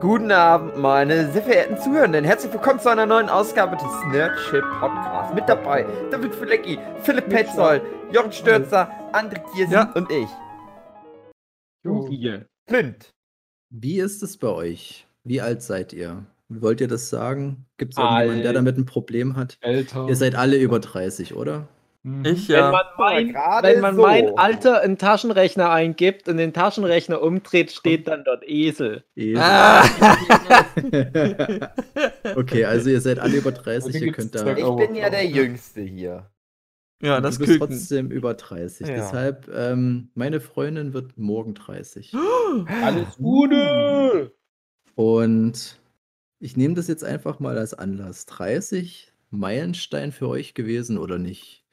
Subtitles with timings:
[0.00, 2.24] Guten Abend, meine sehr verehrten Zuhörenden.
[2.24, 5.34] Herzlich willkommen zu einer neuen Ausgabe des Nerdship Podcasts.
[5.34, 7.82] Mit dabei David Fulecki, Philipp Petzold,
[8.12, 9.92] Jochen Stürzer, André Kiersen Ja.
[9.94, 10.28] und ich.
[11.84, 12.08] Juhu.
[12.66, 13.10] Clint.
[13.70, 15.06] Wie ist es bei euch?
[15.24, 16.24] Wie alt seid ihr?
[16.48, 17.66] Wollt ihr das sagen?
[17.78, 19.56] Gibt es irgendjemanden, der damit ein Problem hat?
[19.60, 20.06] Älter.
[20.08, 21.68] Ihr seid alle über 30, oder?
[22.06, 22.70] Ich Wenn ja.
[22.70, 24.02] man, mein, gerade wenn man so.
[24.02, 29.04] mein Alter in den Taschenrechner eingibt und den Taschenrechner umdreht, steht dann dort Esel.
[29.16, 29.38] Esel.
[29.42, 29.84] Ah.
[32.36, 34.54] okay, also ihr seid alle über 30, Heute ihr könnt da.
[34.54, 36.30] Ich bin ja der Jüngste hier.
[37.00, 37.68] ja, das du bist Küken.
[37.68, 38.86] trotzdem über 30.
[38.86, 38.96] Ja.
[38.96, 42.12] Deshalb, ähm, meine Freundin wird morgen 30.
[42.82, 44.30] Alles Gute!
[44.94, 45.80] Und
[46.38, 48.26] ich nehme das jetzt einfach mal als Anlass.
[48.26, 51.63] 30 Meilenstein für euch gewesen oder nicht?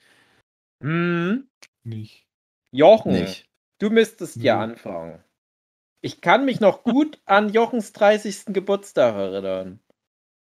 [0.81, 1.47] Hm,
[1.83, 2.27] Nicht.
[2.71, 3.47] Jochen, Nicht.
[3.79, 5.23] du müsstest ja anfangen.
[6.01, 8.45] Ich kann mich noch gut an Jochens 30.
[8.47, 9.79] Geburtstag erinnern.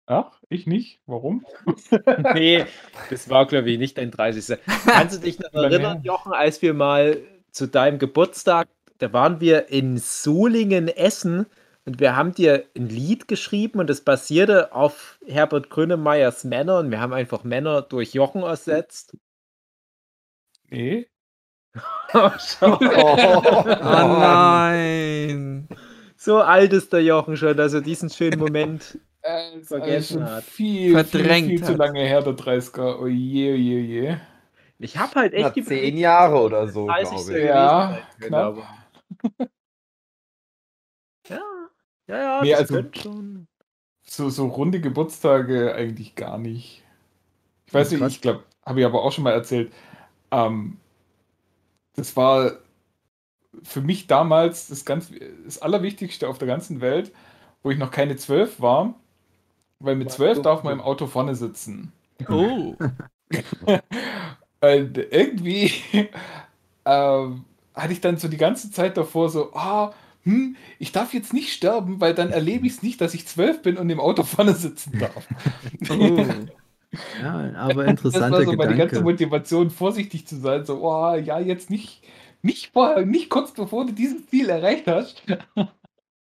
[0.07, 1.01] Ach, ich nicht?
[1.07, 1.45] Warum?
[2.35, 2.65] Nee,
[3.11, 4.59] das war, glaube ich, nicht dein 30.
[4.87, 6.03] Kannst du dich noch erinnern.
[6.03, 7.19] Jochen, als wir mal
[7.51, 11.47] zu deinem Geburtstag, da waren wir in Solingen essen
[11.85, 16.91] und wir haben dir ein Lied geschrieben und es basierte auf Herbert Grönemeyers Männer und
[16.91, 19.17] wir haben einfach Männer durch Jochen ersetzt.
[20.71, 21.07] Nee.
[22.15, 22.79] Oh, schau.
[22.81, 25.69] Oh nein.
[26.17, 28.99] So alt ist der Jochen schon, dass er diesen schönen Moment.
[29.23, 30.45] Äh, Vergessen schon hat.
[30.45, 32.99] Viel, Verdrängt viel, viel zu lange her, der 30er.
[33.01, 34.17] Oh je, oh je, oh je.
[34.79, 37.11] Ich habe halt Na, echt zehn Jahre oder so, 30.
[37.27, 37.45] glaube ich.
[37.45, 38.45] Ja, können, knapp.
[39.39, 39.49] aber-
[41.29, 41.41] Ja,
[42.07, 42.43] ja, ja.
[42.43, 43.47] Nee, das also- schon.
[44.11, 46.83] So, so runde Geburtstage eigentlich gar nicht.
[47.67, 49.71] Ich weiß nicht, ich glaube, habe ich aber auch schon mal erzählt.
[50.31, 50.79] Ähm,
[51.97, 52.53] das war
[53.63, 55.11] für mich damals das, ganz,
[55.45, 57.13] das Allerwichtigste auf der ganzen Welt,
[57.63, 58.95] wo ich noch keine zwölf war.
[59.81, 61.93] Weil mit zwölf darf man im Auto vorne sitzen.
[62.29, 62.75] Oh.
[64.61, 65.73] Und irgendwie
[66.85, 69.93] ähm, hatte ich dann so die ganze Zeit davor so, ah,
[70.25, 73.63] hm, ich darf jetzt nicht sterben, weil dann erlebe ich es nicht, dass ich zwölf
[73.63, 75.29] bin und im Auto vorne sitzen darf.
[75.89, 76.27] Oh.
[77.13, 79.01] Ja, aber Das interessanter war so meine ganze Gedanke.
[79.01, 82.03] Motivation, vorsichtig zu sein, so, oh, ja, jetzt nicht,
[82.43, 85.23] nicht vorher, nicht kurz bevor du dieses Ziel erreicht hast.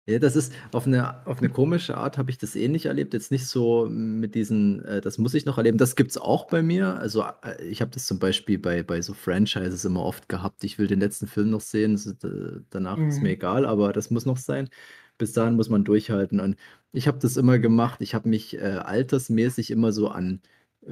[0.08, 3.12] Ja, das ist auf eine, auf eine komische Art habe ich das ähnlich erlebt.
[3.12, 5.78] Jetzt nicht so mit diesen, äh, das muss ich noch erleben.
[5.78, 6.94] Das gibt es auch bei mir.
[6.96, 10.62] Also äh, ich habe das zum Beispiel bei, bei so Franchises immer oft gehabt.
[10.62, 11.96] Ich will den letzten Film noch sehen.
[11.96, 13.20] So, d- danach ist Mhm.
[13.20, 14.68] mir egal, aber das muss noch sein.
[15.18, 16.38] Bis dahin muss man durchhalten.
[16.38, 16.54] Und
[16.92, 18.00] ich habe das immer gemacht.
[18.00, 20.40] Ich habe mich äh, altersmäßig immer so an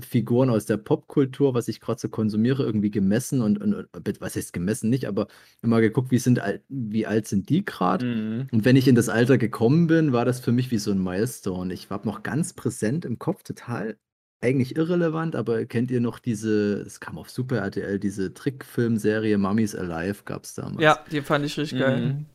[0.01, 4.37] Figuren aus der Popkultur, was ich gerade so konsumiere, irgendwie gemessen und, und, und was
[4.37, 5.29] heißt gemessen nicht, aber
[5.63, 8.05] immer geguckt, wie sind wie alt sind die gerade.
[8.07, 8.47] Mhm.
[8.53, 11.03] Und wenn ich in das Alter gekommen bin, war das für mich wie so ein
[11.03, 11.73] Milestone.
[11.73, 13.97] Ich war noch ganz präsent im Kopf, total
[14.41, 19.75] eigentlich irrelevant, aber kennt ihr noch diese, es kam auf Super RTL, diese Trickfilmserie Mummies
[19.75, 20.83] Alive gab es damals.
[20.83, 22.27] Ja, die fand ich richtig geil.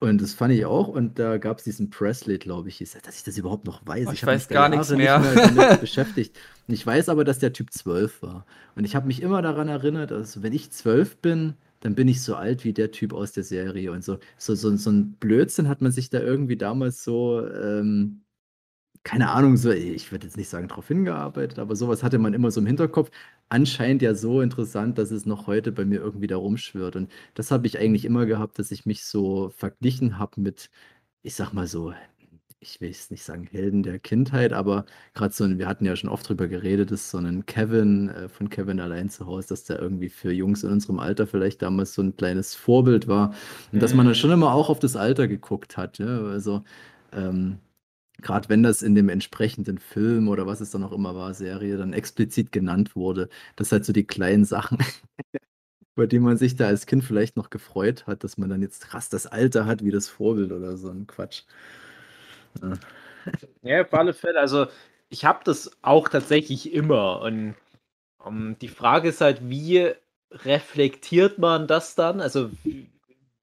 [0.00, 0.88] Und das fand ich auch.
[0.88, 4.08] Und da gab es diesen Presley, glaube ich, dass ich das überhaupt noch weiß.
[4.08, 5.18] Oh, ich hab weiß gar nichts mehr.
[5.18, 6.36] Nicht mehr damit beschäftigt.
[6.66, 8.46] Und ich weiß aber, dass der Typ 12 war.
[8.74, 12.22] Und ich habe mich immer daran erinnert, dass wenn ich 12 bin, dann bin ich
[12.22, 13.92] so alt wie der Typ aus der Serie.
[13.92, 18.22] Und so, so, so, so ein Blödsinn hat man sich da irgendwie damals so, ähm,
[19.04, 22.50] keine Ahnung, so, ich würde jetzt nicht sagen, darauf hingearbeitet, aber sowas hatte man immer
[22.50, 23.10] so im Hinterkopf.
[23.54, 26.96] Anscheinend ja so interessant, dass es noch heute bei mir irgendwie da rumschwirrt.
[26.96, 30.70] Und das habe ich eigentlich immer gehabt, dass ich mich so verglichen habe mit,
[31.22, 31.92] ich sag mal so,
[32.60, 35.94] ich will es nicht sagen Helden der Kindheit, aber gerade so, ein- wir hatten ja
[35.96, 39.64] schon oft drüber geredet, ist so ein Kevin äh, von Kevin allein zu Hause, dass
[39.64, 43.34] der irgendwie für Jungs in unserem Alter vielleicht damals so ein kleines Vorbild war.
[43.72, 44.16] Und dass man dann Mhm.
[44.16, 45.98] schon immer auch auf das Alter geguckt hat.
[45.98, 46.22] Ja?
[46.24, 46.64] Also,
[47.12, 47.58] ähm,
[48.22, 51.76] gerade wenn das in dem entsprechenden Film oder was es dann auch immer war, Serie,
[51.76, 54.78] dann explizit genannt wurde, das halt so die kleinen Sachen,
[55.96, 58.88] über die man sich da als Kind vielleicht noch gefreut hat, dass man dann jetzt
[58.88, 61.42] krass das Alter hat wie das Vorbild oder so ein Quatsch.
[62.62, 62.78] Ja.
[63.62, 64.38] Ja, auf alle Fälle.
[64.38, 64.66] Also,
[65.08, 67.20] ich habe das auch tatsächlich immer.
[67.22, 67.54] Und
[68.26, 69.92] ähm, die Frage ist halt, wie
[70.30, 72.20] reflektiert man das dann?
[72.20, 72.50] Also,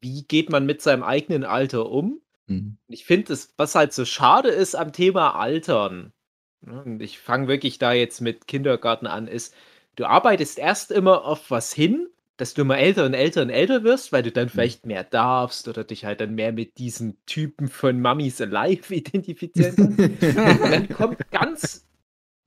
[0.02, 2.21] wie geht man mit seinem eigenen Alter um?
[2.48, 2.78] Mhm.
[2.88, 6.14] Ich finde, was halt so schade ist am Thema Altern,
[6.62, 9.54] ne, und ich fange wirklich da jetzt mit Kindergarten an, ist,
[9.96, 12.08] du arbeitest erst immer auf was hin,
[12.38, 15.68] dass du immer älter und älter und älter wirst, weil du dann vielleicht mehr darfst
[15.68, 20.02] oder dich halt dann mehr mit diesen Typen von Mummies Alive identifizieren kannst.
[20.58, 21.88] Und dann kommt ganz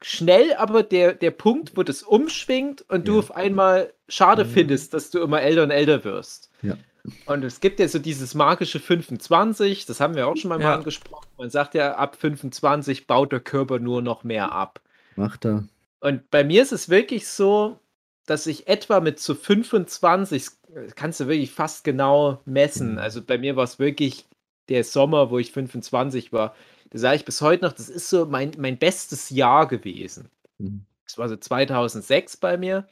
[0.02, 3.18] schnell aber der, der Punkt, wo das umschwingt und du Ja.
[3.20, 4.48] auf einmal schade Mhm.
[4.50, 6.50] findest, dass du immer älter und älter wirst.
[6.62, 6.78] Ja.
[7.26, 10.68] Und es gibt ja so dieses magische 25, das haben wir auch schon mal, Ja.
[10.70, 11.26] mal angesprochen.
[11.36, 14.80] Man sagt ja, ab 25 baut der Körper nur noch mehr ab.
[15.16, 15.64] Macht er.
[16.00, 17.78] Und bei mir ist es wirklich so,
[18.26, 22.92] dass ich etwa mit so 25, das kannst du wirklich fast genau messen.
[22.92, 22.98] Mhm.
[22.98, 24.24] Also bei mir war es wirklich
[24.70, 26.54] der Sommer, wo ich 25 war.
[26.90, 30.30] Da sage ich bis heute noch, das ist so mein, mein bestes Jahr gewesen.
[30.58, 30.86] Mhm.
[31.04, 32.88] Das war so 2006 bei mir.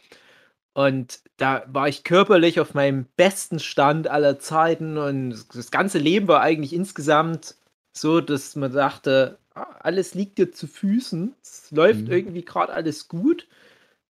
[0.75, 4.97] Und da war ich körperlich auf meinem besten Stand aller Zeiten.
[4.99, 7.57] Und das ganze Leben war eigentlich insgesamt
[7.97, 11.35] so, dass man dachte, ah, alles liegt dir zu Füßen.
[11.43, 12.13] Es läuft Mhm.
[12.13, 13.47] irgendwie gerade alles gut.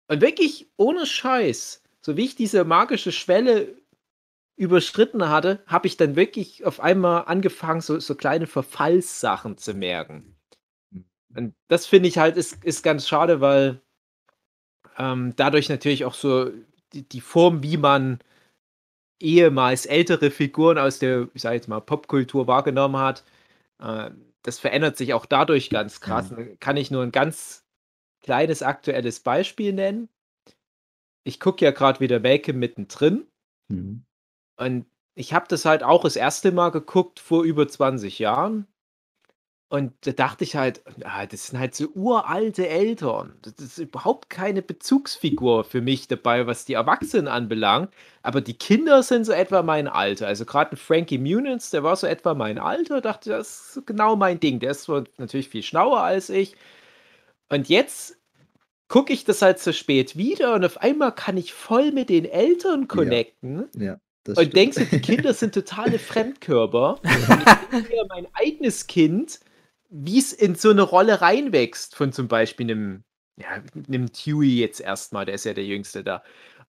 [0.09, 3.75] Und wirklich ohne Scheiß, so wie ich diese magische Schwelle
[4.57, 10.35] überschritten hatte, habe ich dann wirklich auf einmal angefangen, so, so kleine Verfallssachen zu merken.
[11.35, 13.81] Und das finde ich halt ist, ist ganz schade, weil
[14.97, 16.51] ähm, dadurch natürlich auch so
[16.93, 18.19] die, die Form, wie man
[19.19, 23.23] ehemals ältere Figuren aus der, ich sage jetzt mal, Popkultur wahrgenommen hat,
[23.79, 24.11] äh,
[24.43, 26.29] das verändert sich auch dadurch ganz krass.
[26.29, 27.65] Da Kann ich nur ein ganz
[28.21, 30.09] kleines aktuelles Beispiel nennen.
[31.25, 33.27] Ich gucke ja gerade wieder Welcome mittendrin
[33.69, 34.05] Mhm.
[34.57, 34.85] und
[35.15, 38.67] ich habe das halt auch das erste Mal geguckt vor über 20 Jahren.
[39.69, 43.33] Und da dachte ich halt, ah, das sind halt so uralte Eltern.
[43.41, 47.93] Das ist überhaupt keine Bezugsfigur für mich dabei, was die Erwachsenen anbelangt.
[48.21, 50.27] Aber die Kinder sind so etwa mein Alter.
[50.27, 53.01] Also gerade ein Frankie Muniz, der war so etwa mein Alter.
[53.01, 54.59] Dachte, das ist genau mein Ding.
[54.59, 56.55] Der ist zwar natürlich viel schlauer als ich.
[57.49, 58.17] Und jetzt
[58.87, 62.25] gucke ich das halt so spät wieder und auf einmal kann ich voll mit den
[62.25, 63.67] Eltern connecten.
[63.75, 66.99] Ja, das Und denkst du, die Kinder sind totale Fremdkörper.
[67.69, 69.41] Ich denke mir, mein eigenes Kind,
[69.89, 73.03] wie es in so eine Rolle reinwächst, von zum Beispiel einem,
[73.37, 76.23] ja, einem Dewey jetzt erstmal, der ist ja der Jüngste da.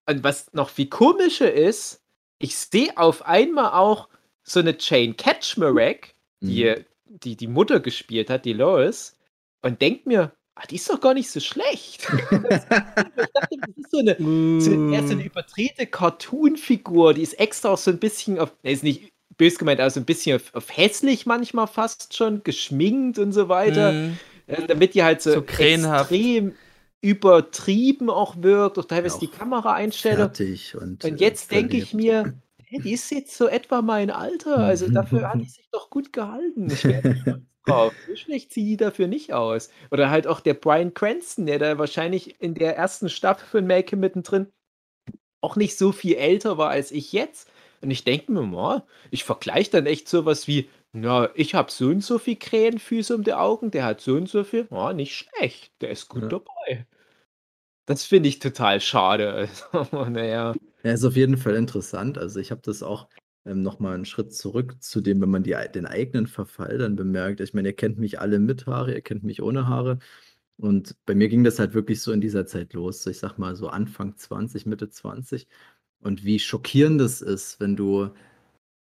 [0.06, 2.02] Und was noch viel komischer ist,
[2.38, 4.08] ich sehe auf einmal auch
[4.44, 6.84] so eine Jane Ketchmarek, die, Mhm.
[7.06, 9.16] die die Mutter gespielt hat, die Lois,
[9.62, 12.08] und denk mir, ah, die ist doch gar nicht so schlecht.
[12.30, 17.78] ich dachte, das ist so eine, ist so eine überdrehte Cartoon-Figur, die ist extra auch
[17.78, 20.76] so ein bisschen auf, er ist nicht bös gemeint, aber so ein bisschen auf, auf
[20.76, 24.18] hässlich manchmal fast schon, geschminkt und so weiter, Mhm.
[24.46, 26.52] äh, damit die halt so, So extrem
[27.00, 30.26] übertrieben auch wirkt, auch teilweise Auch die Kameraeinstellung.
[30.28, 34.10] Fertig und, Und äh, jetzt denke ich mir, hä, die ist jetzt so etwa mein
[34.10, 36.70] Alter, also dafür hat die sich doch gut gehalten.
[36.70, 37.04] Ich stolz
[37.66, 37.94] drauf.
[38.08, 39.70] So schlecht sieht die dafür nicht aus.
[39.90, 43.96] Oder halt auch der Brian Cranston, der da wahrscheinlich in der ersten Staffel von Make
[43.96, 44.48] mittendrin
[45.40, 47.48] auch nicht so viel älter war als ich jetzt.
[47.80, 51.88] Und ich denke mir mal, ich vergleiche dann echt sowas wie, na, ich habe so
[51.88, 55.14] und so viel Krähenfüße um die Augen, der hat so und so viel, ja, nicht
[55.14, 56.28] schlecht, der ist gut Ja.
[56.28, 56.86] dabei.
[57.86, 59.48] Das finde ich total schade.
[59.72, 60.54] Also, naja.
[60.84, 62.18] Ja, ist auf jeden Fall interessant.
[62.18, 63.08] Also ich habe das auch
[63.44, 67.40] ähm, nochmal einen Schritt zurück zu dem, wenn man die, den eigenen Verfall dann bemerkt.
[67.40, 69.98] Ich meine, ihr kennt mich alle mit Haare, ihr kennt mich ohne Haare.
[70.58, 73.02] Und bei mir ging das halt wirklich so in dieser Zeit los.
[73.02, 75.48] So, ich sag mal so Anfang 20, Mitte 20.
[76.00, 78.10] Und wie schockierend es ist, wenn du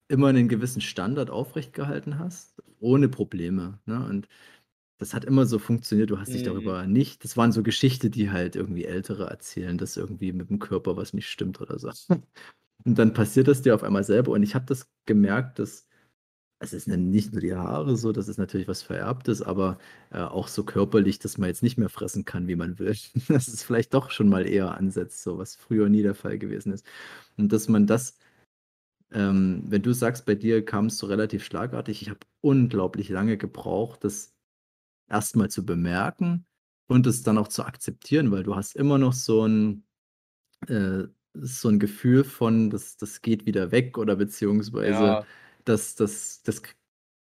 [0.09, 3.81] immer einen gewissen Standard aufrecht gehalten hast, ohne Probleme.
[3.87, 4.05] Ne?
[4.07, 4.29] Und
[4.99, 6.47] das hat immer so funktioniert, du hast dich Mhm.
[6.47, 7.25] darüber nicht.
[7.25, 11.15] Das waren so Geschichten, die halt irgendwie Ältere erzählen, dass irgendwie mit dem Körper was
[11.15, 11.91] nicht stimmt oder so.
[12.85, 14.33] Und dann passiert das dir auf einmal selber.
[14.33, 15.89] Und ich habe das gemerkt, dass
[16.63, 19.79] es ist nicht nur die Haare so, das ist natürlich was Vererbtes, aber
[20.11, 22.97] äh, auch so körperlich, dass man jetzt nicht mehr fressen kann, wie man will.
[23.29, 26.73] Das ist vielleicht doch schon mal eher ansetzt, so was früher nie der Fall gewesen
[26.73, 26.87] ist.
[27.37, 28.17] Und dass man das,
[29.13, 33.37] ähm, wenn du sagst, bei dir kam es so relativ schlagartig, ich habe unglaublich lange
[33.39, 34.35] gebraucht, das
[35.11, 36.47] erstmal zu bemerken
[36.89, 39.85] und es dann auch zu akzeptieren, weil du hast immer noch so ein,
[40.69, 41.05] äh,
[41.35, 45.27] so ein Gefühl von, das, das geht wieder weg oder beziehungsweise Ja.
[45.65, 46.63] Das, das, das,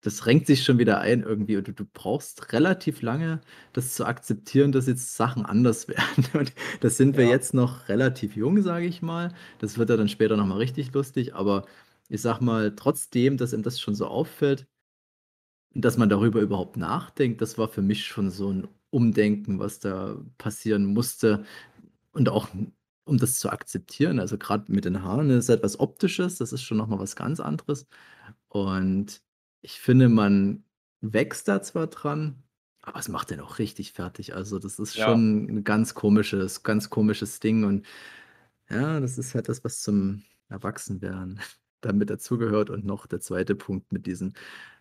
[0.01, 3.41] das renkt sich schon wieder ein irgendwie und du, du brauchst relativ lange,
[3.73, 6.25] das zu akzeptieren, dass jetzt Sachen anders werden.
[6.33, 7.29] Und das sind wir Ja.
[7.29, 9.33] jetzt noch relativ jung, sage ich mal.
[9.59, 11.65] Das wird ja dann später nochmal richtig lustig, aber
[12.09, 14.67] ich sag mal, trotzdem, dass ihm das schon so auffällt,
[15.73, 20.17] dass man darüber überhaupt nachdenkt, das war für mich schon so ein Umdenken, was da
[20.37, 21.45] passieren musste.
[22.13, 22.49] Und auch
[23.05, 24.19] um das zu akzeptieren.
[24.19, 27.87] Also gerade mit den Haaren ist etwas Optisches, das ist schon nochmal was ganz anderes.
[28.49, 29.21] Und
[29.61, 30.65] ich finde, man
[31.01, 32.43] wächst da zwar dran,
[32.81, 34.35] aber es macht den auch richtig fertig.
[34.35, 35.05] Also das ist Ja.
[35.05, 37.63] schon ein ganz komisches, ganz komisches Ding.
[37.65, 37.85] Und
[38.69, 41.39] ja, das ist halt das, was zum Erwachsenwerden
[41.81, 42.69] damit dazugehört.
[42.69, 44.33] Und noch der zweite Punkt mit diesen,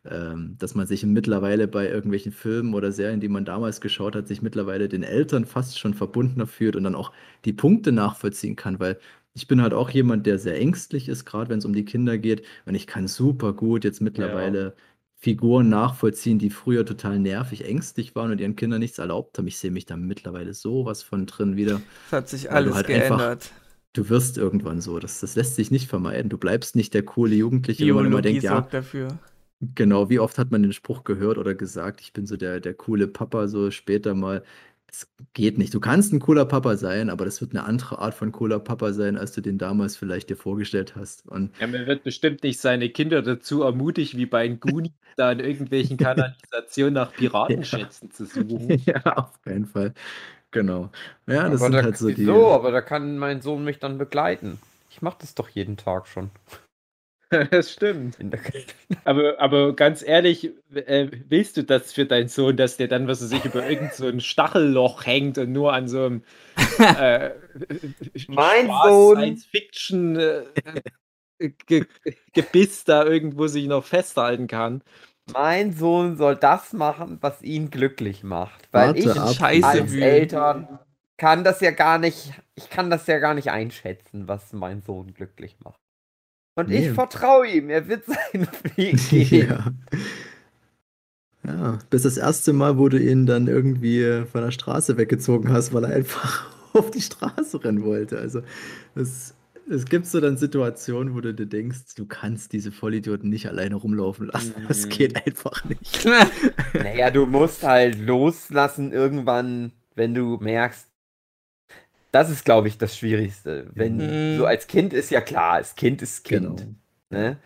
[0.04, 4.28] ähm, dass man sich mittlerweile bei irgendwelchen Filmen oder Serien, die man damals geschaut hat,
[4.28, 7.12] sich mittlerweile den Eltern fast schon verbundener fühlt und dann auch
[7.45, 8.99] die Punkte nachvollziehen kann, weil
[9.35, 12.19] ich bin halt auch jemand, der sehr ängstlich ist, gerade wenn es um die Kinder
[12.19, 12.45] geht.
[12.66, 14.75] Und ich kann super gut jetzt mittlerweile
[15.23, 19.47] Figuren nachvollziehen, die früher total nervig, ängstlich waren und ihren Kindern nichts erlaubt haben.
[19.47, 21.83] Ich sehe mich da mittlerweile sowas von drin wieder.
[22.07, 23.52] Es hat sich alles halt geändert.
[23.92, 24.99] Du wirst irgendwann so.
[24.99, 26.28] Das, das lässt sich nicht vermeiden.
[26.28, 29.18] Du bleibst nicht der coole Jugendliche, wo man immer Biologie denkt, ja, dafür.
[29.75, 32.73] Genau, wie oft hat man den Spruch gehört oder gesagt, ich bin so der, der
[32.73, 34.42] coole Papa, so später mal.
[34.92, 35.73] Es geht nicht.
[35.73, 38.92] Du kannst ein cooler Papa sein, aber das wird eine andere Art von cooler Papa
[38.92, 41.28] sein, als du den damals vielleicht dir vorgestellt hast.
[41.28, 45.40] Und Ja, man wird bestimmt nicht seine Kinder dazu ermutigt, wie bei Goonies, da in
[45.40, 48.82] irgendwelchen Kanalisationen nach Piratenschätzen zu suchen.
[48.87, 49.94] ja, auf keinen Fall.
[50.52, 50.90] Genau.
[51.26, 52.19] Ja, das aber sind da, halt so die.
[52.19, 52.50] wieso?
[52.52, 54.59] Aber da kann mein Sohn mich dann begleiten.
[54.90, 56.30] Ich mache das doch jeden Tag schon.
[57.52, 58.19] Das stimmt.
[59.04, 63.21] Aber, aber ganz ehrlich, äh, willst du das für deinen Sohn, dass der dann, was
[63.21, 66.25] er sich über irgend so ein Stachelloch hängt und nur an so einem
[66.80, 67.30] äh,
[68.26, 70.45] Mein Spaß- Sohn- Science-Fiction äh,
[71.66, 71.87] Ge
[72.33, 74.83] Gebiss da irgendwo sich noch festhalten kann?
[75.32, 78.68] Mein Sohn soll das machen, was ihn glücklich macht.
[78.72, 79.32] Weil Warte ich ab.
[79.34, 80.02] Scheiße als wühlen.
[80.02, 80.78] Eltern
[81.16, 85.12] kann das ja gar nicht, ich kann das ja gar nicht einschätzen, was mein Sohn
[85.14, 85.80] glücklich macht.
[86.56, 86.88] Und Nee.
[86.88, 89.49] ich vertraue ihm, er wird seinen Weg gehen.
[89.49, 89.64] ja.
[91.42, 95.72] Ja, bis das erste Mal, wo du ihn dann irgendwie von der Straße weggezogen hast,
[95.72, 98.18] weil er einfach auf die Straße rennen wollte.
[98.18, 98.42] Also
[98.94, 99.34] es,
[99.69, 103.76] es gibt so dann Situationen, wo du dir denkst, du kannst diese Vollidioten nicht alleine
[103.76, 104.55] rumlaufen lassen.
[104.69, 104.90] Das Mhm.
[104.90, 106.05] geht einfach nicht.
[106.75, 110.88] Naja, du musst halt loslassen irgendwann, wenn du merkst,
[112.12, 113.71] das ist, glaube ich, das Schwierigste.
[113.75, 113.97] Wenn
[114.33, 114.37] Mhm.
[114.38, 116.59] so als Kind ist ja klar, als Kind ist Kind.
[116.59, 116.75] Genau.
[117.11, 117.38] Ne?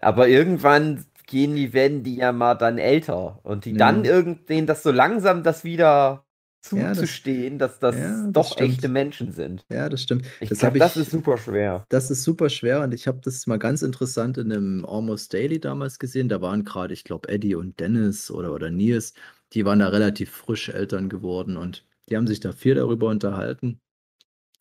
[0.00, 3.76] Aber irgendwann gehen die, werden die ja mal dann älter und die Ja.
[3.78, 6.24] dann irgenddem das so langsam das wieder
[6.72, 8.70] Ja, das- zuzustehen, dass das ja, das doch stimmt.
[8.74, 9.64] echte Menschen sind.
[9.70, 10.26] Ja, das stimmt.
[10.40, 11.84] Ich Das glaube, hab das ich- ist super schwer.
[11.88, 15.58] Das ist super schwer und ich habe das mal ganz interessant in einem Almost Daily
[15.58, 16.28] damals gesehen.
[16.28, 19.14] Da waren gerade, ich glaube, Eddie und Dennis oder, oder Nils,
[19.54, 23.80] die waren da relativ frisch Eltern geworden und die haben sich da viel darüber unterhalten.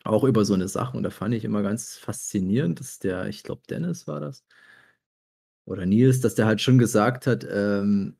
[0.05, 0.95] Auch über so eine Sache.
[0.95, 4.45] Und da fand ich immer ganz faszinierend, dass der, ich glaube, Dennis war das,
[5.65, 8.15] oder Nils, dass der halt schon gesagt hat, ähm,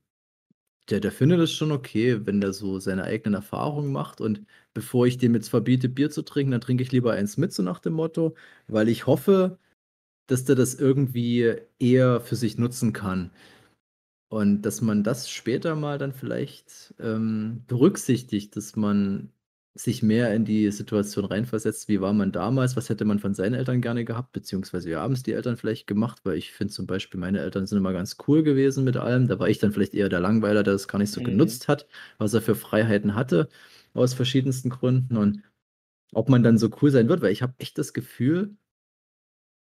[0.89, 4.22] der, der findet es schon okay, wenn der so seine eigenen Erfahrungen macht.
[4.22, 7.53] Und bevor ich dem jetzt verbiete, Bier zu trinken, dann trinke ich lieber eins mit,
[7.53, 8.36] so nach dem Motto,
[8.67, 9.58] weil ich hoffe,
[10.27, 13.31] dass der das irgendwie eher für sich nutzen kann.
[14.29, 19.31] Und dass man das später mal dann vielleicht ähm, berücksichtigt, dass man
[19.83, 23.53] sich mehr in die Situation reinversetzt, wie war man damals, was hätte man von seinen
[23.55, 26.86] Eltern gerne gehabt, beziehungsweise wie haben es die Eltern vielleicht gemacht, weil ich finde zum
[26.88, 29.93] Beispiel, meine Eltern sind immer ganz cool gewesen mit allem, da war ich dann vielleicht
[29.93, 31.24] eher der Langweiler, der das gar nicht so Mhm.
[31.24, 33.50] genutzt hat, was er für Freiheiten hatte,
[33.93, 35.17] aus verschiedensten Gründen.
[35.17, 35.41] Und
[36.13, 38.55] ob man dann so cool sein wird, weil ich habe echt das Gefühl,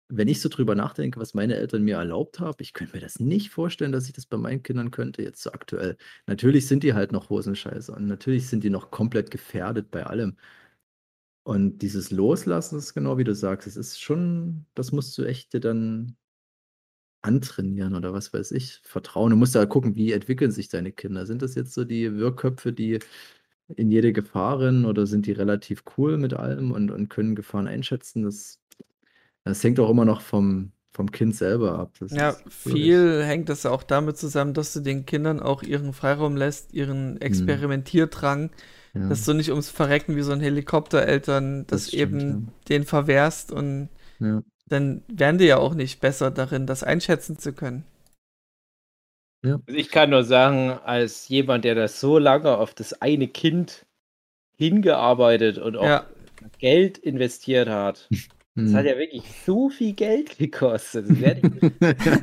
[0.10, 3.20] wenn ich so drüber nachdenke, was meine Eltern mir erlaubt haben, ich könnte mir das
[3.20, 5.98] nicht vorstellen, dass ich das bei meinen Kindern könnte, jetzt so aktuell.
[6.28, 10.38] Natürlich sind die halt noch Hosenscheiße und natürlich sind die noch komplett gefährdet bei allem.
[11.44, 15.54] Und dieses Loslassen ist genau wie du sagst, es ist schon, das musst du echt
[15.54, 16.16] dir dann
[17.22, 19.32] antrainieren oder was weiß ich, vertrauen.
[19.32, 21.26] Du musst ja gucken, wie entwickeln sich deine Kinder.
[21.26, 23.00] Sind das jetzt so die Wirrköpfe, die
[23.76, 27.68] in jede Gefahr rennen oder sind die relativ cool mit allem und, und können Gefahren
[27.68, 28.24] einschätzen?
[28.24, 28.60] Das,
[29.44, 31.94] das hängt auch immer noch vom, vom Kind selber ab.
[32.00, 36.36] Das Ja, viel hängt das auch damit zusammen, dass du den Kindern auch ihren Freiraum
[36.36, 38.52] lässt, ihren Experimentierdrang,
[38.94, 39.02] Ja.
[39.08, 43.52] dass du nicht ums Verrecken wie so ein Helikoptereltern das, Das stimmt, eben den verwehrst
[43.52, 44.44] und ja.
[44.68, 47.86] dann werden die ja auch nicht besser darin, das einschätzen zu können.
[49.44, 53.86] Also ich kann nur sagen, als jemand, der das so lange auf das eine Kind
[54.58, 56.06] hingearbeitet und auch Ja,
[56.60, 58.12] Geld investiert hat,
[58.66, 58.76] das Hm.
[58.78, 61.10] hat ja wirklich so viel Geld gekostet.
[61.10, 62.20] Das werde ich das,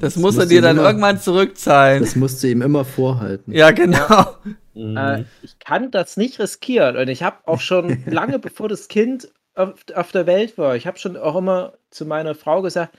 [0.00, 2.02] Das muss er dir dann immer- irgendwann zurückzahlen.
[2.02, 3.52] das musst du ihm immer vorhalten.
[3.52, 4.36] ja, genau.
[4.76, 6.96] Äh, ich kann das nicht riskieren.
[6.96, 10.86] Und ich habe auch schon lange bevor das Kind auf, auf der Welt war, ich
[10.86, 12.96] habe schon auch immer zu meiner Frau gesagt,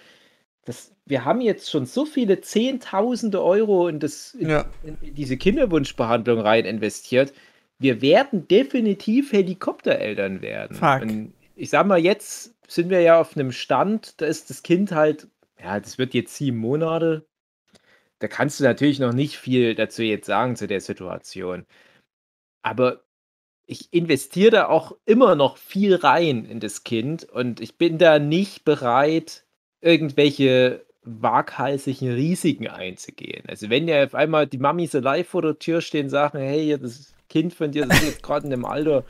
[0.63, 4.65] das, wir haben jetzt schon so viele Zehntausende Euro in, das, in, Ja.
[4.83, 7.33] in, in diese Kinderwunschbehandlung rein investiert.
[7.77, 10.75] Wir werden definitiv Helikoptereltern werden.
[10.77, 11.01] Fuck.
[11.01, 14.91] Und ich sag mal, jetzt sind wir ja auf einem Stand, da ist das Kind
[14.91, 15.27] halt,
[15.61, 17.25] ja, das wird jetzt sieben Monate.
[18.19, 21.65] Da kannst du natürlich noch nicht viel dazu jetzt sagen zu der Situation.
[22.61, 23.03] Aber
[23.67, 28.19] ich investiere da auch immer noch viel rein in das Kind und ich bin da
[28.19, 29.45] nicht bereit,
[29.81, 33.43] irgendwelche waghalsigen Risiken einzugehen.
[33.47, 36.77] Also wenn ja auf einmal die Mami so live vor der Tür stehen sagen, hey,
[36.79, 39.03] das Kind von dir ist jetzt gerade in dem Alter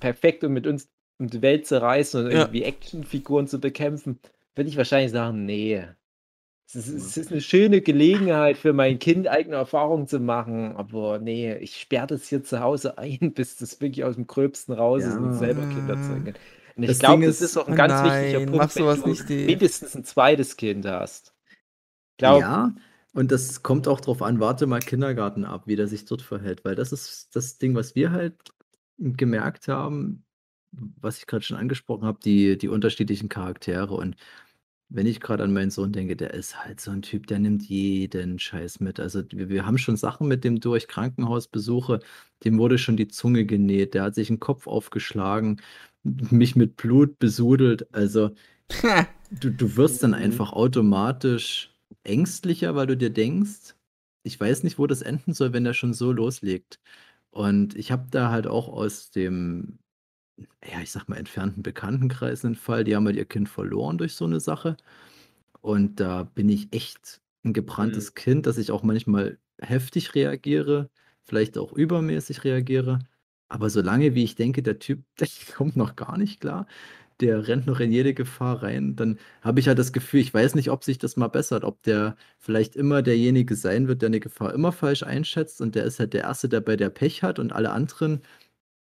[0.00, 2.40] perfekt, um mit uns um die Welt zu reisen und Ja.
[2.40, 4.18] irgendwie Actionfiguren zu bekämpfen,
[4.54, 5.84] würde ich wahrscheinlich sagen, nee.
[6.68, 11.20] Es ist, es ist eine schöne Gelegenheit für mein Kind, eigene Erfahrungen zu machen, aber
[11.20, 15.06] nee, ich sperre das hier zu Hause ein, bis das wirklich aus dem Gröbsten raus
[15.06, 15.38] ist und Ja.
[15.38, 16.34] selber Kinder zeugen.
[16.76, 19.94] Und ich glaube, das ist- auch ein ganz nein, wichtiger Punkt, wenn du nicht, mindestens
[19.94, 21.34] ein zweites Kind hast.
[22.12, 22.74] Ich glaube, Ja,
[23.14, 26.64] und das kommt auch drauf an, warte mal Kindergarten ab, wie der sich dort verhält,
[26.64, 28.34] weil das ist das Ding, was wir halt
[28.98, 30.24] gemerkt haben,
[31.00, 33.94] was ich gerade schon angesprochen habe, die, die unterschiedlichen Charaktere.
[33.94, 34.16] Und
[34.88, 37.64] wenn ich gerade an meinen Sohn denke, der ist halt so ein Typ, der nimmt
[37.64, 39.00] jeden Scheiß mit.
[39.00, 42.00] Also wir, wir haben schon Sachen mit dem durch, Krankenhausbesuche,
[42.44, 45.60] dem wurde schon die Zunge genäht, der hat sich den Kopf aufgeschlagen,
[46.04, 47.92] mich mit Blut besudelt.
[47.94, 48.30] Also
[49.30, 50.14] du, du wirst dann Mhm.
[50.14, 53.74] einfach automatisch ängstlicher, weil du dir denkst,
[54.22, 56.80] ich weiß nicht, wo das enden soll, wenn der schon so loslegt.
[57.30, 59.78] Und ich habe da halt auch aus dem,
[60.38, 64.14] ja, ich sag mal, entfernten Bekanntenkreis einen Fall, die haben halt ihr Kind verloren durch
[64.14, 64.76] so eine Sache.
[65.60, 70.90] Und da bin ich echt ein gebranntes Kind, dass ich auch manchmal heftig reagiere,
[71.22, 73.00] vielleicht auch übermäßig reagiere.
[73.48, 76.66] Aber solange wie ich denke, der Typ, der kommt noch gar nicht klar,
[77.20, 80.54] der rennt noch in jede Gefahr rein, dann habe ich halt das Gefühl, ich weiß
[80.54, 84.20] nicht, ob sich das mal bessert, ob der vielleicht immer derjenige sein wird, der eine
[84.20, 85.60] Gefahr immer falsch einschätzt.
[85.62, 87.38] Und der ist halt der Erste, der bei der Pech hat.
[87.38, 88.20] Und alle anderen,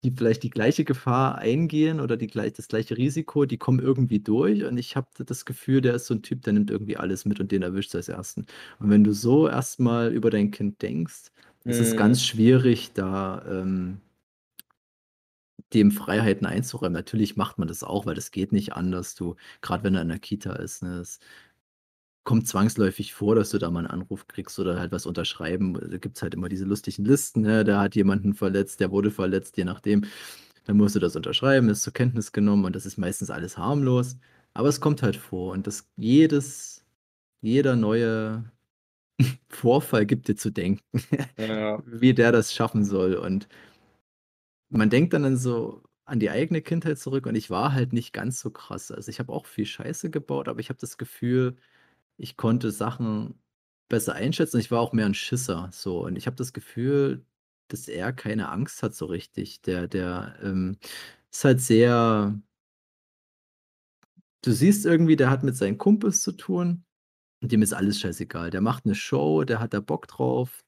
[0.07, 4.21] die vielleicht die gleiche Gefahr eingehen oder die gleich, das gleiche Risiko, die kommen irgendwie
[4.21, 7.25] durch und ich habe das Gefühl, der ist so ein Typ, der nimmt irgendwie alles
[7.27, 8.47] mit und den erwischt als Ersten.
[8.81, 11.31] Und wenn du so erstmal über dein Kind denkst,
[11.67, 11.97] ist es Mhm.
[11.97, 14.01] ganz schwierig, da ähm,
[15.75, 16.93] dem Freiheiten einzuräumen.
[16.93, 19.15] Natürlich macht man das auch, weil das geht nicht anders.
[19.15, 21.19] Du, gerade wenn er in der Kita ist, ne, es
[22.27, 25.75] kommt zwangsläufig vor, dass du da mal einen Anruf kriegst oder halt was unterschreiben.
[25.75, 27.65] Da gibt es halt immer diese lustigen Listen, ne?
[27.65, 30.05] Der hat jemanden verletzt, der wurde verletzt, je nachdem.
[30.65, 34.19] Dann musst du das unterschreiben, ist zur Kenntnis genommen und das ist meistens alles harmlos.
[34.55, 36.85] Aber es kommt halt vor und das jedes,
[37.43, 38.51] jeder neue
[39.49, 40.83] Vorfall gibt dir zu denken
[41.39, 41.83] ja.
[41.87, 43.15] wie der das schaffen soll.
[43.15, 43.49] Und
[44.71, 48.13] man denkt dann, dann so an die eigene Kindheit zurück und ich war halt nicht
[48.13, 48.91] ganz so krass.
[48.91, 51.57] Also ich habe auch viel Scheiße gebaut, aber ich habe das Gefühl,
[52.19, 53.41] ich konnte Sachen
[53.89, 54.59] besser einschätzen.
[54.61, 55.71] Ich war auch mehr ein Schisser.
[55.73, 56.05] So.
[56.05, 57.25] Und ich habe das Gefühl,
[57.69, 59.63] dass er keine Angst hat so richtig.
[59.63, 60.79] Der, der ähm,
[61.31, 62.41] ist halt sehr.
[64.43, 66.85] Du siehst irgendwie, der hat mit seinen Kumpels zu tun.
[67.43, 68.51] Und dem ist alles scheißegal.
[68.51, 70.65] Der macht eine Show, der hat da Bock drauf,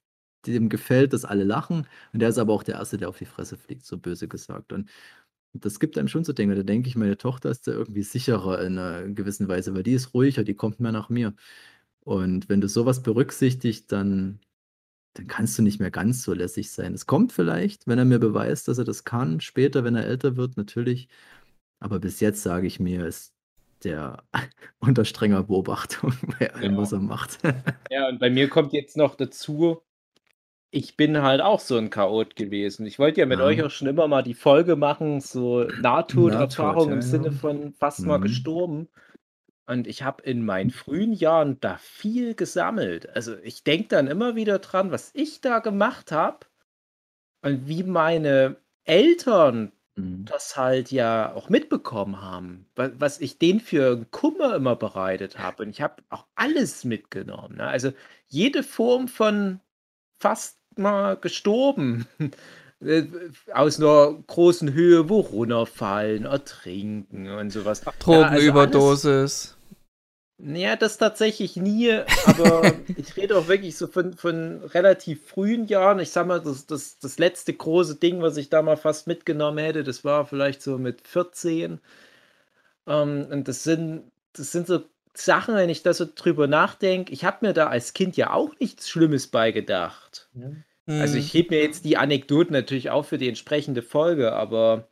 [0.47, 1.87] dem gefällt, dass alle lachen.
[2.13, 4.73] Und der ist aber auch der Erste, der auf die Fresse fliegt, so böse gesagt.
[4.73, 4.91] Und
[5.65, 6.57] das gibt einem schon zu denken.
[6.57, 9.93] Da denke ich, meine Tochter ist da irgendwie sicherer in einer gewissen Weise, weil die
[9.93, 11.35] ist ruhiger, die kommt mehr nach mir.
[12.01, 14.41] Und wenn du sowas berücksichtigst, dann,
[15.15, 16.95] dann kannst du nicht mehr ganz so lässig sein.
[16.95, 20.37] Es kommt vielleicht, wenn er mir beweist, dass er das kann, später, wenn er älter
[20.37, 21.09] wird, natürlich.
[21.81, 23.35] Aber bis jetzt sage ich mir, ist
[23.85, 24.25] der
[24.81, 26.79] unter strenger Beobachtung bei allem, Ja.
[26.79, 27.39] was er macht.
[27.91, 29.83] Ja, und bei mir kommt jetzt noch dazu,
[30.71, 32.87] ich bin halt auch so ein Chaot gewesen.
[32.87, 33.45] Ich wollte ja mit Ja.
[33.47, 37.73] euch auch schon immer mal die Folge machen, so Nahtoderfahrung Nahtod, ja, im Sinne von
[37.75, 38.23] fast mal Mhm.
[38.23, 38.89] gestorben.
[39.67, 43.09] Und ich habe in meinen frühen Jahren da viel gesammelt.
[43.15, 46.47] Also ich denke dann immer wieder dran, was ich da gemacht habe
[47.43, 50.25] und wie meine Eltern Mhm.
[50.27, 55.63] das halt ja auch mitbekommen haben, wa- was ich denen für Kummer immer bereitet habe.
[55.65, 57.57] Und ich habe auch alles mitgenommen.
[57.57, 57.67] Ne?
[57.67, 57.93] Also
[58.27, 59.61] jede Form von
[60.19, 62.07] fast mal gestorben.
[62.81, 63.07] Äh,
[63.53, 67.83] Aus einer großen Höhe, wo runterfallen, ertrinken und sowas.
[67.85, 69.57] Ja, also alles- Drogenüberdosis.
[70.41, 71.91] ja, das tatsächlich nie,
[72.25, 75.99] aber ich rede auch wirklich so von, von relativ frühen Jahren.
[75.99, 79.59] Ich sag mal, das, das, das letzte große Ding, was ich da mal fast mitgenommen
[79.59, 81.81] hätte, das war vielleicht so mit 14.
[82.87, 84.05] Ähm, und das sind,
[84.35, 84.85] das sind so
[85.25, 87.13] Sachen, wenn ich da so drüber nachdenke.
[87.13, 90.29] Ich habe mir da als Kind ja auch nichts Schlimmes beigedacht.
[90.97, 91.19] Also Hm.
[91.19, 94.89] ich hebe mir jetzt die Anekdoten natürlich auch für die entsprechende Folge, aber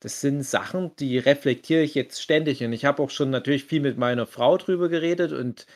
[0.00, 2.62] das sind Sachen, die reflektiere ich jetzt ständig.
[2.64, 5.66] Und ich habe auch schon natürlich viel mit meiner Frau drüber geredet und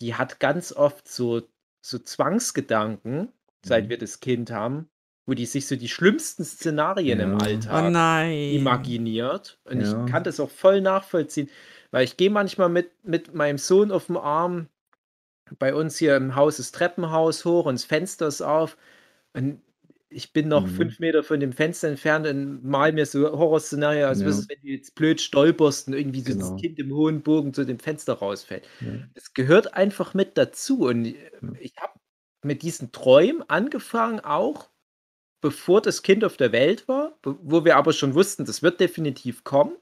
[0.00, 1.42] die hat ganz oft so,
[1.82, 3.90] so Zwangsgedanken, seit Mhm.
[3.90, 4.88] wir das Kind haben,
[5.26, 7.38] wo die sich so die schlimmsten Szenarien im Ja.
[7.38, 8.30] Oh Alltag nein.
[8.40, 8.54] Ja.
[8.56, 9.58] imaginiert.
[9.64, 11.50] Und ich kann das auch voll nachvollziehen,
[11.90, 14.68] weil ich gehe manchmal mit, mit meinem Sohn auf dem Arm
[15.58, 18.76] bei uns hier im Haus das Treppenhaus hoch und das Fenster ist auf.
[19.32, 19.60] Und
[20.08, 20.70] ich bin noch Mhm.
[20.70, 24.28] fünf Meter von dem Fenster entfernt und mal mir so Horrorszenario, als Ja.
[24.28, 24.36] ja.
[24.48, 26.50] wenn du jetzt blöd stolperst und irgendwie so Genau.
[26.52, 28.66] das Kind im hohen Bogen zu dem Fenster rausfällt.
[28.80, 28.88] Ja.
[29.14, 30.80] Es gehört einfach mit dazu.
[30.86, 31.06] Und
[31.60, 31.92] ich habe
[32.44, 34.68] mit diesen Träumen angefangen, auch
[35.42, 39.42] bevor das Kind auf der Welt war, wo wir aber schon wussten, das wird definitiv
[39.44, 39.76] kommen.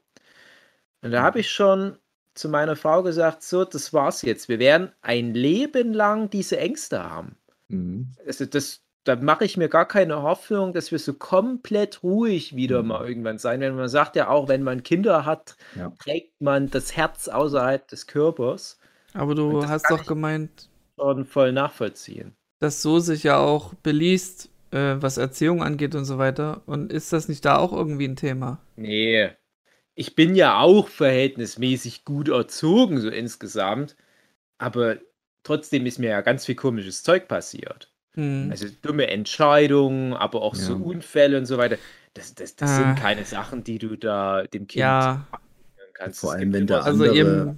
[1.03, 1.97] Und da habe ich schon
[2.35, 4.49] zu meiner Frau gesagt: „So, das war's jetzt.
[4.49, 7.37] Wir werden ein Leben lang diese Ängste haben.“
[7.69, 8.17] Mhm.
[8.25, 12.83] Also, das da mache ich mir gar keine Hoffnung, dass wir so komplett ruhig wieder
[12.83, 12.87] Mhm.
[12.87, 13.75] mal irgendwann sein werden.
[13.77, 15.91] Man sagt ja auch, wenn man Kinder hat, Ja.
[15.99, 18.79] trägt man das Herz außerhalb des Körpers.
[19.13, 20.67] Aber du das hast kann doch ich gemeint,
[20.99, 22.37] schon voll nachvollziehen.
[22.59, 26.61] dass so sich ja auch beliest, äh, was Erziehung angeht und so weiter.
[26.65, 28.59] Und ist das nicht da auch irgendwie ein Thema?
[28.77, 29.37] Ne.
[29.99, 33.97] Ich bin ja auch verhältnismäßig gut erzogen, so insgesamt,
[34.57, 34.95] aber
[35.43, 37.91] trotzdem ist mir ja ganz viel komisches Zeug passiert.
[38.15, 38.47] Mhm.
[38.49, 40.79] Also, dumme Entscheidungen, aber auch so Ja.
[40.79, 41.77] Unfälle und so weiter.
[42.13, 42.75] Das das das Ah.
[42.77, 45.27] sind keine Sachen, die du da dem Kind Ja.
[45.95, 46.21] kannst.
[46.21, 47.57] Vor allem, wenn so Also andere- ihr,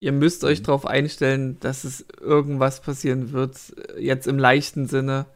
[0.00, 0.64] ihr müsst euch Mhm.
[0.64, 3.56] darauf einstellen, dass es irgendwas passieren wird,
[3.94, 5.26] äh, jetzt im leichten Sinne.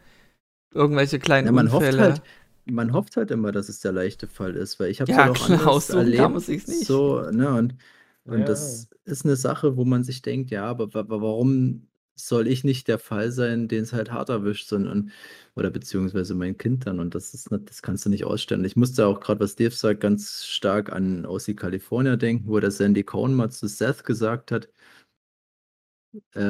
[0.74, 2.02] Irgendwelche kleinen Ja, man hofft Unfälle.
[2.02, 2.22] halt
[2.70, 5.18] man hofft halt immer, dass es der leichte Fall ist, weil ich habe es Ja,
[5.18, 7.02] halt auch klar, anders erlebt, man sich's nicht.
[7.06, 7.74] so, ne, und
[8.30, 8.50] und Ja.
[8.50, 12.88] das ist 'ne Sache, wo man sich denkt: „Ja, aber wa warum soll ich nicht
[12.88, 15.10] der Fall sein, den's halt hart erwischt?“ So und
[15.56, 18.64] oder beziehungsweise mein Kind dann und das ist nicht das kannst du nicht ausstellen.
[18.64, 22.70] Ich musste auch grad, was Dave sagt, ganz stark an OC California denken, wo der
[22.70, 24.68] Sandy Cohen mal zu Seth gesagt hat
[26.34, 26.40] äh,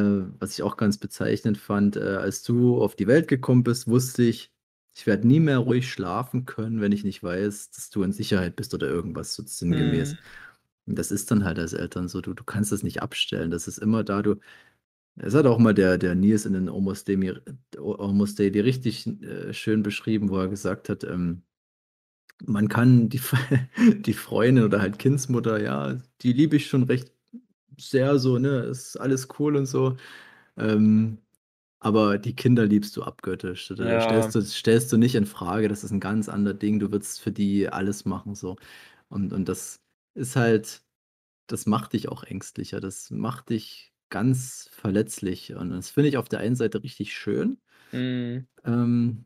[0.41, 4.23] was ich auch ganz bezeichnend fand: „Äh, als du auf die Welt gekommen bist, wusste
[4.25, 4.53] ich,
[4.99, 8.57] ich werde nie mehr ruhig schlafen können, wenn ich nicht weiß, dass du in Sicherheit
[8.57, 10.15] bist“ oder irgendwas so sinngemäß.
[10.15, 10.19] Mhm.
[10.87, 13.51] Und das ist dann halt als Eltern so, du du kannst das nicht abstellen.
[13.53, 14.37] Das ist immer da, du
[15.17, 17.35] es hat auch mal der der Nils in den Almost Daily
[17.79, 21.43] Almost Daily richtig, äh, schön beschrieben, wo er gesagt hat, ähm,
[22.45, 23.21] man kann die
[24.03, 27.13] die Freundin oder halt Kindsmutter, ja, die liebe ich schon recht
[27.79, 29.97] sehr so, ne, ist alles cool und so.
[30.57, 31.19] Ähm,
[31.81, 33.69] aber die Kinder liebst du abgöttisch.
[33.77, 33.99] Da Ja.
[34.01, 35.69] stellst du stellst du nicht in Frage.
[35.69, 36.79] Das ist 'n ganz ander Ding.
[36.81, 38.57] Du würdest für die alles machen so.
[39.09, 39.81] Und und das
[40.15, 40.83] ist halt
[41.49, 42.81] das macht dich auch ängstlicher.
[42.81, 45.55] Das macht dich ganz verletzlich.
[45.55, 47.59] Und das finde ich auf der einen Seite richtig schön.
[47.93, 48.49] Mhm.
[48.65, 49.25] Ähm,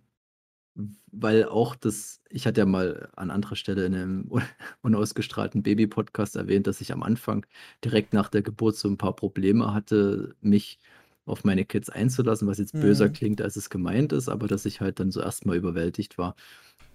[1.12, 4.42] weil auch das ich hatte ja mal an anderer Stelle in 'nem un
[4.82, 7.46] unausgestrahlten Baby-Podcast erwähnt, dass ich am Anfang
[7.84, 10.80] direkt nach der Geburt so 'n paar Probleme hatte, mich
[11.26, 13.10] auf meine Kids einzulassen, was jetzt böser Mhm.
[13.10, 16.34] klingt, als es gemeint ist, aber dass ich halt dann so erst mal überwältigt war.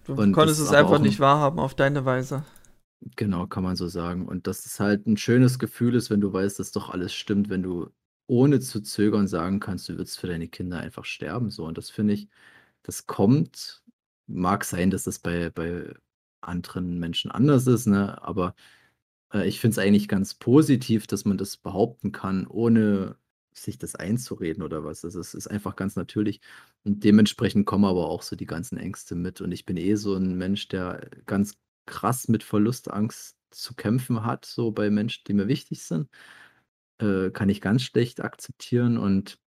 [0.04, 2.42] Du Und konntest es einfach nicht wahrhaben auf deine Weise.
[3.16, 4.26] Genau, kann man so sagen.
[4.26, 7.48] Und dass es halt 'n schönes Gefühl ist, wenn du weißt, dass doch alles stimmt,
[7.48, 7.90] wenn du
[8.26, 11.64] ohne zu zögern sagen kannst, du würdest für deine Kinder einfach sterben so.
[11.64, 12.28] Und das finde ich
[12.82, 13.82] das kommt
[14.26, 15.94] mag sein, dass das bei bei
[16.42, 18.54] anderen Menschen anders ist, ne, aber,
[19.32, 23.16] äh, ich finde es eigentlich ganz positiv, dass man das behaupten kann, ohne
[23.60, 25.04] sich das einzureden oder was.
[25.04, 26.40] Also, es ist einfach ganz natürlich.
[26.84, 29.40] Und dementsprechend kommen aber auch so die ganzen Ängste mit.
[29.40, 31.54] Und ich bin eh so 'n Mensch, der ganz
[31.86, 36.08] krass mit Verlustangst zu kämpfen hat, so bei Menschen, die mir wichtig sind.
[37.00, 39.38] Äh, kann ich ganz schlecht akzeptieren und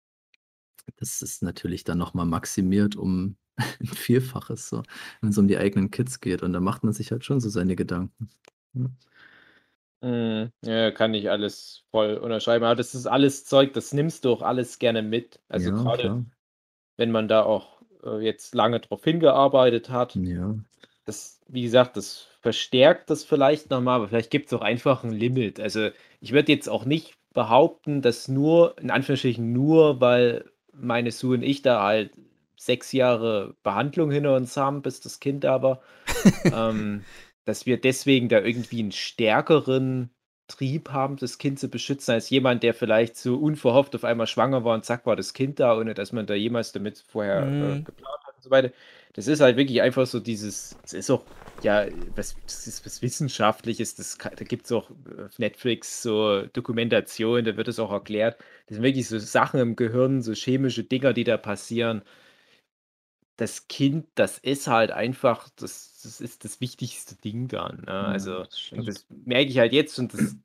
[0.98, 3.38] das ist natürlich dann noch mal maximiert um
[3.82, 4.84] 'n Vielfaches so,
[5.22, 6.44] wenn's um die eigenen Kids geht.
[6.44, 8.30] Und da macht man sich halt schon so seine Gedanken.
[8.74, 8.86] Ja.
[10.02, 10.52] Mhm.
[10.64, 12.66] Ja, kann ich alles voll unterschreiben.
[12.66, 15.40] Aber das ist alles Zeug, das nimmst du auch alles gerne mit.
[15.48, 16.26] Also, Ja, grade klar.
[16.98, 20.16] wenn man da auch, äh, jetzt lange drauf hingearbeitet hat.
[20.16, 20.56] Ja.
[21.06, 25.12] Das wie gesagt, das verstärkt das vielleicht noch mal, aber vielleicht gibt's auch einfach 'n
[25.12, 25.60] Limit.
[25.60, 25.90] Also,
[26.22, 31.44] ich würde jetzt auch nicht behaupten, dass nur in Anführungsstrichen nur, weil meine Sue und
[31.44, 32.12] ich da halt
[32.58, 35.82] 6 Jahre Behandlung hinter uns haben, bis das Kind da war,
[36.52, 37.08] ähm,
[37.46, 40.12] dass wir deswegen da irgendwie 'n stärkeren
[40.48, 44.64] Trieb haben, das Kind zu beschützen, als jemand, der vielleicht so unverhofft auf einmal schwanger
[44.66, 47.80] war und zack, war das Kind da, ohne dass man da jemals damit vorher, äh,
[47.80, 47.86] Mhm.
[47.86, 48.72] geplant hat und so weiter.
[49.14, 51.28] Das ist halt wirklich einfach so dieses es ist auch,
[51.62, 54.90] ja, was das ist was Wissenschaftliches, das da gibt's auch
[55.26, 58.38] auf Netflix so Dokumentationen, da wird es auch erklärt.
[58.68, 62.02] Das sind wirklich so Sachen im Gehirn, so chemische Dinger, die da passieren.
[63.42, 67.92] Das Kind, das ist halt einfach das das ist das wichtigste Ding dann, ne?
[68.00, 70.38] Ja, Also, das das merke ich halt jetzt und das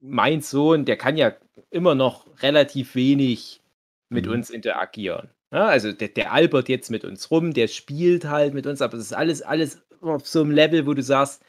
[0.00, 1.34] mein Sohn, der kann ja
[1.70, 3.62] immer noch relativ wenig
[4.10, 4.28] mit Mhm.
[4.28, 5.64] uns interagieren, ne?
[5.64, 9.06] Also, der der albert jetzt mit uns rum, der spielt halt mit uns, aber das
[9.06, 11.42] ist alles alles auf so 'nem Level, wo du sagst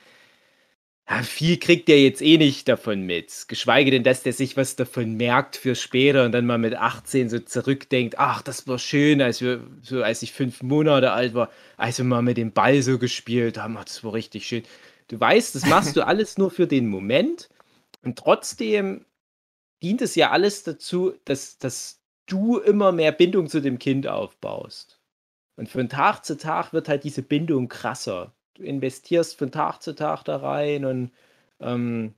[1.09, 3.45] ja, viel kriegt der jetzt eh nicht davon mit.
[3.47, 7.29] Geschweige denn, dass der sich was davon merkt für später und dann mal mit 18
[7.29, 11.49] so zurückdenkt: „Ach, das war schön, als wir so als ich 5 Monate alt war,
[11.77, 13.75] als wir mal mit dem Ball so gespielt haben.
[13.75, 14.63] Das war richtig schön.“
[15.07, 17.49] Du weißt, das machst du alles nur für den Moment
[18.03, 19.05] und trotzdem
[19.83, 24.99] dient es ja alles dazu, dass dass du immer mehr Bindung zu dem Kind aufbaust.
[25.57, 28.33] Und von Tag zu Tag wird halt diese Bindung krasser.
[28.59, 31.11] Du investierst von Tag zu Tag da rein und
[31.61, 32.13] ähm,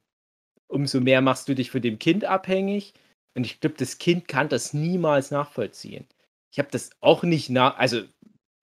[0.67, 2.93] umso mehr machst du dich von dem Kind abhängig.
[3.35, 6.07] Und ich glaube, das Kind kann das niemals nachvollziehen.
[6.51, 8.01] Ich habe das auch nicht nach, also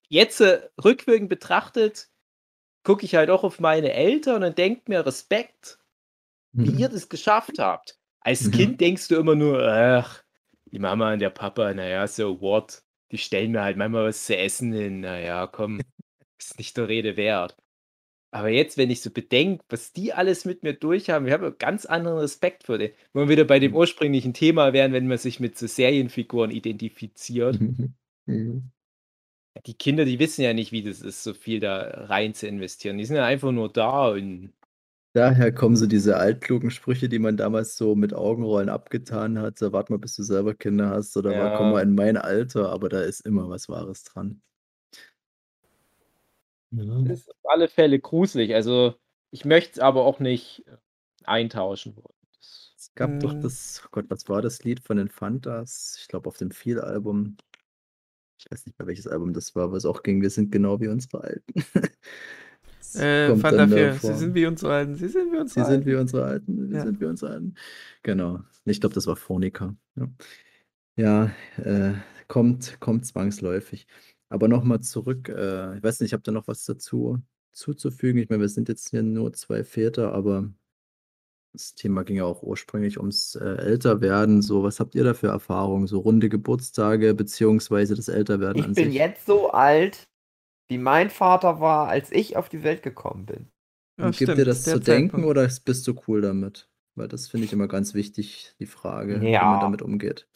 [0.09, 2.11] jetzt äh, rückwirkend betrachtet,
[2.85, 5.79] gucke ich halt auch auf meine Eltern und denke mir Respekt,
[6.57, 6.79] wie Mhm.
[6.81, 7.99] ihr das geschafft habt.
[8.21, 8.53] Als Mhm.
[8.53, 10.25] Kind denkst du immer nur, ach,
[10.73, 12.83] die Mama und der Papa, naja, so what?
[13.13, 15.81] Die stellen mir halt manchmal was zu essen hin, naja, komm,
[16.39, 17.57] ist nicht der Rede wert.
[18.31, 21.59] Aber jetzt, wenn ich so bedenke, was die alles mit mir durchhaben, ich habe einen
[21.59, 22.95] ganz anderen Respekt vor denen.
[23.15, 23.77] Wo wir wieder bei dem Mhm.
[23.77, 27.61] ursprünglichen Thema wären, wenn man sich mit so Serienfiguren identifiziert.
[28.27, 28.71] Mhm.
[29.67, 32.99] Die Kinder, die wissen ja nicht, wie das ist, so viel da rein zu investieren.
[32.99, 34.53] Die sind ja einfach nur da und
[35.15, 39.59] Daher kommen so diese altklugen Sprüche, die man damals so mit Augenrollen abgetan hat.
[39.59, 41.71] So, warte mal, bis du selber Kinder hast oder mal, komm Ja.
[41.71, 44.41] mal in mein Alter, aber da ist immer was Wahres dran.
[46.71, 47.03] Ja.
[47.03, 48.55] das ist auf alle Fälle gruselig.
[48.55, 48.95] Also,
[49.31, 50.77] ich möchte es aber auch nicht äh,
[51.25, 52.15] eintauschen wollen.
[52.37, 53.41] Das Es gab doch Mm.
[53.41, 55.97] das, oh Gott, was war das Lied von den Fantas?
[56.01, 57.37] Ich glaube, auf dem Feel-Album.
[58.41, 60.89] Ich weiß nicht mehr, welches Album das war, es auch ging, wir sind genau wie
[60.89, 61.53] unsere Alten.
[62.95, 64.13] Äh, Fanta dann 4, davor.
[64.13, 65.73] sie sind wie unsere Alten, sie sind wie unsere Sie Alten.
[65.85, 66.83] sind wie unsere Alten, sie Ja.
[66.85, 67.55] sind wie unsere Alten.
[68.03, 68.41] Genau.
[68.65, 69.75] Ich glaube, das war Phonika.
[69.97, 70.09] Ja,
[70.97, 71.31] ja
[71.63, 71.95] äh,
[72.29, 73.87] kommt, kommt zwangsläufig.
[74.31, 77.21] Aber nochmal zurück, äh, ich weiß nicht, habt ihr noch was dazu
[77.53, 78.21] zuzufügen?
[78.23, 80.53] Ich meine, wir sind jetzt hier nur zwei Väter, aber
[81.53, 84.43] das Thema ging ja auch ursprünglich ums äh, Älterwerden.
[84.43, 85.87] So, was habt ihr da für Erfahrungen?
[85.87, 88.95] So runde Geburtstage, beziehungsweise das Älterwerden Ich an bin sich?
[88.95, 90.09] jetzt so alt,
[90.69, 93.51] wie mein Vater war, als ich auf die Welt gekommen bin.
[93.99, 95.31] Ja, Und gibt dir das zu denken Zeitpunkt.
[95.31, 96.71] oder bist du cool damit?
[96.95, 99.45] Weil das finde ich immer ganz wichtig, die Frage, wie Ja.
[99.47, 100.28] man damit umgeht.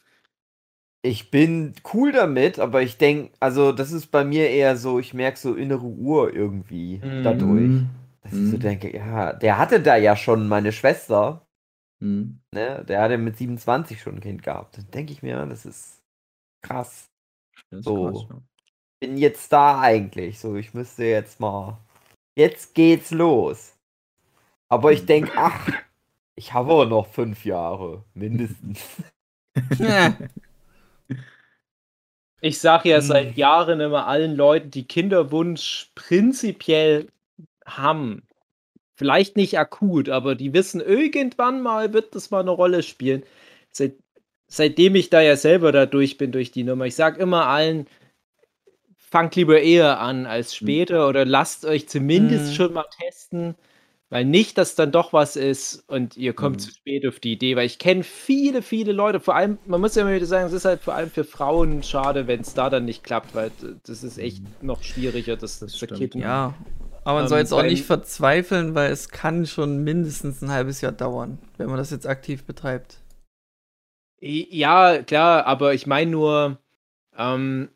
[1.05, 5.13] Ich bin cool damit, aber ich denke, also das ist bei mir eher so, ich
[5.13, 7.09] merke so innere Uhr irgendwie Mhm.
[7.21, 7.85] dadurch.
[7.85, 7.89] Mhm.
[8.23, 8.57] Dass ich so Mhm.
[8.57, 11.45] denke, ja, der hatte da ja schon meine Schwester,
[12.01, 12.39] Mhm.
[12.53, 12.83] ne?
[12.87, 14.77] Der hatte mit 27 schon ein Kind gehabt.
[14.77, 16.01] Dann denke ich mir, das ist
[16.63, 17.09] krass.
[17.69, 17.95] Das ist So.
[17.95, 18.41] krass, ja.
[19.01, 20.39] Bin jetzt da eigentlich.
[20.39, 21.79] So, ich müsste jetzt mal.
[22.37, 23.73] Jetzt geht's los.
[24.69, 25.69] Aber ich denke, ach,
[26.35, 28.81] ich habe auch noch fünf Jahre, mindestens.
[32.43, 33.01] Ich sage ja Hm.
[33.01, 37.07] seit Jahren immer allen Leuten, die Kinderwunsch prinzipiell
[37.65, 38.23] haben.
[38.95, 43.23] Vielleicht nicht akut, aber die wissen, irgendwann mal wird das mal eine Rolle spielen.
[43.71, 43.95] Seit,
[44.47, 46.85] seitdem ich da ja selber da durch bin, durch die Nummer.
[46.87, 47.87] Ich sage immer allen,
[48.97, 52.55] fangt lieber eher an als später oder lasst euch zumindest Mhm.
[52.55, 53.55] schon mal testen,
[54.13, 56.59] weil nicht, dass dann doch was ist und ihr kommt Mhm.
[56.59, 59.95] zu spät auf die Idee, weil ich kenne viele, viele Leute, vor allem, man muss
[59.95, 62.69] ja immer wieder sagen, es ist halt vor allem für Frauen schade, wenn es da
[62.69, 63.51] dann nicht klappt, weil
[63.85, 66.21] das ist echt noch schwieriger, das, Das zu kippen.
[66.21, 66.53] ja.
[67.05, 70.81] Aber man Ähm, soll jetzt auch nicht verzweifeln, weil es kann schon mindestens ein halbes
[70.81, 72.99] Jahr dauern, wenn man das jetzt aktiv betreibt.
[74.21, 76.57] Ja, klar, aber ich meine nur,
[77.17, 77.69] ähm,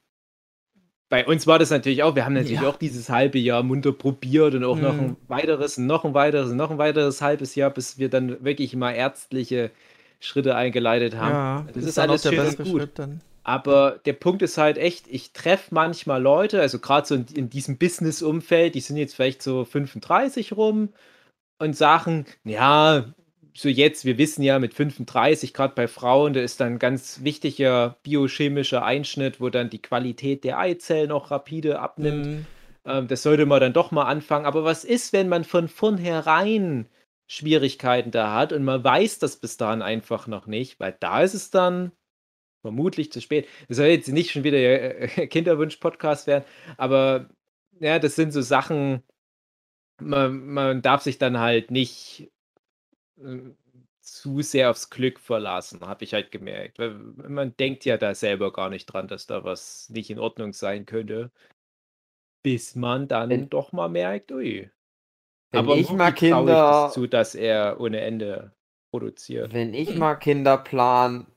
[1.10, 2.70] bei uns war das natürlich auch, wir haben natürlich Ja.
[2.70, 5.00] auch dieses halbe Jahr munter probiert und auch noch Mhm.
[5.00, 8.91] ein weiteres, noch ein weiteres, noch ein weiteres halbes Jahr, bis wir dann wirklich mal
[8.91, 9.72] ärztliche
[10.20, 11.34] Schritte eingeleitet haben.
[11.34, 12.89] Ja, das ist auch alles schön und gut.
[13.43, 17.50] Aber der Punkt ist halt echt, ich treffe manchmal Leute, also gerade so in, in
[17.50, 20.89] diesem Business-Umfeld, die sind jetzt vielleicht so 35 rum
[21.58, 23.06] und sagen, ja,
[23.58, 27.24] so jetzt, wir wissen ja mit 35, gerade bei Frauen, da ist dann ein ganz
[27.24, 32.26] wichtiger biochemischer Einschnitt, wo dann die Qualität der Eizellen auch rapide abnimmt.
[32.26, 32.46] Mhm.
[32.86, 34.46] Ähm, das sollte man dann doch mal anfangen.
[34.46, 36.88] Aber was ist, wenn man von vornherein
[37.26, 41.34] Schwierigkeiten da hat und man weiß das bis dahin einfach noch nicht, weil da ist
[41.34, 41.91] es dann
[42.62, 43.48] vermutlich zu spät.
[43.67, 46.46] Das soll jetzt nicht schon wieder äh, Kinderwunsch-Podcast werden,
[46.78, 47.30] aber
[47.80, 49.02] ja, das sind so Sachen,
[50.00, 52.32] man, man darf sich dann halt nicht
[53.19, 53.51] äh,
[54.01, 56.80] zu sehr aufs Glück verlassen, habe ich halt gemerkt.
[56.80, 60.53] Weil man denkt ja da selber gar nicht dran, dass da was nicht in Ordnung
[60.53, 61.32] sein könnte,
[62.43, 64.69] bis man dann Wenn- doch mal merkt, ui.
[65.51, 68.51] Wenn Aber ich mal traue ich Kinder, das zu, dass er ohne Ende
[68.91, 69.53] produziert.
[69.53, 71.27] wenn ich mal Kinder plan,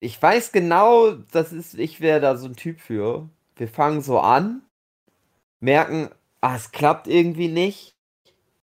[0.00, 3.28] ich weiß genau, das ist, ich wäre da so ein Typ für.
[3.56, 4.62] Wir fangen so an,
[5.60, 7.91] merken, ah, es klappt irgendwie nicht.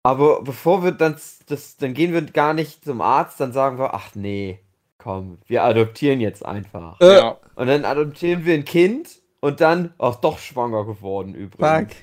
[0.02, 3.92] Aber bevor wir dann, das, dann gehen wir gar nicht zum Arzt, dann sagen wir,
[3.94, 4.60] ach nee,
[4.98, 7.00] komm, wir adoptieren jetzt einfach.
[7.00, 7.38] Äh, Ja.
[7.54, 11.92] Und dann adoptieren wir ein Kind und dann, ach, doch schwanger geworden übrigens.
[11.92, 12.02] Fuck.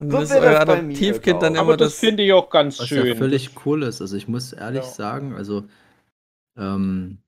[0.00, 2.00] Und So dann ist wär euer das bei mir, Adoptivkind dann immer Aber das das.
[2.00, 3.06] finde ich auch ganz Was schön.
[3.06, 4.00] ja völlig cool ist.
[4.00, 4.90] Also ich muss ehrlich Ja.
[4.90, 5.64] sagen, also
[6.56, 7.18] ähm,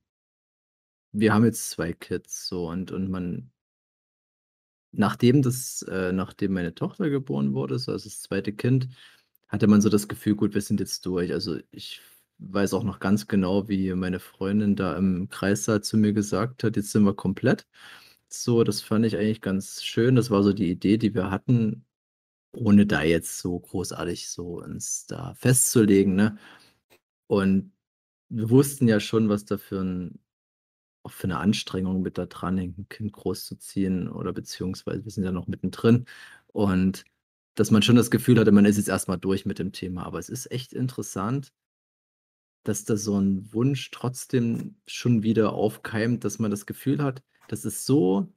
[1.13, 3.51] wir haben jetzt zwei Kids so und, und man
[4.97, 8.89] nachdem das, äh, nachdem meine Tochter geboren wurde, so als das zweite Kind,
[9.49, 11.33] hatte man so das Gefühl, gut, wir sind jetzt durch.
[11.33, 12.01] Also ich
[12.39, 16.77] weiß auch noch ganz genau, wie meine Freundin da im Kreissaal zu mir gesagt hat,
[16.77, 17.67] jetzt sind wir komplett.
[18.29, 20.17] So, das fand ich eigentlich ganz schön.
[20.17, 21.85] Das war so die Idee, die wir hatten,
[22.57, 26.39] ohne da jetzt so großartig so uns da festzulegen, ne?
[27.29, 27.73] Und
[28.31, 30.21] wir wussten ja schon, was da für 'n
[31.05, 35.25] auch für 'ne Anstrengung mit da dran hängt, 'n Kind großzuziehen oder beziehungsweise wir sind
[35.25, 36.07] ja noch mittendrin.
[36.49, 37.05] Und
[37.57, 40.05] dass man schon das Gefühl hatte, man ist jetzt erst mal durch mit dem Thema.
[40.07, 41.51] Aber es ist echt interessant
[42.67, 47.65] dass da so 'n Wunsch trotzdem schon wieder aufkeimt, dass man das Gefühl hat, das
[47.67, 48.33] ist so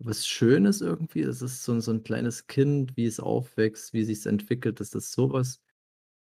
[0.00, 1.22] was Schönes irgendwie.
[1.24, 5.12] Das ist so so 'n kleines Kind, wie es aufwächst, wie sich's entwickelt, dass das
[5.12, 5.60] so was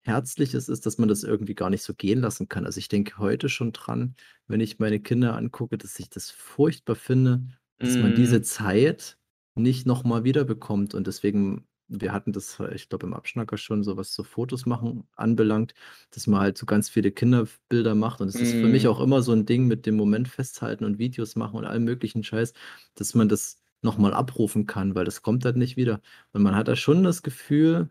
[0.04, 2.66] Herzliches ist, dass man das irgendwie gar nicht so gehen lassen kann.
[2.66, 4.16] Also, ich denke heute schon dran,
[4.48, 7.44] wenn ich meine Kinder angucke, dass ich das furchtbar finde,
[7.80, 8.42] dass man diese.
[8.42, 9.18] Zeit
[9.56, 10.94] nicht noch mal wiederbekommt.
[10.96, 14.66] Und deswegen wir hatten das, äh, ich glaube, im Abschnacker schon so, was so Fotos
[14.66, 15.74] machen anbelangt,
[16.12, 18.22] dass man halt so ganz viele Kinderbilder macht.
[18.22, 18.88] Und es ist für mich Mhm.
[18.88, 22.24] auch immer so 'n Ding mit dem Moment festhalten und Videos machen und allem möglichen
[22.24, 22.54] Scheiß,
[22.96, 26.02] dass man das noch mal abrufen kann, weil das kommt halt nicht wieder.
[26.34, 27.90] Und man hat da schon das Gefühl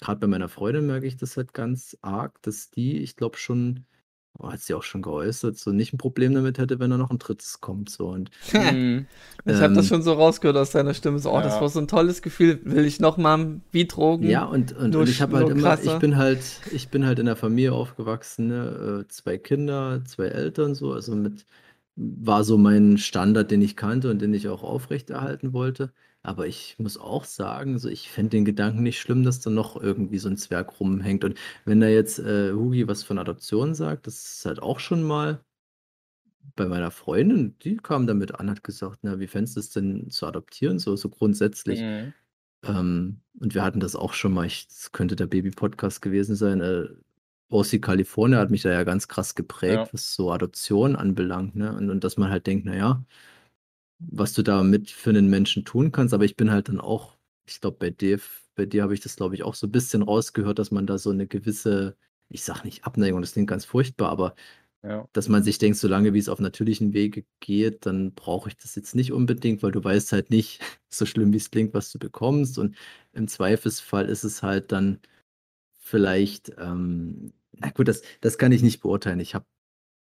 [0.00, 3.86] grad bei meiner Freundin merke ich das halt ganz arg, dass die, ich glaube schon
[4.38, 7.10] oh, hat sie auch schon geäußert, so nicht 'n Problem damit hätte, wenn da noch
[7.10, 7.60] 'n 3.
[7.60, 9.08] kommt so und Mhm.
[9.46, 11.60] Ich habe das ähm schon so rausgehört aus deiner Stimme, so: „Oh, das Ja.
[11.60, 13.86] war so 'n tolles Gefühl, will ich noch mal wie
[14.20, 16.90] Ja, Drogen, und und nur und ich habe halt immer ich krasser.“ bin halt ich
[16.90, 21.46] bin halt in 'ner Familie aufgewachsen, ne, äh, 2 Kinder, 2 Eltern so, also mit
[21.94, 25.92] war so mein Standard, den ich kannte und den ich auch aufrechterhalten wollte.
[26.24, 29.76] Aber ich muss auch sagen, so ich fände den Gedanken nicht schlimm, dass da noch
[29.80, 31.24] irgendwie so 'n Zwerg rumhängt.
[31.24, 35.02] Und wenn da jetzt, äh, Hugi was von Adoption sagt, das ist halt auch schon
[35.04, 35.44] mal
[36.56, 40.26] bei meiner Freundin, die kam damit an, hat gesagt: „Na, wie fändest du's denn zu
[40.26, 42.12] adoptieren, so so grundsätzlich?“ Mhm.
[42.64, 46.88] Ähm, und wir hatten das auch schon mal, das könnte der Baby-Podcast gewesen sein, äh,
[47.50, 49.34] OC California hat mich da ja ganz krass
[49.66, 49.88] Ja.
[49.88, 51.74] geprägt, was so Adoption anbelangt, ne?
[51.76, 53.04] Und und dass man halt denkt: „Na ja,
[54.00, 57.16] was du damit für 'nen Menschen tun kannst.“ Aber ich bin halt dann auch
[57.48, 58.20] ich glaube, bei dir
[58.56, 61.12] bei dir habe ich das, glaube ich, auch so bisschen rausgehört, dass man da so
[61.12, 61.96] 'ne gewisse
[62.30, 64.34] ich sage nicht Abneigung, das klingt ganz furchtbar, aber
[64.82, 65.08] Ja.
[65.14, 68.74] dass man sich denkt, solange wie es auf natürlichen Wege geht, dann brauche ich das
[68.76, 72.58] jetzt nicht unbedingt, weil du weißt halt nicht, so schlimm wie's klingt, was du bekommst.
[72.58, 72.76] Und
[73.14, 75.00] im Zweifelsfall ist es halt dann
[75.80, 79.20] vielleicht, ähm na gut, das das kann ich nicht beurteilen.
[79.20, 79.46] Ich habe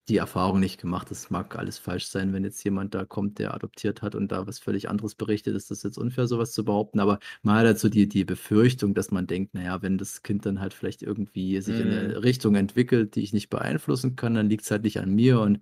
[0.10, 1.10] die Erfahrung nicht gemacht.
[1.12, 4.46] Das mag alles falsch sein, wenn jetzt jemand da kommt, der adoptiert hat und da
[4.48, 7.00] was völlig anderes berichtet, ist das jetzt unfair, so was zu behaupten.
[7.00, 10.22] Aber man hat halt so die die Befürchtung, dass man denkt: „Na ja, wenn das
[10.24, 11.90] Kind dann halt vielleicht irgendwie sich in Mhm.
[11.90, 15.60] 'ne Richtung entwickelt, die ich nicht beeinflussen kann, dann liegt's halt nicht an mir.“ Und,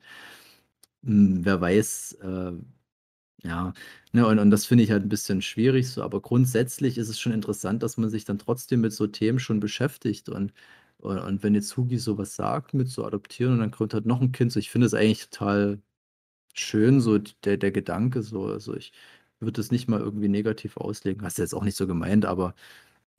[1.04, 2.52] hm, wer weiß, äh
[3.44, 3.74] ja,
[4.14, 6.04] ne, und und das finde ich halt 'n bisschen schwierig so.
[6.04, 9.60] Aber grundsätzlich ist es schon interessant, dass man sich dann trotzdem mit so Themen schon
[9.62, 10.30] beschäftigt.
[10.30, 10.54] Und
[11.02, 14.22] und wenn jetzt Hugi so was sagt mit so adoptieren und dann kommt halt noch
[14.22, 15.80] 'n Kind, so ich finde es eigentlich total
[16.54, 18.46] schön, so der der Gedanke so.
[18.48, 18.94] Also, ich
[19.40, 21.24] würde das nicht mal irgendwie negativ auslegen.
[21.24, 22.56] Hast du jetzt auch nicht so gemeint, aber,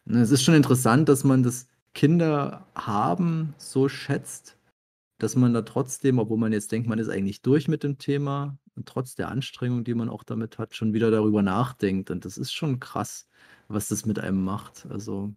[0.04, 4.56] ne, es ist schon interessant, dass man das Kinder haben so schätzt,
[5.18, 8.58] dass man da trotzdem, obwohl man jetzt denkt, man ist eigentlich durch mit dem Thema
[8.76, 12.10] und trotz der Anstrengung, die man auch damit hat, schon wieder darüber nachdenkt.
[12.10, 13.28] Und das ist schon krass,
[13.68, 14.86] was das mit einem macht.
[14.90, 15.34] Also,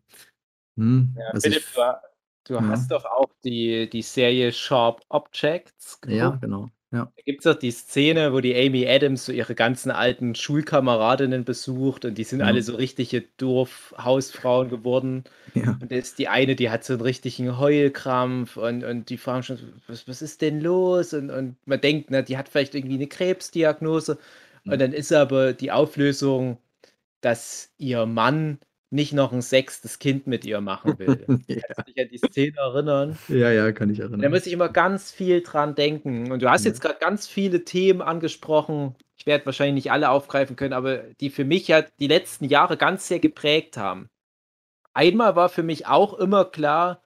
[0.78, 2.02] hm, Ja, also ich Philipp, ha
[2.46, 2.68] du ja.
[2.68, 6.42] hast doch auch die die Serie Sharp Objects Ja, geguckt?
[6.42, 7.12] genau, ja.
[7.18, 12.06] Da gibt's doch die Szene, wo die Amy Adams so ihre ganzen alten Schulkameradinnen besucht
[12.06, 12.64] und die sind alle Ja.
[12.64, 15.24] so richtige Dorf-Hausfrauen geworden.
[15.54, 15.80] Ja.
[15.82, 19.44] Und da ist die eine, die hat so 'n richtigen Heulkrampf und und die fragen
[19.44, 22.98] schon „Was was ist denn los?“ Und und man denkt, ne, die hat vielleicht irgendwie
[22.98, 24.18] 'ne Krebsdiagnose.
[24.70, 24.82] Und Mhm.
[24.82, 26.60] dann ist aber die Auflösung,
[27.22, 28.60] dass ihr Mann
[28.92, 30.00] nicht noch 'n 6.
[30.00, 31.30] Kind mit ihr machen will.
[31.62, 31.86] Kannst Ja.
[31.88, 33.18] du dich an die Szene erinnern?
[33.30, 34.30] Ja, ja, kann ich Da erinnern.
[34.30, 36.32] muss ich immer ganz viel dran denken.
[36.32, 36.76] Und du hast Ja.
[36.76, 38.96] jetzt grad ganz viele Themen angesprochen.
[39.18, 42.78] Ich werde wahrscheinlich nicht alle aufgreifen können, aber die für mich ja die letzten Jahre
[42.78, 44.10] ganz sehr geprägt haben.
[44.94, 47.02] Einmal war für mich auch immer klar,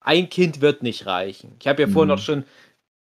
[0.00, 1.56] ein Kind wird nicht reichen.
[1.60, 2.20] Ich habe ja vorhin auch Mhm.
[2.20, 2.44] schon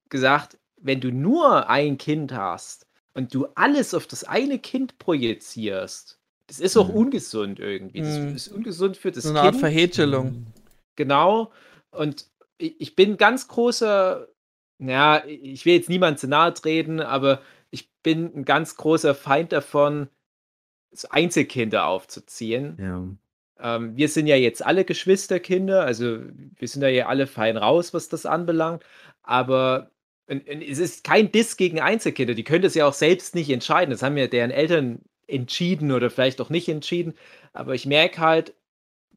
[0.09, 6.16] gesagt, wenn du nur ein Kind hast und du alles auf das eine Kind projizierst,
[6.47, 6.95] das ist auch Mhm.
[6.95, 8.01] ungesund irgendwie.
[8.01, 8.35] Das Mhm.
[8.35, 9.61] ist ungesund für das So 'ne Art Kind.
[9.61, 10.47] Verhätschelung.
[10.95, 11.51] Genau.
[11.91, 12.25] Und
[12.57, 14.27] ich bin ganz großer
[14.79, 17.41] ja, ich will jetzt niemandem zu nahe treten, aber
[17.71, 20.07] ich bin 'n ganz großer Feind davon,
[21.11, 22.77] Einzelkinder aufzuziehen.
[22.79, 23.07] Ja.
[23.77, 26.19] Ähm, wir sind ja jetzt alle Geschwisterkinder, also
[26.57, 28.83] wir sind da ja alle fein raus, was das anbelangt.
[29.23, 29.91] Aber
[30.29, 33.49] und und es ist kein Diss gegen Einzelkinder, die können das ja auch selbst nicht
[33.51, 33.91] entscheiden.
[33.91, 37.13] Das haben ja deren Eltern entschieden oder vielleicht auch nicht entschieden.
[37.53, 38.53] Aber ich merke halt,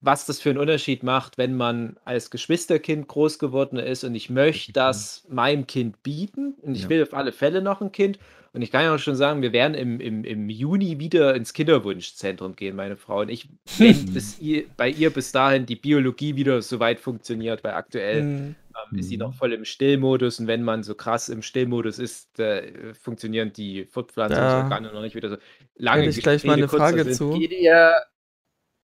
[0.02, 4.30] was das für einen Unterschied macht, wenn man als Geschwisterkind groß geworden ist und ich
[4.30, 6.88] möchte das meinem Kind bieten und ich Ja.
[6.88, 8.18] will auf alle Fälle noch ein Kind.
[8.52, 11.52] Und ich kann ja auch schon sagen, wir werden im, im, im Juni wieder ins
[11.52, 16.34] Kinderwunschzentrum gehen, meine Frau und ich, wenn bis ihr, bei ihr bis dahin die Biologie
[16.36, 18.56] wieder so weit funktioniert, weil aktuell Mhm.
[18.92, 19.20] Ähm, ist sie Mhm.
[19.20, 23.84] noch voll im Stillmodus und wenn man so krass im Stillmodus ist, äh, funktionieren die
[23.86, 25.36] Fortpflanzungsorgane noch nicht wieder so
[25.76, 26.02] lange.
[26.02, 27.14] Hätte ich gleich mal eine Frage Sinn.
[27.14, 27.38] zu.
[27.38, 27.94] Geht ihr,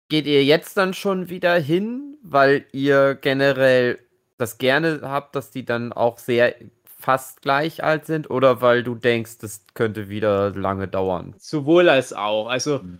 [0.08, 3.98] geht ihr jetzt dann schon wieder hin, weil ihr generell
[4.38, 6.54] das gerne habt, dass die dann auch sehr
[6.98, 11.34] fast gleich alt sind oder weil du denkst, das könnte wieder lange dauern?
[11.38, 12.48] Sowohl als auch.
[12.48, 12.98] Also, Mhm.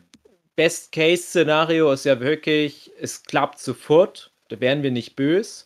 [0.56, 5.64] Best-Case-Szenario ist ja wirklich, es klappt sofort, da wären wir nicht böse.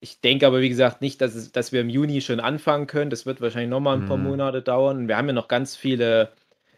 [0.00, 3.10] Ich denke aber, wie gesagt, nicht, dass, es, dass wir im Juni schon anfangen können.
[3.10, 4.24] Das wird wahrscheinlich nochmal ein paar Mhm.
[4.24, 5.08] Monate dauern.
[5.08, 6.32] Wir haben ja noch ganz viele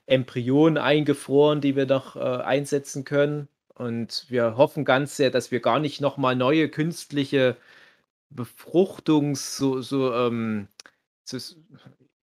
[0.06, 3.48] Embryonen eingefroren, die wir noch äh, einsetzen können.
[3.74, 7.56] Und wir hoffen ganz sehr, dass wir gar nicht nochmal neue künstliche
[8.34, 10.68] Befruchtungs-, so, so, ähm,
[11.24, 11.38] so,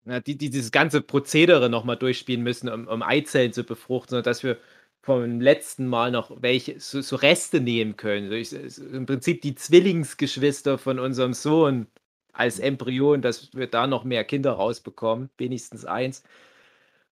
[0.03, 4.23] na, die, die dieses ganze Prozedere nochmal durchspielen müssen, um, um Eizellen zu befruchten, sondern
[4.25, 4.57] dass wir
[5.02, 8.30] vom letzten Mal noch welche so, so Reste nehmen können.
[8.30, 11.88] So, ich, so Im Prinzip die Zwillingsgeschwister von unserem Sohn
[12.34, 16.24] als Embryon, dass wir da noch mehr Kinder rausbekommen, wenigstens eins.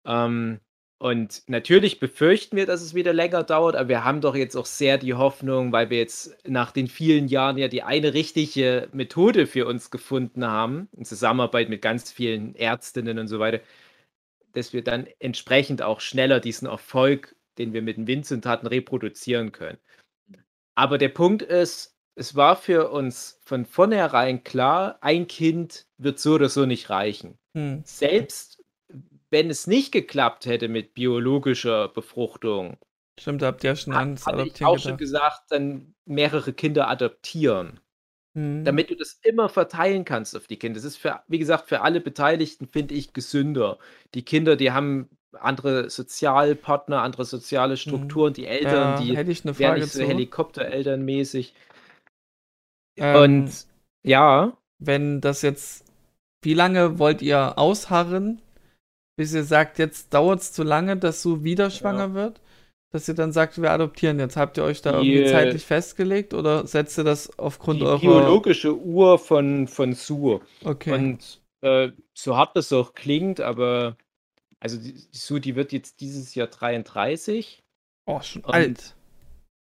[0.07, 0.61] Ähm,
[0.99, 4.65] und natürlich befürchten wir, dass es wieder länger dauert, aber wir haben doch jetzt auch
[4.67, 9.47] sehr die Hoffnung, weil wir jetzt nach den vielen Jahren ja die eine richtige Methode
[9.47, 13.61] für uns gefunden haben, in Zusammenarbeit mit ganz vielen Ärztinnen und so weiter,
[14.55, 19.79] dass wir dann entsprechend auch schneller diesen Erfolg, den wir mit Vincent hatten, reproduzieren können.
[20.75, 26.35] Aber der Punkt ist, es war für uns von vornherein klar, ein Kind wird so
[26.35, 27.39] oder so nicht reichen.
[27.55, 27.85] Hm.
[27.85, 28.63] Selbst
[29.31, 32.79] wenn es nicht geklappt hätte mit biologischer Befruchtung,
[33.19, 34.99] Stimmt, da habt ihr ja schon ans hatte ich Adoptieren auch schon gedacht.
[34.99, 37.81] gesagt, dann mehrere Kinder adoptieren,
[38.35, 38.65] Hm.
[38.65, 40.77] damit du das immer verteilen kannst auf die Kinder.
[40.79, 43.79] Das ist für, wie gesagt, für alle Beteiligten, finde ich, gesünder.
[44.15, 45.11] Die Kinder, die haben
[45.41, 49.93] andere Sozialpartner, andere soziale Strukturen, die Eltern, ja, die hätte ich eine wären Frage nicht
[49.93, 50.03] so.
[50.03, 51.55] Helikopterelternmäßig.
[52.97, 53.67] Ähm, Und
[54.03, 55.85] ja, wenn das jetzt,
[56.43, 58.41] wie lange wollt ihr ausharren,
[59.17, 62.41] bis ihr sagt, jetzt dauert es zu lange, dass Sue wieder schwanger wird?
[62.93, 64.37] Dass ihr dann sagt, wir adoptieren jetzt.
[64.37, 67.99] Habt ihr euch da irgendwie Die, zeitlich festgelegt oder setzt ihr das aufgrund die eurer.
[67.99, 70.41] biologische Uhr von, von Sue.
[70.65, 70.93] Okay.
[70.95, 73.97] Und äh, so hart das auch klingt, aber
[74.61, 77.63] also die, Sue, die wird jetzt dieses Jahr 33.
[78.07, 78.97] oh, schon und- alt.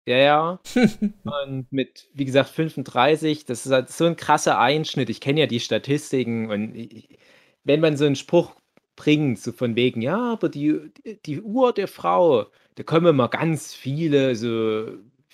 [0.08, 0.60] Ja, ja.
[1.44, 5.10] Und mit, wie gesagt, 35, das ist halt so ein krasser Einschnitt.
[5.10, 7.18] Ich kenne ja die Statistiken und ich,
[7.64, 8.56] wenn man so einen Spruch
[8.96, 10.90] bringt, so von wegen, ja, aber die,
[11.26, 14.86] die Uhr der Frau, da kommen immer ganz viele so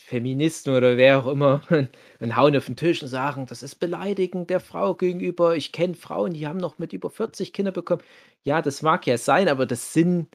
[0.07, 1.63] Feministen oder wer auch immer
[2.21, 5.57] und hauen auf den Tisch und sagen, das ist beleidigend der Frau gegenüber.
[5.57, 8.03] Ich kenne Frauen, die haben noch mit über 40 Kinder bekommen.
[8.45, 10.29] Ja, das mag ja sein, aber das sind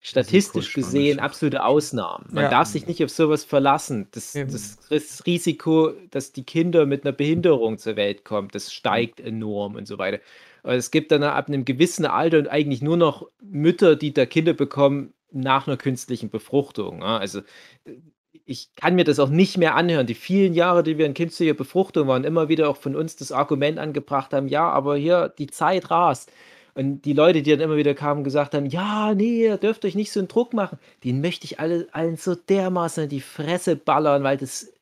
[0.00, 1.24] statistisch gesehen Risikoschwangerschaft.
[1.24, 2.26] absolute Ausnahmen.
[2.32, 2.50] Man Ja.
[2.50, 4.06] darf sich nicht auf sowas verlassen.
[4.12, 9.20] Das, das Ris- Risiko, dass die Kinder mit einer Behinderung zur Welt kommen, das steigt
[9.20, 10.20] enorm und so weiter.
[10.62, 14.26] Aber es gibt dann ab einem gewissen Alter und eigentlich nur noch Mütter, die da
[14.26, 17.02] Kinder bekommen nach einer künstlichen Befruchtung.
[17.02, 17.42] Also
[18.48, 20.06] ich kann mir das auch nicht mehr anhören.
[20.06, 23.30] Die vielen Jahre, die wir in künstlicher Befruchtung waren, immer wieder auch von uns das
[23.30, 26.32] Argument angebracht haben, ja, aber hier die Zeit rast.
[26.74, 29.94] Und die Leute, die dann immer wieder kamen, gesagt haben, ja, nee, ihr dürft euch
[29.94, 33.76] nicht so einen Druck machen, den möchte ich alle, allen so dermaßen in die Fresse
[33.76, 34.72] ballern, weil das,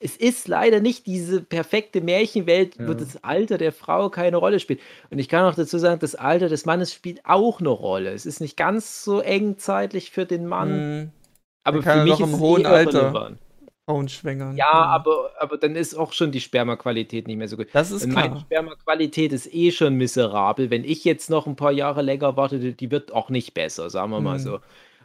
[0.00, 2.94] es ist leider nicht diese perfekte Märchenwelt, wo Ja.
[2.94, 4.80] das Alter der Frau keine Rolle spielt.
[5.08, 8.10] Und ich kann auch dazu sagen, das Alter des Mannes spielt auch eine Rolle.
[8.12, 11.10] Es ist nicht ganz so eng zeitlich für den Mann, Hm,
[11.64, 13.38] aber für mich noch ist im es hohen eh Alter irrelevant.
[13.86, 14.56] Frauen schwängern.
[14.56, 17.68] Ja, aber, aber dann ist auch schon die Spermaqualität nicht mehr so gut.
[17.74, 18.40] Das ist Und meine klar.
[18.40, 20.70] Spermaqualität ist eh schon miserabel.
[20.70, 24.10] Wenn ich jetzt noch ein paar Jahre länger warte, die- wird auch nicht besser, sagen
[24.10, 24.42] wir mal Mhm.
[24.42, 24.60] so.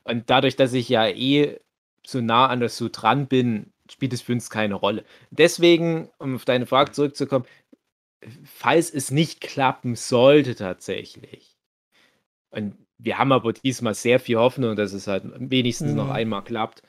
[0.05, 1.59] Und dadurch, dass ich ja eh
[2.05, 5.03] so nah an der Su dran bin, spielt es für uns keine Rolle.
[5.29, 7.45] Deswegen, um auf deine Frage zurückzukommen,
[8.45, 11.57] falls es nicht klappen sollte tatsächlich,
[12.51, 16.11] und wir haben aber diesmal sehr viel Hoffnung, dass es halt wenigstens noch Mhm.
[16.11, 16.83] einmal klappt,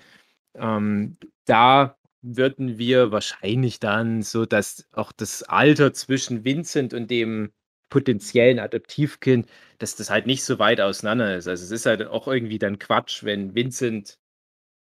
[0.54, 7.52] ähm, da würden wir wahrscheinlich dann so, dass auch das Alter zwischen Vincent und dem
[7.90, 9.48] potenziellen Adoptivkind,
[9.78, 11.48] dass das halt nicht so weit auseinander ist.
[11.48, 14.18] Also es ist halt auch irgendwie dann Quatsch, wenn Vincent,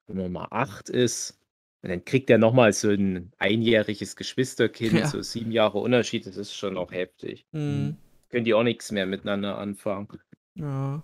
[0.08, 1.38] wenn man mal acht ist,
[1.82, 5.06] und dann kriegt er nochmal so ein einjähriges Geschwisterkind, Ja.
[5.06, 7.46] so sieben Jahre Unterschied, das ist schon auch heftig.
[7.52, 7.96] Hm,
[8.30, 10.08] Können die auch nichts mehr miteinander anfangen.
[10.58, 11.02] Ja.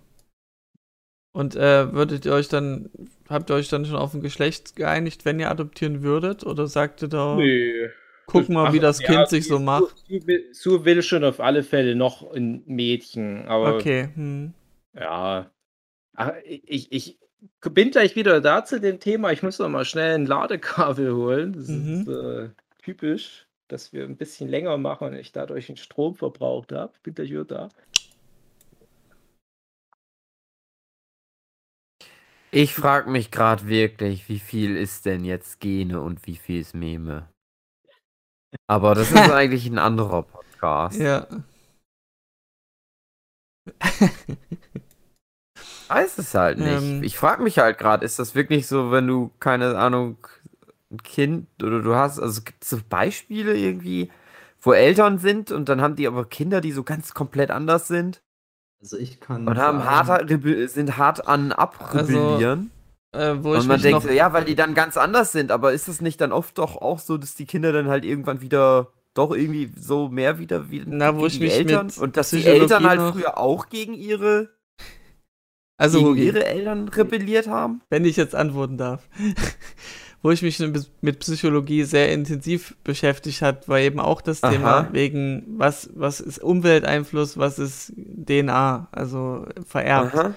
[1.33, 2.89] Und äh, würdet ihr euch dann,
[3.29, 6.45] habt ihr euch dann schon auf ein Geschlecht geeinigt, wenn ihr adoptieren würdet?
[6.45, 7.89] Oder sagt ihr da, Nee.
[8.25, 9.95] guck mal, wie das ja, Kind sich so macht?
[10.07, 14.53] Sue will, Sue will schon auf alle Fälle noch ein Mädchen, aber Okay, hm.
[14.93, 15.51] ja.
[16.15, 17.19] Ach, ich, ich
[17.59, 19.33] bin gleich wieder da zu dem Thema.
[19.33, 21.51] Ich muss noch mal schnell ein Ladekabel holen.
[21.51, 22.01] Das Mhm.
[22.01, 22.49] ist äh,
[22.81, 26.93] typisch, dass wir ein bisschen länger machen und ich dadurch den Strom verbraucht habe.
[27.03, 27.69] Bin gleich wieder da.
[32.55, 36.73] Ich frage mich gerade wirklich, wie viel ist denn jetzt Gene und wie viel ist
[36.73, 37.27] Meme?
[38.65, 40.97] Aber das ist eigentlich ein anderer Podcast.
[40.97, 41.27] Ja.
[45.89, 46.81] Weiß es halt nicht.
[46.81, 47.03] Ähm.
[47.03, 50.25] ich frage mich halt gerade, ist das wirklich so, wenn du, keine Ahnung,
[50.91, 54.09] ein Kind oder du hast, also gibt es so Beispiele irgendwie,
[54.61, 58.21] wo Eltern sind und dann haben die aber Kinder, die so ganz komplett anders sind
[58.85, 59.47] Also ich kann.
[59.47, 60.29] und haben hart,
[60.69, 62.69] sind hart an abrebellieren.
[63.13, 65.31] Äh, wo ich und man mich denkt noch, so, ja, weil die dann ganz anders
[65.31, 68.05] sind, aber ist es nicht dann oft doch auch so, dass die Kinder dann halt
[68.05, 72.15] irgendwann wieder doch irgendwie so mehr wieder wie Na, wo ich die mich Eltern und
[72.15, 74.49] dass die Eltern halt noch- früher auch gegen ihre
[75.77, 77.81] also gegen ihre Eltern rebelliert haben?
[77.89, 79.09] wenn ich jetzt antworten darf,
[80.25, 80.59] wo ich mich
[81.01, 84.51] mit Psychologie sehr intensiv beschäftigt hat, war eben auch das Aha.
[84.51, 90.15] Thema wegen, was, was ist Umwelteinfluss, was ist DNA, also vererbt.
[90.15, 90.33] Aha.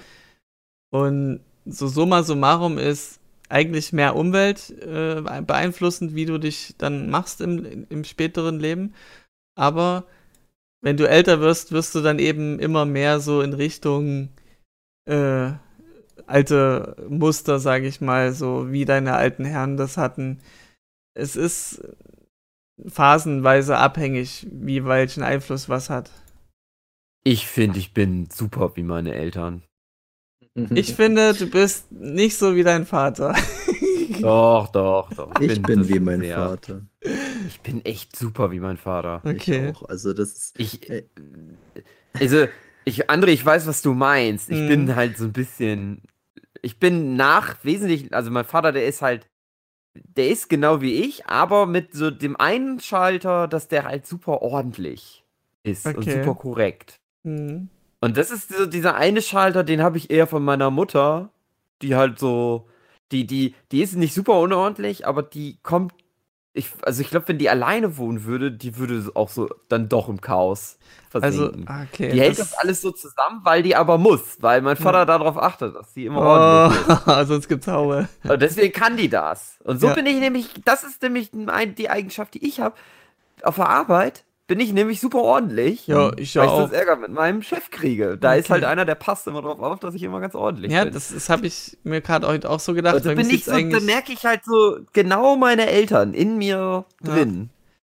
[0.91, 3.19] Und so summa summarum ist
[3.49, 8.93] eigentlich mehr Umwelt äh, beeinflussend, wie du dich dann machst im, im späteren Leben.
[9.55, 10.03] Aber
[10.81, 14.29] wenn du älter wirst, wirst du dann eben immer mehr so in Richtung
[15.05, 15.49] äh,
[16.29, 20.39] alte Muster, sage ich mal, so wie deine alten Herren das hatten.
[21.13, 21.81] Es ist
[22.87, 26.11] phasenweise abhängig, wie welchen Einfluss was hat.
[27.23, 29.63] Ich finde, ich bin super wie meine Eltern.
[30.73, 33.35] Ich finde, du bist nicht so wie dein Vater.
[34.21, 35.39] Doch, doch, doch.
[35.39, 36.35] Ich bin das wie mein sehr.
[36.35, 36.81] Vater.
[37.47, 39.21] Ich bin echt super wie mein Vater.
[39.23, 39.69] Okay.
[39.69, 39.87] Ich auch.
[39.87, 40.59] Also das ist.
[40.59, 40.91] Ich,
[42.13, 42.47] also,
[42.83, 44.49] ich, André, ich weiß, was du meinst.
[44.49, 44.67] Ich Mhm.
[44.67, 46.01] bin halt so ein bisschen,
[46.61, 49.27] ich bin nach wesentlich, also mein Vater, der ist halt,
[49.95, 54.41] der ist genau wie ich, aber mit so dem einen Schalter, dass der halt super
[54.41, 55.23] ordentlich
[55.63, 56.11] ist und Okay.
[56.23, 56.99] super korrekt.
[57.23, 57.69] Hm.
[58.01, 61.31] Und das ist so dieser eine Schalter, den habe ich eher von meiner Mutter,
[61.81, 62.69] die halt so,
[63.11, 65.93] die, die, die ist nicht super unordentlich, aber die kommt,
[66.53, 70.09] ich, also ich glaube, wenn die alleine wohnen würde, die würde auch so dann doch
[70.09, 70.77] im Chaos
[71.13, 71.67] Also, versinken.
[71.91, 72.09] okay.
[72.11, 75.05] die hält das alles so zusammen, weil die aber muss, weil mein Vater Ja.
[75.05, 78.07] darauf achtet, dass die immer ordentlich Oh, sonst gibt's Haue.
[78.23, 78.29] ist.
[78.31, 79.59] Und deswegen kann die das.
[79.63, 79.93] Und so Ja.
[79.93, 82.75] bin ich nämlich, das ist nämlich die Eigenschaft, die ich habe.
[83.43, 85.87] Auf der Arbeit bin ich nämlich super ordentlich.
[85.87, 86.61] Ja, ich ja weil ich auch.
[86.63, 88.17] das Ärger mit meinem Chef kriege.
[88.19, 88.53] Da ist Okay.
[88.55, 90.93] halt einer, der passt immer drauf auf, dass ich immer ganz ordentlich Ja, bin.
[90.93, 92.95] das, das habe ich mir gerade heute auch so gedacht.
[92.95, 96.85] also bin ich so, da merke ich halt so genau meine Eltern in mir Ja.
[97.15, 97.49] drin.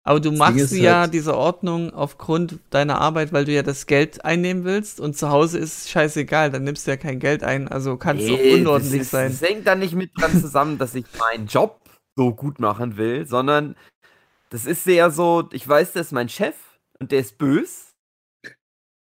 [0.05, 3.63] aber du Ding machst ist ja halt- diese Ordnung aufgrund deiner Arbeit, weil du ja
[3.63, 7.19] das Geld einnehmen willst und zu Hause ist es scheißegal, dann nimmst du ja kein
[7.19, 9.31] Geld ein, also kannst du Nee, auch unordentlich das ist, sein.
[9.41, 11.79] Das hängt dann nicht mit dran zusammen, dass ich meinen Job
[12.17, 13.75] so gut machen will, sondern
[14.53, 16.55] das ist sehr so, ich weiß, das ist mein Chef
[17.01, 17.95] und der ist bös.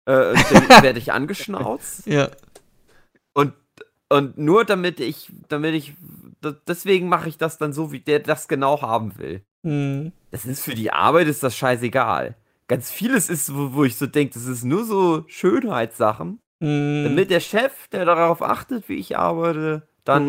[0.05, 2.07] Äh, dann werde ich angeschnauzt.
[2.07, 2.31] Ja,
[3.33, 3.55] Und,
[4.09, 5.95] und nur damit ich, damit ich,
[6.67, 9.45] deswegen mache ich das dann so, wie der das genau haben will.
[9.63, 10.13] hm.
[10.33, 12.37] Das ist für die Arbeit ist das scheißegal.
[12.69, 16.41] Ganz vieles ist, wo, wo ich so denke, das ist nur so Schönheitssachen.
[16.61, 17.05] Hm.
[17.05, 20.27] Damit der Chef, der darauf achtet, wie ich arbeite, dann,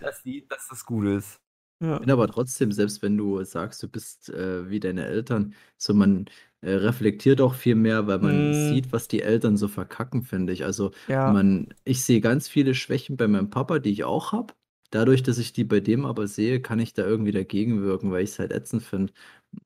[0.00, 1.40] dass, die, dass das gut ist.
[1.82, 2.00] Ja.
[2.00, 6.26] bin aber trotzdem, selbst wenn du sagst, du bist äh, wie deine Eltern, so man
[6.60, 8.52] äh, reflektiert auch viel mehr, weil man Mm.
[8.52, 10.64] sieht, was die Eltern so verkacken, finde ich.
[10.64, 11.42] Also ja.
[11.42, 14.54] man, ich sehe ganz viele Schwächen bei meinem Papa, die ich auch habe.
[14.90, 18.24] Dadurch, dass ich die bei dem aber sehe, kann ich da irgendwie dagegen wirken, weil
[18.24, 19.12] ich es halt ätzend finde.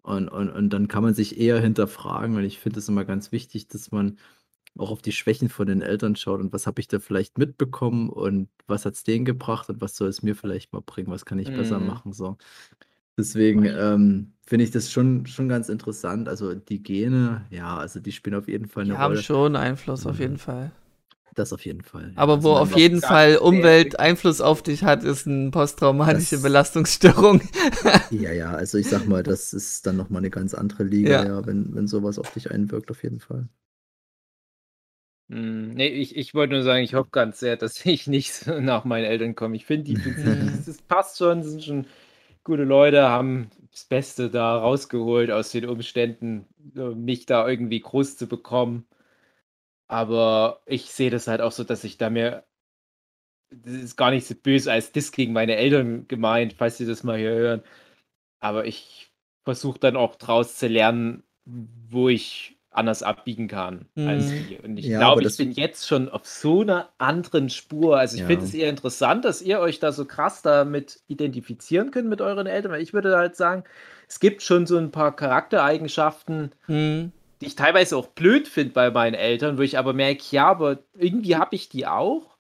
[0.03, 2.37] Und, und, und dann kann man sich eher hinterfragen.
[2.37, 4.19] Und ich finde es immer ganz wichtig, dass man
[4.79, 8.09] auch auf die Schwächen von den Eltern schaut und was habe ich da vielleicht mitbekommen
[8.11, 11.25] und was hat es denen gebracht und was soll es mir vielleicht mal bringen, was
[11.25, 11.87] kann ich besser Mhm.
[11.87, 12.13] machen.
[12.13, 12.37] So.
[13.19, 16.29] Deswegen ähm, finde ich das schon, schon ganz interessant.
[16.29, 19.23] Also die Gene, ja, also die spielen auf jeden Fall Die eine haben Rolle.
[19.23, 20.21] schon Einfluss auf Mhm.
[20.23, 20.71] jeden Fall.
[21.35, 22.13] Das auf jeden Fall.
[22.15, 22.19] ja.
[22.23, 23.99] Aber Also wo auf jeden Fall Umwelt.
[24.01, 27.41] Einfluss auf dich hat, ist eine posttraumatische Das- Belastungsstörung.
[28.11, 31.25] Ja, ja, also ich sag mal, das ist dann nochmal eine ganz andere Liga, Ja.
[31.27, 33.49] ja, wenn, wenn sowas auf dich einwirkt, auf jeden Fall.
[35.29, 38.85] Hm, nee, ich, ich wollte nur sagen, ich hoffe ganz sehr, dass ich nicht nach
[38.85, 39.57] meinen Eltern komme.
[39.57, 39.95] Ich finde, die,
[40.67, 41.87] das passt schon, sind schon
[42.45, 48.27] gute Leute, haben das Beste da rausgeholt aus den Umständen, mich da irgendwie groß zu
[48.27, 48.87] bekommen.
[49.89, 52.45] Aber ich sehe das halt auch so, dass ich da mir
[53.51, 57.05] das ist gar nicht so böse als Diss gegen meine Eltern gemeint, falls sie das
[57.05, 57.63] mal hier hören.
[58.41, 59.13] Aber ich
[59.45, 64.37] versuche dann auch draus zu lernen, wo ich anders abbiegen kann als Mhm.
[64.37, 64.59] die.
[64.59, 67.99] Und ich Ja, glaube, ich bin jetzt schon auf so einer anderen Spur.
[67.99, 68.27] Also ich Ja.
[68.27, 72.47] finde es eher interessant, dass ihr euch da so krass damit identifizieren könnt mit euren
[72.47, 73.65] Eltern, weil ich würde halt sagen,
[74.09, 77.13] es gibt schon so ein paar Charaktereigenschaften, Hm.
[77.41, 80.79] die ich teilweise auch blöd finde bei meinen Eltern, wo ich aber merke, ja, aber
[80.95, 82.39] irgendwie habe ich die auch.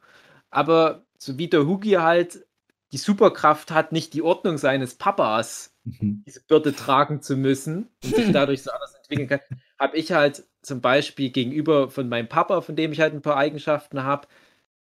[0.51, 2.47] Aber so wie der Hugi halt
[2.93, 6.25] die Superkraft hat, nicht die Ordnung seines Papas Mhm.
[6.27, 9.41] diese Bürde tragen zu müssen und sich dadurch so anders entwickeln kann,
[9.79, 13.37] habe ich halt zum Beispiel gegenüber von meinem Papa, von dem ich halt ein paar
[13.37, 14.27] Eigenschaften habe,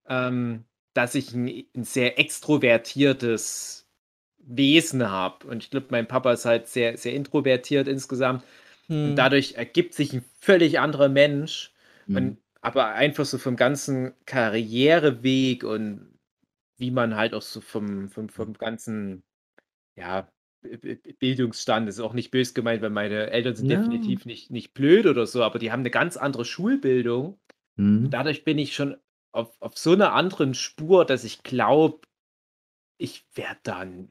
[0.09, 3.87] ähm, dass ich ein, ein sehr extrovertiertes
[4.39, 5.47] Wesen habe.
[5.47, 8.45] Und ich glaube, mein Papa ist halt sehr, sehr introvertiert insgesamt.
[8.87, 9.11] Hm.
[9.11, 11.73] Und dadurch ergibt sich ein völlig anderer Mensch.
[12.07, 12.17] Mhm.
[12.17, 16.19] Und, aber einfach so vom ganzen Karriereweg und
[16.77, 19.23] wie man halt auch so vom, vom, vom ganzen,
[19.97, 20.29] ja,
[21.19, 23.79] Bildungsstand ist auch nicht bös gemeint, weil meine Eltern sind Ja.
[23.81, 27.39] definitiv nicht, nicht blöd oder so, aber die haben eine ganz andere Schulbildung.
[27.77, 28.11] Mhm.
[28.11, 28.97] Dadurch bin ich schon
[29.33, 32.01] auf, auf so einer anderen Spur, dass ich glaube,
[32.99, 34.09] ich werde dann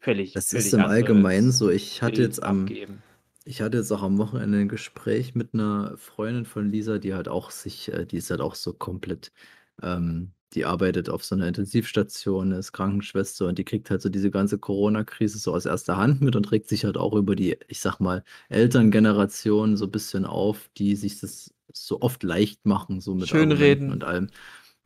[0.00, 0.32] völlig.
[0.32, 1.70] Das völlig ist im Allgemeinen so.
[1.70, 3.02] Ich hatte Bild jetzt am, abgeben.
[3.44, 7.28] Ich hatte jetzt auch am Wochenende ein Gespräch mit einer Freundin von Lisa, die halt
[7.28, 9.32] auch sich, äh, die ist halt auch so komplett,
[9.82, 14.30] ähm, die arbeitet auf so einer Intensivstation, ist Krankenschwester und die kriegt halt so diese
[14.30, 17.80] ganze Corona-Krise so aus erster Hand mit und regt sich halt auch über die, ich
[17.80, 23.14] sag mal, Elterngeneration so ein bisschen auf, die sich das so oft leicht machen, so
[23.14, 23.90] mit Schönreden.
[23.90, 24.28] Und allem.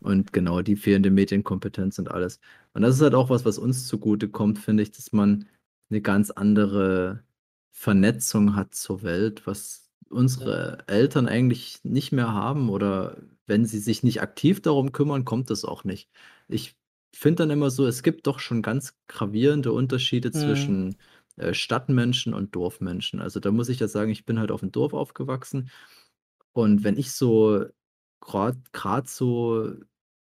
[0.00, 2.40] Und genau, die fehlende Medienkompetenz und alles.
[2.72, 5.46] Und das ist halt auch was, was uns zugute kommt, finde ich, dass man
[5.90, 7.22] eine ganz andere
[7.70, 13.18] Vernetzung hat zur Welt, was unsere Eltern eigentlich nicht mehr haben oder
[13.50, 16.10] wenn sie sich nicht aktiv darum kümmern, kommt das auch nicht.
[16.48, 16.76] Ich
[17.14, 20.32] finde dann immer so, es gibt doch schon ganz gravierende Unterschiede Mhm.
[20.32, 20.98] zwischen
[21.36, 23.20] äh, Stadtmenschen und Dorfmenschen.
[23.20, 25.70] Also da muss ich ja sagen, ich bin halt auf dem Dorf aufgewachsen
[26.52, 27.66] und wenn ich so
[28.20, 29.72] gerade so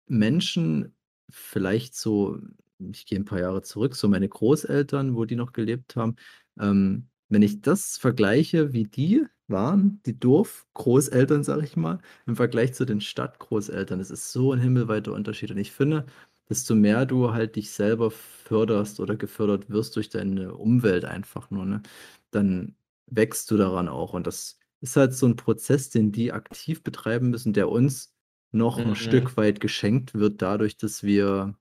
[0.06, 0.96] Menschen,
[1.30, 2.38] vielleicht so,
[2.78, 6.16] ich gehe ein paar Jahre zurück, so meine Großeltern, wo die noch gelebt haben,
[6.60, 12.74] ähm, wenn ich das vergleiche, wie die waren, die Dorfgroßeltern, sage ich mal, im Vergleich
[12.74, 15.50] zu den Stadtgroßeltern, das ist so ein himmelweiter Unterschied.
[15.50, 16.06] Und ich finde,
[16.48, 21.64] desto mehr du halt dich selber förderst oder gefördert wirst durch deine Umwelt einfach nur,
[21.66, 21.82] ne,
[22.30, 22.76] dann
[23.06, 24.14] wächst du daran auch.
[24.14, 28.14] Und das ist halt so ein Prozess, den die aktiv betreiben müssen, der uns
[28.52, 28.94] noch ein Mhm.
[28.94, 31.56] Stück weit geschenkt wird, dadurch, dass wir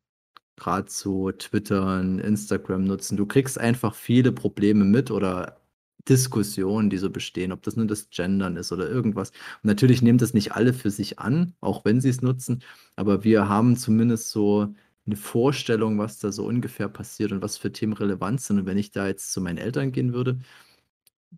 [0.57, 3.17] gerade so Twittern, Instagram nutzen.
[3.17, 5.60] Du kriegst einfach viele Probleme mit oder
[6.09, 9.29] Diskussionen, die so bestehen, ob das nur das Gendern ist oder irgendwas.
[9.29, 12.63] Und natürlich nehmen das nicht alle für sich an, auch wenn sie es nutzen,
[12.95, 14.73] aber wir haben zumindest so
[15.05, 18.59] eine Vorstellung, was da so ungefähr passiert und was für Themen relevant sind.
[18.59, 20.39] Und wenn ich da jetzt zu meinen Eltern gehen würde,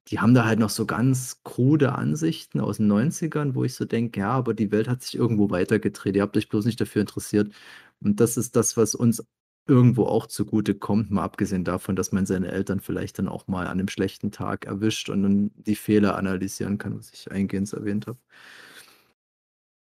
[0.08, 3.86] die haben da halt noch so ganz krude Ansichten aus den 90ern, wo ich so
[3.86, 6.16] denke, ja, aber die Welt hat sich irgendwo weitergedreht.
[6.16, 7.54] Ihr habt euch bloß nicht dafür interessiert.
[8.02, 9.24] Und das ist das, was uns
[9.66, 13.66] irgendwo auch zugute kommt, mal abgesehen davon, dass man seine Eltern vielleicht dann auch mal
[13.66, 18.08] an einem schlechten Tag erwischt und dann die Fehler analysieren kann, was ich eingehend erwähnt
[18.08, 18.20] habe.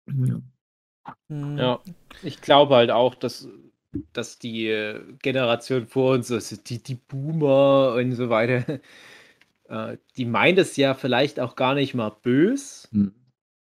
[0.06, 0.40] Ja.
[1.28, 1.58] Hm.
[1.58, 1.80] Ja,
[2.22, 3.48] ich glaube halt auch, dass,
[4.12, 8.80] dass die äh, Generation vor uns, also die, die Boomer und so weiter,
[9.68, 12.88] äh, die meint es ja vielleicht auch gar nicht mal bös.
[12.92, 13.12] Hm.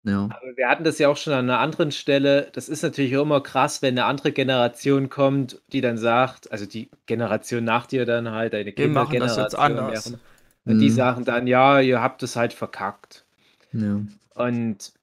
[0.08, 0.30] Ja.
[0.30, 2.50] Aber wir hatten das ja auch schon an einer anderen Stelle.
[2.54, 6.66] Das ist natürlich auch immer krass, wenn eine andere Generation kommt, die dann sagt, also
[6.66, 10.20] die Generation nach dir dann halt, eine Wir machen das jetzt Kindergeneration.
[10.66, 10.96] Und die Mhm.
[10.96, 13.26] sagen dann, ja, ihr habt es halt verkackt.
[13.74, 14.02] Ja.
[14.36, 14.94] Und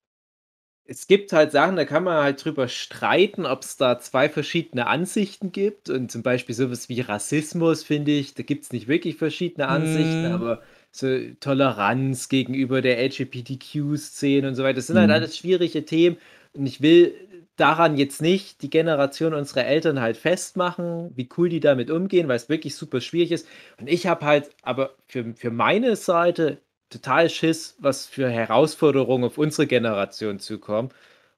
[0.87, 4.87] es gibt halt Sachen, da kann man halt drüber streiten, ob es da zwei verschiedene
[4.87, 5.91] Ansichten gibt.
[5.91, 10.27] Und zum Beispiel sowas wie Rassismus, finde ich, da gibt es nicht wirklich verschiedene Ansichten,
[10.29, 10.33] Mhm.
[10.33, 10.63] aber
[10.97, 11.07] so
[11.41, 15.11] Toleranz gegenüber der LGBTQ-Szene und so weiter, das sind halt Mhm.
[15.11, 16.19] alles schwierige Themen.
[16.53, 17.15] Und ich will
[17.57, 22.37] daran jetzt nicht die Generation unserer Eltern halt festmachen, wie cool die damit umgehen, weil
[22.37, 23.49] es wirklich super schwierig ist.
[23.79, 26.59] Und ich habe halt aber für, für meine Seite
[26.91, 30.91] total Schiss, was für Herausforderungen auf unsere Generation zukommen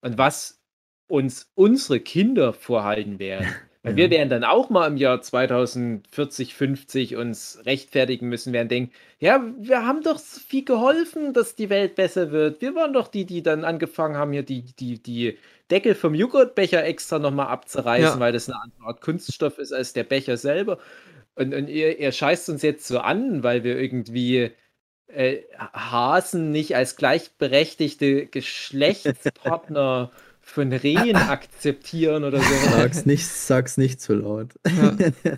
[0.03, 0.61] und was
[1.09, 3.57] uns unsere Kinder vorhalten werden.
[3.87, 8.93] Weil wir werden dann auch mal im Jahr 2040, 50 uns rechtfertigen müssen, werden denken,
[9.21, 12.61] ja, wir haben doch so viel geholfen, dass die Welt besser wird.
[12.61, 15.39] Wir waren doch die, die dann angefangen haben, hier die, die, die
[15.71, 18.21] Deckel vom Joghurtbecher extra nochmal abzureißen, Ja.
[18.21, 20.79] weil das eine andere Art Kunststoff ist als der Becher selber.
[21.37, 24.51] Und, und ihr, ihr scheißt uns jetzt so an, weil wir irgendwie
[25.07, 30.11] äh, Hasen nicht als gleichberechtigte Geschlechtspartner
[30.49, 32.55] von Rehen akzeptieren oder so.
[32.71, 34.55] Sag's nicht, sag's nicht zu laut.
[34.65, 34.97] Also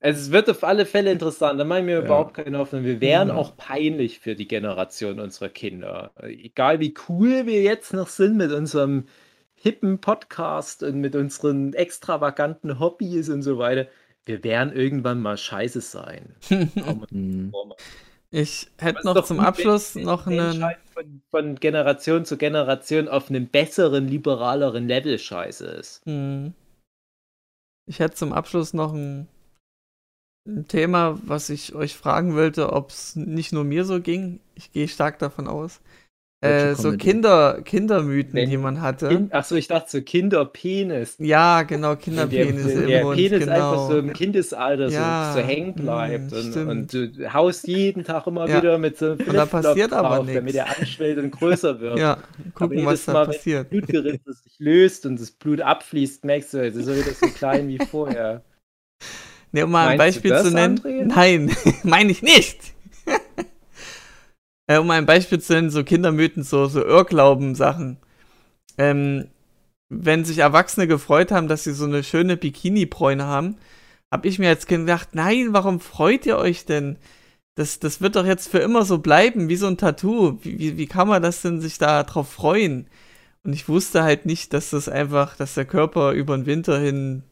[0.00, 2.04] es wird auf alle Fälle interessant, da mache ich mir Ja.
[2.04, 2.84] überhaupt keine Hoffnung.
[2.84, 3.34] Wir wären Ja.
[3.34, 6.12] auch peinlich für die Generation unserer Kinder.
[6.22, 9.06] Egal wie cool wir jetzt noch sind mit unserem
[9.54, 13.88] hippen Podcast und mit unseren extravaganten Hobbys und so weiter,
[14.24, 16.36] wir werden irgendwann mal scheiße sein.
[18.34, 20.64] Ich hätte noch zum Abschluss wenn noch einen.
[20.94, 26.04] Von, von Generation zu Generation auf einem besseren, liberaleren Level scheiße ist.
[26.06, 26.54] Hm.
[27.86, 29.28] Ich hätte zum Abschluss noch ein,
[30.48, 34.40] ein Thema, was ich euch fragen wollte, ob es nicht nur mir so ging.
[34.54, 35.80] Ich gehe stark davon aus.
[36.42, 36.92] Äh, so?
[36.96, 39.08] Kinder, Kindermythen, Wenn die man hatte.
[39.08, 41.14] Kind, achso, ich dachte so Kinderpenis.
[41.18, 43.52] ja, genau, der, Kinderpenis der, der Mund, Penis genau.
[43.52, 48.02] einfach so im Kindesalter Ja, so, so hängen bleibt mm, und, und du haust jeden
[48.02, 48.56] Tag immer Ja.
[48.58, 50.34] wieder mit so einem da Flipflop passiert aber drauf, nix.
[50.38, 51.98] damit er anschwillt und größer wird.
[52.00, 52.18] ja,
[52.54, 53.70] gucken, jedes was da Mal, wenn passiert.
[53.70, 57.78] Blutgeriss sich löst und das Blut abfließt, merkst du, es ist wieder so klein wie
[57.78, 58.42] vorher.
[59.54, 60.78] Ne, um mal ein Meinst du Beispiel das, zu nennen.
[60.78, 61.04] André?
[61.04, 61.50] Nein,
[61.82, 62.72] meine ich nicht.
[64.66, 67.98] Äh, um ein Beispiel zu nennen, so Kindermythen, so, so Irrglauben-Sachen.
[68.78, 69.28] Ähm,
[69.88, 73.56] wenn sich Erwachsene gefreut haben, dass sie so eine schöne Bikini-Bräune haben,
[74.10, 76.98] habe ich mir als Kind gedacht, nein, warum freut ihr euch denn?
[77.54, 80.38] Das, das wird doch jetzt für immer so bleiben, wie so ein Tattoo.
[80.42, 82.88] Wie, wie, wie kann man das denn sich da drauf freuen?
[83.44, 87.24] Und ich wusste halt nicht, dass das einfach, dass der Körper über den Winter hin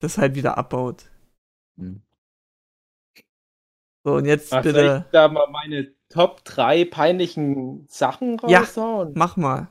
[0.00, 1.10] das halt wieder abbaut.
[1.78, 2.02] Hm.
[4.04, 8.60] So, und jetzt Ach, soll bitte, ich da mal meine Top 3 peinlichen Sachen Ja.
[8.60, 9.12] raushauen?
[9.14, 9.68] mach mal.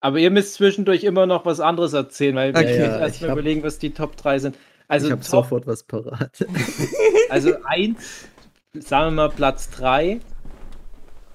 [0.00, 2.64] Aber ihr müsst zwischendurch immer noch was anderes erzählen, weil Okay.
[2.72, 4.56] ich Ja, ja, erst ich mal hab- überlegen, was die Top 3 sind.
[4.86, 6.30] Also ich habe sofort was parat.
[7.30, 8.26] Also eins,
[8.74, 10.20] sagen wir mal Platz drei.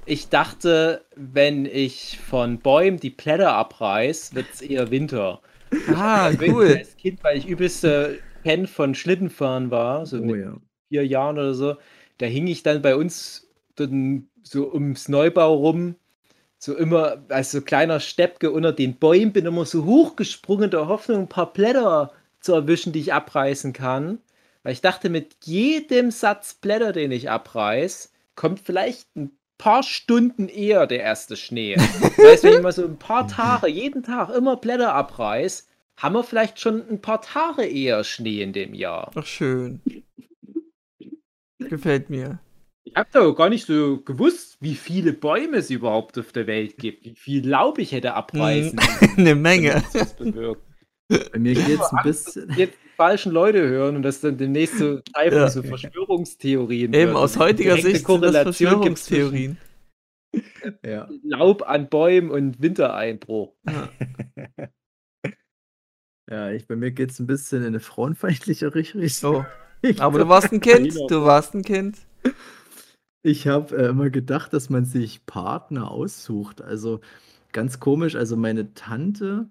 [0.06, 5.40] Ich dachte, wenn ich von Bäumen die Blätter abreiß, wird es eher Winter.
[5.96, 6.76] Ah, cool.
[6.78, 10.54] Als Kind, weil ich übelste Fan von Schlittenfahren war, so oh mit ja.
[10.90, 11.76] vier Jahren oder so,
[12.18, 13.43] da hing ich dann bei uns
[13.76, 15.96] dann so ums Neubau rum,
[16.58, 21.22] so immer als so kleiner Steppke unter den Bäumen, bin immer so hochgesprungen, der Hoffnung,
[21.22, 24.20] ein paar Blätter zu erwischen, die ich abreißen kann.
[24.64, 30.48] Weil ich dachte, mit jedem Satz Blätter, den ich abreiß, kommt vielleicht ein paar Stunden
[30.48, 31.78] eher der erste Schnee.
[32.18, 35.68] Das heißt, wenn ich mal so ein paar Tage, jeden Tag immer Blätter abreiß,
[35.98, 39.12] haben wir vielleicht schon ein paar Tage eher Schnee in dem Jahr.
[39.16, 39.82] Ach, schön.
[41.60, 42.40] Gefällt mir.
[42.94, 46.78] Ich habe da gar nicht so gewusst, wie viele Bäume es überhaupt auf der Welt
[46.78, 48.80] gibt, wie viel Laub ich hätte abreißen.
[49.18, 49.84] Eine Menge.
[51.10, 52.54] Bei mir geht es ein bisschen.
[52.56, 55.50] jetzt die falschen Leute hören und das dann demnächst so Teil von Ja.
[55.50, 59.58] so Verschwörungstheorien Eben, wird aus heutiger Sicht sind das Korrelation Verschwörungstheorien.
[60.86, 61.10] Ja.
[61.24, 63.56] Laub an Bäumen und Wintereinbruch.
[66.30, 69.08] ja, ich, bei mir geht es ein bisschen in eine frauenfeindliche Richtung.
[69.08, 69.46] So.
[69.98, 70.96] Aber du warst ein Kind.
[71.10, 71.98] Du warst ein Kind.
[73.24, 76.62] Ich habe äh, immer gedacht, dass man sich Partner aussucht.
[76.62, 77.02] Also
[77.54, 78.16] ganz komisch.
[78.16, 79.50] Also meine Tante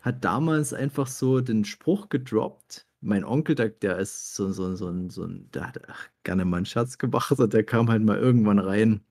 [0.00, 2.86] hat damals einfach so den Spruch gedroppt.
[3.00, 6.44] Mein Onkel, der, der ist so, so, so, ein- so ein, der hat ach, gerne
[6.44, 9.02] mal einen Schatz gemacht und der kam halt mal irgendwann rein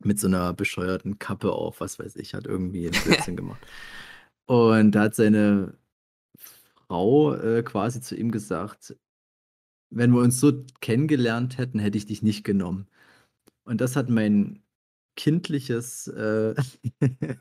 [0.00, 3.66] mit so einer bescheuerten Kappe auf, was weiß ich, hat irgendwie ein Blödsinn gemacht.
[4.46, 5.74] Und da hat seine
[6.88, 8.96] Frau äh, quasi zu ihm gesagt,
[9.90, 12.88] wenn wir uns so kennengelernt hätten, hätte ich dich nicht genommen.
[13.64, 14.62] Und das hat mein
[15.16, 16.54] kindliches äh,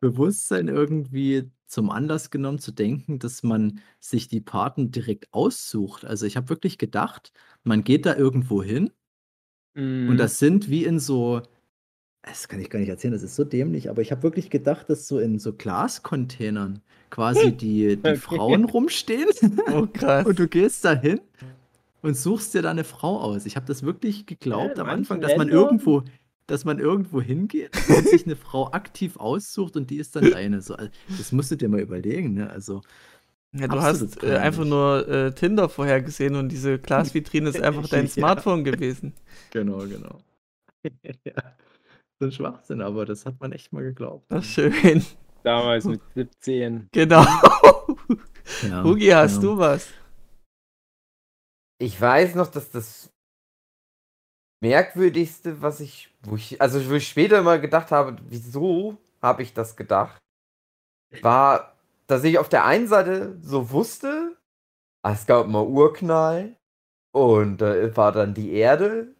[0.00, 6.04] Bewusstsein irgendwie zum Anlass genommen, zu denken, dass man sich die Paten direkt aussucht.
[6.04, 7.32] Also ich habe wirklich gedacht,
[7.64, 8.90] man geht da irgendwo hin
[9.74, 10.08] Mhm.
[10.10, 11.42] und das sind wie in so,
[12.22, 14.90] das kann ich gar nicht erzählen, das ist so dämlich, aber ich habe wirklich gedacht,
[14.90, 18.16] dass so in so Glascontainern quasi die, die Okay.
[18.16, 19.28] Frauen rumstehen
[19.66, 20.24] Oh, krass.
[20.24, 21.20] und du gehst da hin
[22.04, 23.46] und suchst dir da eine Frau aus.
[23.46, 26.02] Ich habe das wirklich geglaubt Ja, am Anfang, dass man irgendwo,
[26.46, 30.60] dass man irgendwo hingeht und sich eine Frau aktiv aussucht und die ist dann deine.
[30.60, 32.50] So, also, das musst du dir mal überlegen, ne?
[32.50, 32.82] Also,
[33.52, 38.06] Ja, du hast äh, einfach nur äh, Tinder vorhergesehen und diese Glasvitrine ist einfach dein
[38.06, 38.10] Ja.
[38.10, 39.14] Smartphone gewesen.
[39.50, 40.20] genau, genau.
[41.24, 41.54] ja.
[42.20, 44.26] So ein Schwachsinn, aber das hat man echt mal geglaubt.
[44.30, 45.04] Ach, schön.
[45.42, 46.88] Damals mit 17.
[46.92, 47.24] Genau.
[48.68, 49.54] Ja, Hugi, hast genau.
[49.54, 49.88] du was?
[51.84, 53.10] Ich weiß noch, dass das
[54.62, 59.52] merkwürdigste, was ich, wo ich, also wo ich später mal gedacht habe, wieso habe ich
[59.52, 60.16] das gedacht,
[61.20, 61.76] war,
[62.06, 64.34] dass ich auf der einen Seite so wusste,
[65.02, 66.56] ah, es gab mal Urknall
[67.12, 69.14] und da war dann die Erde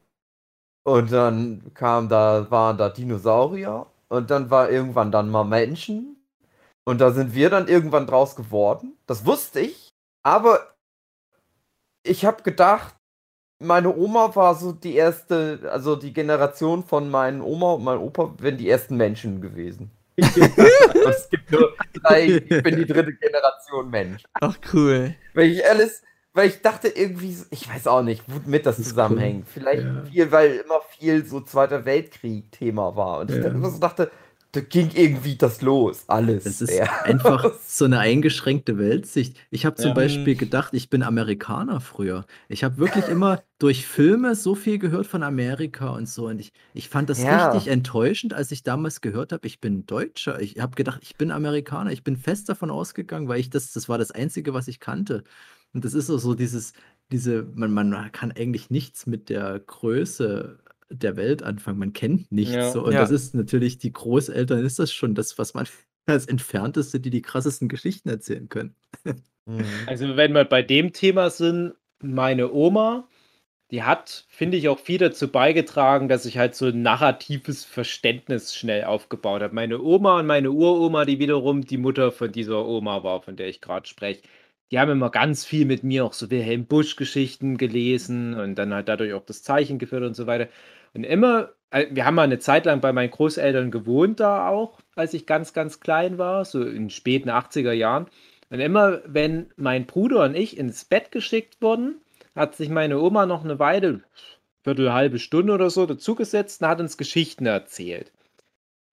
[0.85, 6.17] und dann kam da, waren da Dinosaurier und dann war irgendwann dann mal Menschen.
[6.87, 8.97] Und da sind wir dann irgendwann draus geworden.
[9.07, 9.91] Das wusste ich.
[10.23, 10.74] Aber
[12.05, 12.95] ich habe gedacht,
[13.59, 18.35] meine Oma war so die erste, also die Generation von meinen Oma und meinem Opa,
[18.39, 19.91] wären die ersten Menschen gewesen.
[20.17, 24.23] es gibt nur drei, ich bin die dritte Generation Mensch.
[24.35, 25.15] Ach, cool.
[25.35, 26.03] Weil ich alles,
[26.35, 29.47] weil ich dachte irgendwie, ich weiß auch nicht, womit das, Das zusammenhängt.
[29.47, 29.53] cool.
[29.53, 30.05] Vielleicht Ja.
[30.05, 33.21] viel, weil immer viel so Zweiter Weltkrieg Thema war.
[33.21, 33.43] Und ich Ja.
[33.45, 34.11] dann immer so dachte,
[34.55, 36.47] da ging irgendwie das los, alles.
[36.47, 36.85] Es ist Ja.
[37.03, 39.37] einfach so eine eingeschränkte Weltsicht.
[39.51, 39.95] Ich habe zum Ja.
[39.95, 42.25] Beispiel gedacht, ich bin Amerikaner früher.
[42.49, 46.27] Ich habe wirklich immer durch Filme so viel gehört von Amerika und so.
[46.29, 47.51] Und ich, ich fand das Ja.
[47.51, 50.41] richtig enttäuschend, als ich damals gehört habe, ich bin Deutscher.
[50.41, 51.91] Ich habe gedacht, ich bin Amerikaner.
[51.93, 55.25] Ich bin fest davon ausgegangen, weil ich das, das war das Einzige, was ich kannte.
[55.73, 56.73] Und das ist so dieses,
[57.11, 60.59] diese, man, man kann eigentlich nichts mit der Größe
[61.03, 61.79] der Welt anfangen.
[61.79, 62.55] Man kennt nichts.
[62.55, 62.71] Ja.
[62.71, 62.85] So.
[62.85, 63.01] Und Ja.
[63.01, 65.67] das ist natürlich, die Großeltern ist das schon das, was man
[66.07, 68.75] als Entfernteste, die die krassesten Geschichten erzählen können.
[69.47, 69.65] Mhm.
[69.87, 73.09] Also wenn wir bei dem Thema sind, meine Oma,
[73.71, 78.55] die hat, finde ich, auch viel dazu beigetragen, dass ich halt so ein narratives Verständnis
[78.55, 79.55] schnell aufgebaut habe.
[79.55, 83.49] Meine Oma und meine Uroma, die wiederum die Mutter von dieser Oma war, von der
[83.49, 84.23] ich gerade spreche,
[84.71, 88.89] die haben immer ganz viel mit mir auch so Wilhelm Busch-Geschichten gelesen und dann halt
[88.89, 90.49] dadurch auch das Zeichen geführt und so weiter.
[90.95, 94.81] Und immer, äh, wir haben mal eine Zeit lang bei meinen Großeltern gewohnt da auch,
[94.95, 98.07] als ich ganz, ganz klein war, so in späten 80er Jahren.
[98.51, 101.97] Und immer, wenn mein Bruder und ich ins Bett geschickt wurden,
[102.35, 104.03] hat sich meine Oma noch eine Weile,
[104.63, 108.13] Viertel, halbe Stunde oder so, dazugesetzt und hat uns Geschichten erzählt.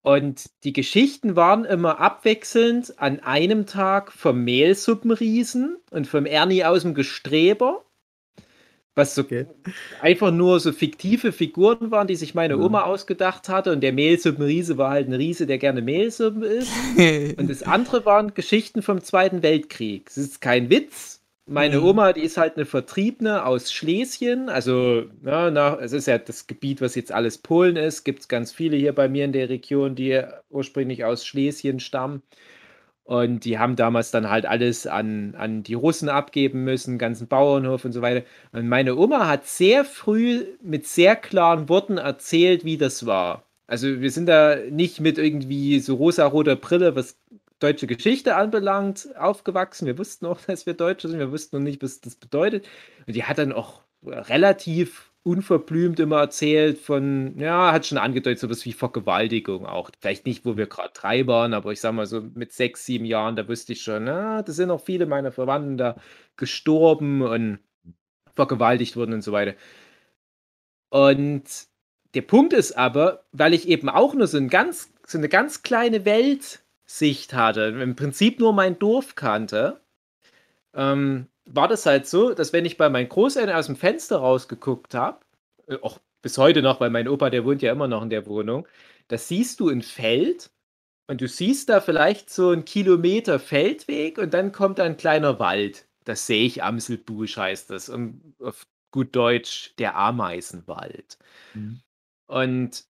[0.02, 6.82] Und die Geschichten waren immer abwechselnd an einem Tag vom Mehlsuppenriesen und vom Ernie aus
[6.82, 7.86] dem Gestreber.
[9.02, 9.46] Was so Okay.
[10.00, 12.58] einfach nur so fiktive Figuren waren, die sich meine.
[12.58, 13.72] Oma ausgedacht hatte.
[13.72, 16.94] Und der Mehlsuppenriese war halt ein Riese, der gerne Mehlsuppen isst.
[17.38, 20.08] Und das andere waren Geschichten vom Zweiten Weltkrieg.
[20.10, 21.22] Es ist kein Witz.
[21.48, 21.86] Meine Mhm.
[21.86, 24.48] Oma, die ist halt eine Vertriebene aus Schlesien.
[24.50, 28.04] Also, ja, na, es ist ja das Gebiet, was jetzt alles Polen ist.
[28.04, 32.22] Gibt es ganz viele hier bei mir in der Region, die ursprünglich aus Schlesien stammen.
[33.04, 37.84] Und die haben damals dann halt alles an, an die Russen abgeben müssen, ganzen Bauernhof
[37.84, 38.26] und so weiter.
[38.52, 43.44] Und meine Oma hat sehr früh mit sehr klaren Worten erzählt, wie das war.
[43.68, 47.18] Also wir sind da nicht mit irgendwie so rosa-roter Brille, was
[47.60, 49.86] deutsche Geschichte anbelangt, aufgewachsen.
[49.88, 51.20] Wir wussten auch, dass wir Deutsche sind.
[51.20, 52.68] Wir wussten noch nicht, was das bedeutet.
[53.08, 58.66] Und die hat dann auch relativ unverblümt immer erzählt von, ja, hat schon angedeutet, sowas
[58.66, 59.92] wie Vergewaltigung auch.
[60.00, 63.06] Vielleicht nicht, wo wir gerade drei waren, aber ich sag mal so mit sechs, sieben
[63.06, 65.96] Jahren, da wusste ich schon, na, da sind auch viele meiner Verwandten da
[66.38, 67.60] gestorben und
[68.36, 69.56] vergewaltigt worden und so weiter.
[70.90, 71.44] Und
[72.16, 75.62] der Punkt ist aber, weil ich eben auch nur so, ein ganz, so eine ganz
[75.62, 79.82] kleine Weltsicht hatte, im Prinzip nur mein Dorf kannte,
[80.74, 84.94] ähm, war das halt so, dass wenn ich bei meinen Großeltern aus dem Fenster rausgeguckt
[84.94, 85.20] habe,
[85.68, 88.26] äh, auch bis heute noch, weil mein Opa, der wohnt ja immer noch in der
[88.28, 88.68] Wohnung,
[89.08, 90.52] da siehst du ein Feld
[91.08, 95.88] und du siehst da vielleicht so einen Kilometer Feldweg und dann kommt ein kleiner Wald.
[96.06, 97.90] Das sehe ich Amselbusch heißt das.
[97.90, 101.18] Und auf gut Deutsch der Ameisenwald.
[101.54, 101.82] Mhm.
[102.28, 102.86] Und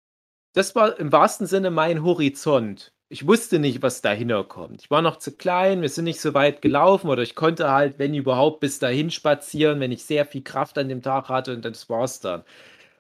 [0.55, 2.93] das war im wahrsten Sinne mein Horizont.
[3.11, 4.83] Ich wusste nicht, was dahinter kommt.
[4.83, 7.99] Ich war noch zu klein, wir sind nicht so weit gelaufen oder ich konnte halt,
[7.99, 11.65] wenn überhaupt, bis dahin spazieren, wenn ich sehr viel Kraft an dem Tag hatte und
[11.65, 12.45] das war's dann.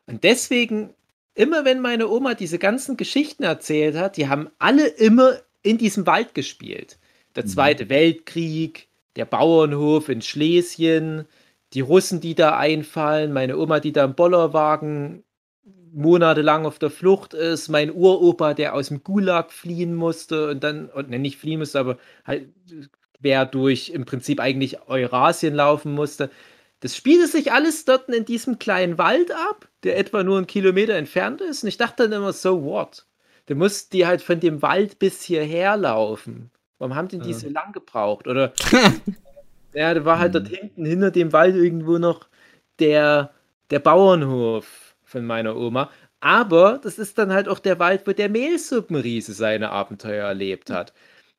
[0.06, 0.94] Und deswegen,
[1.34, 6.06] immer wenn meine Oma diese ganzen Geschichten erzählt hat, die haben alle immer in diesem
[6.06, 6.98] Wald gespielt.
[7.36, 7.48] Der Mhm.
[7.48, 11.26] Zweite Weltkrieg, der Bauernhof in Schlesien,
[11.74, 15.22] die Russen, die da einfallen, meine Oma, die da im Bollerwagen
[15.92, 20.88] monatelang auf der Flucht ist, mein Uropa, der aus dem Gulag fliehen musste und dann,
[20.90, 22.48] und ne, nicht fliehen musste, aber halt
[23.20, 26.30] quer durch im Prinzip eigentlich Eurasien laufen musste.
[26.80, 30.94] Das spielte sich alles dort in diesem kleinen Wald ab, der etwa nur einen Kilometer
[30.94, 31.62] entfernt ist.
[31.64, 33.04] Und ich dachte dann immer, so what?
[33.46, 36.50] Da mussten die halt von dem Wald bis hierher laufen.
[36.78, 37.38] Warum haben denn die Ja.
[37.38, 38.28] so lang gebraucht?
[38.28, 38.52] Oder
[39.72, 40.54] ja, da war halt dort Mhm.
[40.54, 42.28] hinten hinter dem Wald irgendwo noch
[42.78, 43.32] der,
[43.70, 45.90] der Bauernhof von meiner Oma.
[46.20, 50.92] Aber das ist dann halt auch der Wald, wo der Mehlsuppenriese seine Abenteuer erlebt hat.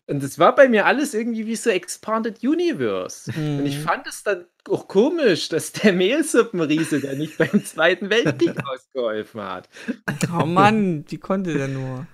[0.07, 3.29] Und das war bei mir alles irgendwie wie so Expanded Universe.
[3.57, 3.83] Und ich Mhm.
[3.83, 9.69] fand es dann auch komisch, dass der Mehlsuppenriese da nicht beim Zweiten Weltkrieg ausgeholfen hat.
[10.33, 12.07] Oh Mann, wie konnte der nur?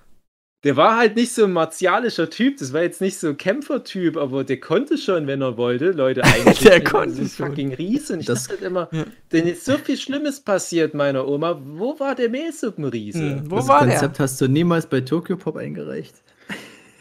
[0.66, 4.18] Der war halt nicht so ein martialischer Typ, das war jetzt nicht so ein Kämpfertyp,
[4.18, 6.59] aber der konnte schon, wenn er wollte, Leute eigentlich.
[6.59, 7.47] Der konnte ein schon.
[7.47, 8.13] fucking Riese.
[8.13, 9.05] Und ich Das- dachte halt immer, Ja.
[9.32, 11.61] denn ist so viel Schlimmes passiert meiner Oma.
[11.63, 13.20] Wo war der Mehlsuppenriese?
[13.20, 13.91] Hm, Wo das war der?
[13.91, 16.16] Konzept hast du niemals bei Tokyo Pop eingereicht.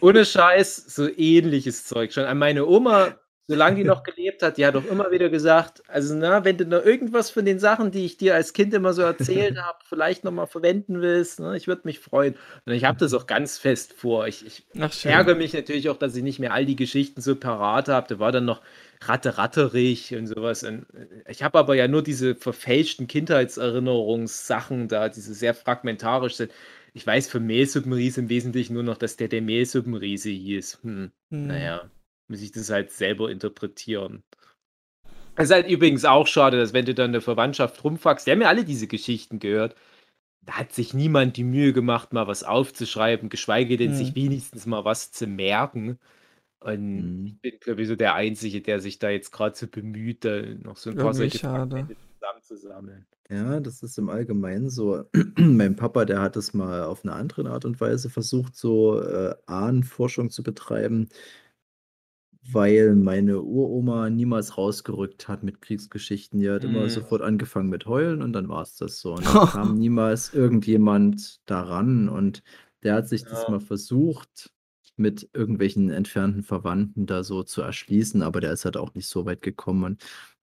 [0.01, 2.25] Ohne Scheiß, so ähnliches Zeug schon.
[2.25, 3.15] An meine Oma,
[3.47, 6.65] solange die noch gelebt hat, die hat auch immer wieder gesagt, also na, wenn du
[6.67, 10.25] noch irgendwas von den Sachen, die ich dir als Kind immer so erzählt habe, vielleicht
[10.25, 12.37] nochmal verwenden willst, ne, ich würde mich freuen.
[12.65, 14.27] Und ich habe das auch ganz fest vor.
[14.27, 17.37] Ich, ich Ach, ärgere mich natürlich auch, dass ich nicht mehr all die Geschichten so
[17.37, 18.07] parat habe.
[18.09, 18.63] Da war dann noch
[19.03, 20.63] Ratte Ratterich und sowas.
[20.63, 26.37] Und äh, ich habe aber ja nur diese verfälschten Kindheitserinnerungssachen da, die so sehr fragmentarisch
[26.37, 26.53] sind.
[26.95, 30.79] Ich weiß von Mehlsuppenriese im Wesentlichen nur noch, dass der der Mehlsuppenriese hieß.
[30.83, 31.49] Hm, Hm.
[31.49, 31.91] naja,
[32.29, 34.25] muss ich das halt selber interpretieren.
[35.37, 38.31] Es ist halt übrigens auch schade, dass wenn du dann in der Verwandtschaft rumfragst, die
[38.31, 39.75] haben ja alle diese Geschichten gehört,
[40.43, 43.99] da hat sich niemand die Mühe gemacht, mal was aufzuschreiben, geschweige denn Hm.
[43.99, 45.99] sich wenigstens mal was zu merken.
[46.61, 47.27] Und Mhm.
[47.27, 50.43] ich bin, glaube ich, so der Einzige, der sich da jetzt gerade so bemüht, da
[50.43, 51.41] noch so ein paar Irgendwie solche
[52.21, 53.07] zusammenzusammeln.
[53.31, 55.05] Ja, das ist im Allgemeinen so.
[55.39, 59.35] Mein Papa, der hat es mal auf eine andere Art und Weise versucht, so äh,
[59.47, 61.09] Ahnenforschung zu betreiben,
[62.53, 66.41] weil meine Uroma niemals rausgerückt hat mit Kriegsgeschichten.
[66.41, 66.89] Die hat immer Mhm.
[66.89, 69.15] sofort angefangen mit Heulen und dann war es das so.
[69.15, 72.43] Und dann kam niemals irgendjemand daran und
[72.83, 73.53] der hat sich das Ja.
[73.53, 74.53] mal versucht,
[74.97, 79.25] mit irgendwelchen entfernten Verwandten da so zu erschließen, aber der ist halt auch nicht so
[79.27, 79.85] weit gekommen.
[79.85, 80.05] Und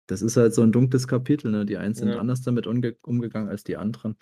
[0.08, 1.66] das ist halt so ein dunkles Kapitel, ne?
[1.66, 2.20] Die einen sind Ja.
[2.20, 4.16] anders damit umge umgegangen als die anderen.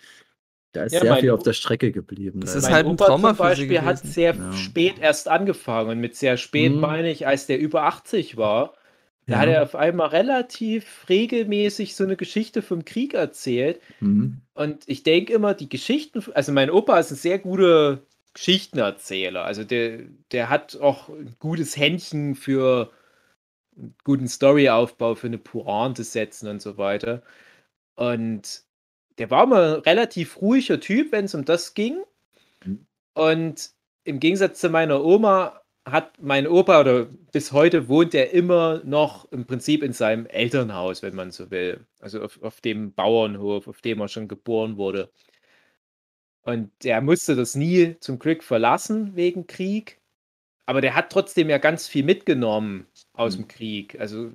[0.72, 2.40] Da ist Ja, sehr viel auf der Strecke geblieben.
[2.40, 2.58] Das leider.
[2.58, 4.52] ist Mein halt ein Opa Trauma zum Beispiel hat sehr Ja.
[4.52, 6.80] spät erst angefangen und mit sehr spät Mhm.
[6.80, 8.74] meine ich, als der über 80 war.
[9.26, 9.38] Da Ja.
[9.40, 13.80] hat er auf einmal relativ regelmäßig so eine Geschichte vom Krieg erzählt.
[14.00, 14.42] Mhm.
[14.54, 18.00] Und ich denke immer, die Geschichten, also mein Opa ist ein sehr guter
[18.34, 19.44] Geschichtenerzähler.
[19.44, 20.00] Also der,
[20.32, 22.90] der hat auch ein gutes Händchen für
[23.76, 27.22] einen guten Storyaufbau, für eine Pointe setzen und so weiter.
[27.96, 28.62] Und
[29.18, 32.02] der war mal ein relativ ruhiger Typ, wenn es um das ging.
[32.64, 32.86] Mhm.
[33.14, 33.70] Und
[34.04, 39.30] im Gegensatz zu meiner Oma hat mein Opa oder bis heute wohnt er immer noch
[39.32, 41.86] im Prinzip in seinem Elternhaus, wenn man so will.
[42.00, 45.10] Also auf, auf dem Bauernhof, auf dem er schon geboren wurde.
[46.42, 50.00] Und der musste das nie zum Glück verlassen wegen Krieg.
[50.66, 53.42] Aber der hat trotzdem ja ganz viel mitgenommen aus Mhm.
[53.42, 54.00] dem Krieg.
[54.00, 54.30] Also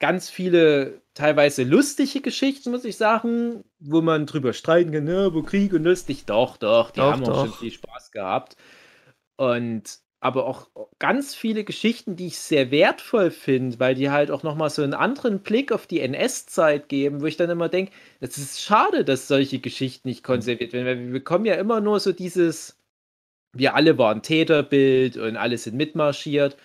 [0.00, 5.42] ganz viele teilweise lustige Geschichten, muss ich sagen, wo man drüber streiten kann, ne, wo
[5.42, 6.26] Krieg und lustig.
[6.26, 7.58] Doch, doch, die Doch, haben auch schon doch.
[7.58, 8.56] viel Spaß gehabt.
[9.36, 14.42] Und aber auch ganz viele Geschichten, die ich sehr wertvoll finde, weil die halt auch
[14.44, 18.38] nochmal so einen anderen Blick auf die NS-Zeit geben, wo ich dann immer denke, es
[18.38, 22.12] ist schade, dass solche Geschichten nicht konserviert werden, weil wir bekommen ja immer nur so
[22.12, 22.78] dieses,
[23.52, 26.56] wir alle waren Täterbild und alle sind mitmarschiert.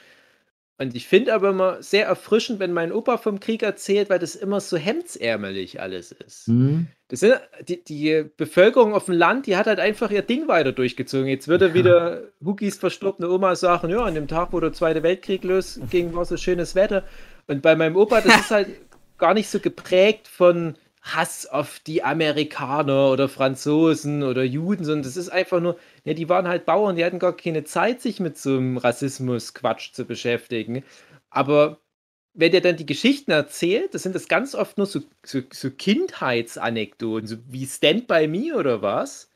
[0.79, 4.35] Und ich finde aber immer sehr erfrischend, wenn mein Opa vom Krieg erzählt, weil das
[4.35, 6.47] immer so hemdsärmelig alles ist.
[6.47, 6.87] Mhm.
[7.09, 7.35] Das sind,
[7.67, 11.27] die, die Bevölkerung auf dem Land, die hat halt einfach ihr Ding weiter durchgezogen.
[11.27, 11.73] Jetzt würde Ja.
[11.75, 16.25] wieder Hugis verstorbene Oma sagen, ja, an dem Tag, wo der Zweite Weltkrieg losging, war
[16.25, 17.03] so schönes Wetter.
[17.47, 18.67] Und bei meinem Opa, das ist halt
[19.19, 25.17] gar nicht so geprägt von Hass auf die Amerikaner oder Franzosen oder Juden, sondern das
[25.17, 28.37] ist einfach nur, ja, die waren halt Bauern, die hatten gar keine Zeit, sich mit
[28.37, 30.83] so einem Rassismus-Quatsch zu beschäftigen.
[31.29, 31.81] Aber
[32.33, 35.71] wenn der dann die Geschichten erzählt, das sind das ganz oft nur so, so, so
[35.71, 39.29] Kindheitsanekdoten, so wie Stand by Me oder was.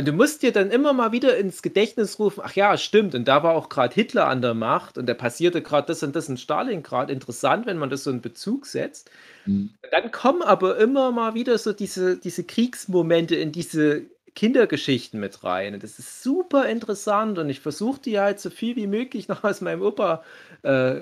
[0.00, 3.28] Und du musst dir dann immer mal wieder ins Gedächtnis rufen, ach ja, stimmt, und
[3.28, 6.26] da war auch gerade Hitler an der Macht und da passierte gerade das und das
[6.30, 7.10] in Stalingrad.
[7.10, 9.10] Interessant, wenn man das so in Bezug setzt.
[9.44, 9.74] Mhm.
[9.90, 15.74] Dann kommen aber immer mal wieder so diese, diese Kriegsmomente in diese Kindergeschichten mit rein.
[15.74, 19.44] Und das ist super interessant und ich versuche die halt so viel wie möglich noch
[19.44, 20.24] aus meinem Opa
[20.62, 20.96] äh,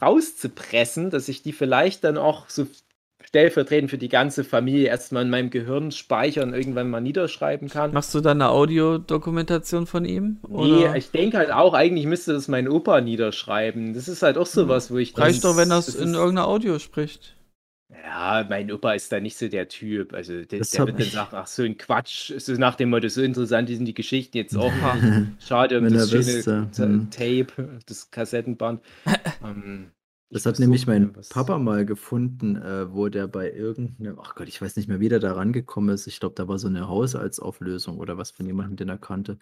[0.00, 2.66] rauszupressen, dass ich die vielleicht dann auch so
[3.26, 7.92] stellvertretend für die ganze Familie erstmal in meinem Gehirn speichern und irgendwann mal niederschreiben kann.
[7.92, 10.38] Machst du da eine Audiodokumentation von ihm?
[10.48, 13.94] Nee, Oder ich denke halt auch, eigentlich müsste das mein Opa niederschreiben.
[13.94, 16.46] Das ist halt auch sowas, wo ich reicht doch, wenn das das in ist- irgendeiner
[16.48, 17.36] Audio spricht.
[18.04, 20.14] Ja, mein Opa ist da nicht so der Typ.
[20.14, 23.08] Also der, Das der wird dann sagen, ach so ein Quatsch, so nach dem Motto,
[23.08, 24.72] so interessant sind die Geschichten jetzt auch.
[25.46, 27.10] Schade um Wenn das schöne wüsste, hm.
[27.10, 28.80] Tape, das Kassettenband.
[29.44, 29.90] ähm,
[30.32, 34.48] Das hat nämlich mein was- Papa mal gefunden, äh, wo der bei irgendeinem, ach Gott,
[34.48, 36.06] ich weiß nicht mehr, wie der da rangekommen ist.
[36.06, 39.38] Ich glaube, da war so eine Haushaltsauflösung oder was von jemandem, den er kannte.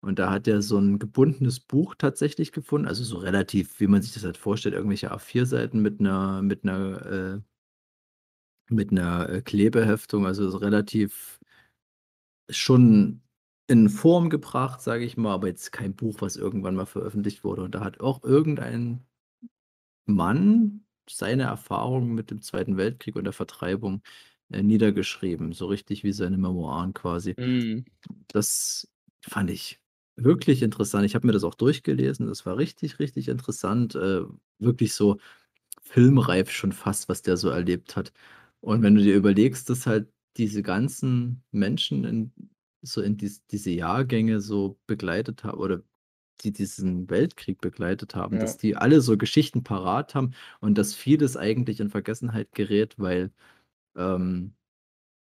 [0.00, 4.02] Und da hat er so ein gebundenes Buch tatsächlich gefunden, also so relativ, wie man
[4.02, 7.40] sich das halt vorstellt, irgendwelche A4-Seiten mit einer, mit einer, äh,
[8.70, 11.40] mit einer äh, Klebeheftung, also so relativ
[12.50, 13.22] schon
[13.66, 17.62] in Form gebracht, sage ich mal, aber jetzt kein Buch, was irgendwann mal veröffentlicht wurde.
[17.62, 19.06] Und da hat auch irgendein
[20.06, 24.02] Mann seine Erfahrungen mit dem Zweiten Weltkrieg und der Vertreibung
[24.50, 27.34] äh, niedergeschrieben, so richtig wie seine Memoiren quasi.
[27.38, 27.84] Mhm.
[28.28, 28.88] Das
[29.22, 29.80] fand ich
[30.16, 31.04] wirklich interessant.
[31.06, 32.26] Ich habe mir das auch durchgelesen.
[32.26, 33.94] Das war richtig, richtig interessant.
[33.94, 34.22] Äh,
[34.58, 35.18] wirklich so
[35.82, 38.12] filmreif schon fast, was der so erlebt hat.
[38.60, 42.32] Und wenn du dir überlegst, dass halt diese ganzen Menschen in,
[42.82, 45.82] so in dies, diese Jahrgänge so begleitet haben oder
[46.42, 48.42] die diesen Weltkrieg begleitet haben, Ja.
[48.42, 53.32] dass die alle so Geschichten parat haben und dass vieles eigentlich in Vergessenheit gerät, weil
[53.96, 54.54] ähm,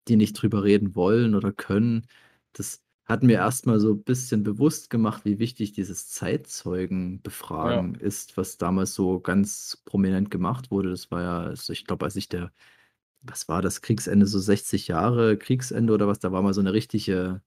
[0.08, 2.08] die nicht drüber reden wollen oder können.
[2.54, 8.58] Das hat mir erstmal so ein bisschen bewusst gemacht, wie wichtig dieses Zeitzeugenbefragen ist, was
[8.58, 10.90] damals so ganz prominent gemacht wurde.
[10.92, 12.52] Das war ja, also ich glaube, als ich der,
[13.22, 16.74] was war das, Kriegsende, so 60 Jahre Kriegsende oder was, da war mal so eine
[16.74, 17.42] richtige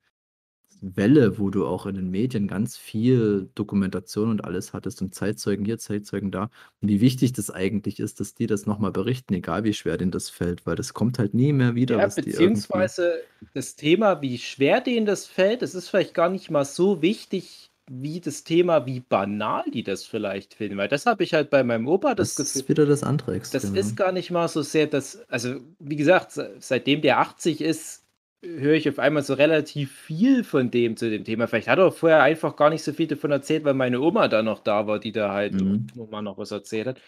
[0.82, 5.64] Welle, wo du auch in den Medien ganz viel Dokumentation und alles hattest und Zeitzeugen
[5.64, 6.50] hier, Zeitzeugen da.
[6.80, 10.10] Und wie wichtig das eigentlich ist, dass die das nochmal berichten, egal wie schwer denen
[10.10, 12.38] das fällt, weil das kommt halt nie mehr wieder, Ja, was die irgendwie.
[12.46, 13.14] beziehungsweise
[13.54, 17.68] das Thema, wie schwer denen das fällt, das ist vielleicht gar nicht mal so wichtig
[17.90, 20.78] wie das Thema, wie banal die das vielleicht finden.
[20.78, 22.60] Weil das habe ich halt bei meinem Opa das, Das Gefühl.
[22.62, 23.74] ist wieder das andere Das Extrem.
[23.74, 28.01] ist gar nicht mal so sehr das, also wie gesagt, se- seitdem der 80 ist,
[28.42, 31.46] höre ich auf einmal so relativ viel von dem zu dem Thema.
[31.46, 34.42] Vielleicht hat er vorher einfach gar nicht so viel davon erzählt, weil meine Oma da
[34.42, 35.86] noch da war, die da halt Mhm.
[35.94, 37.00] nochmal noch was erzählt hat.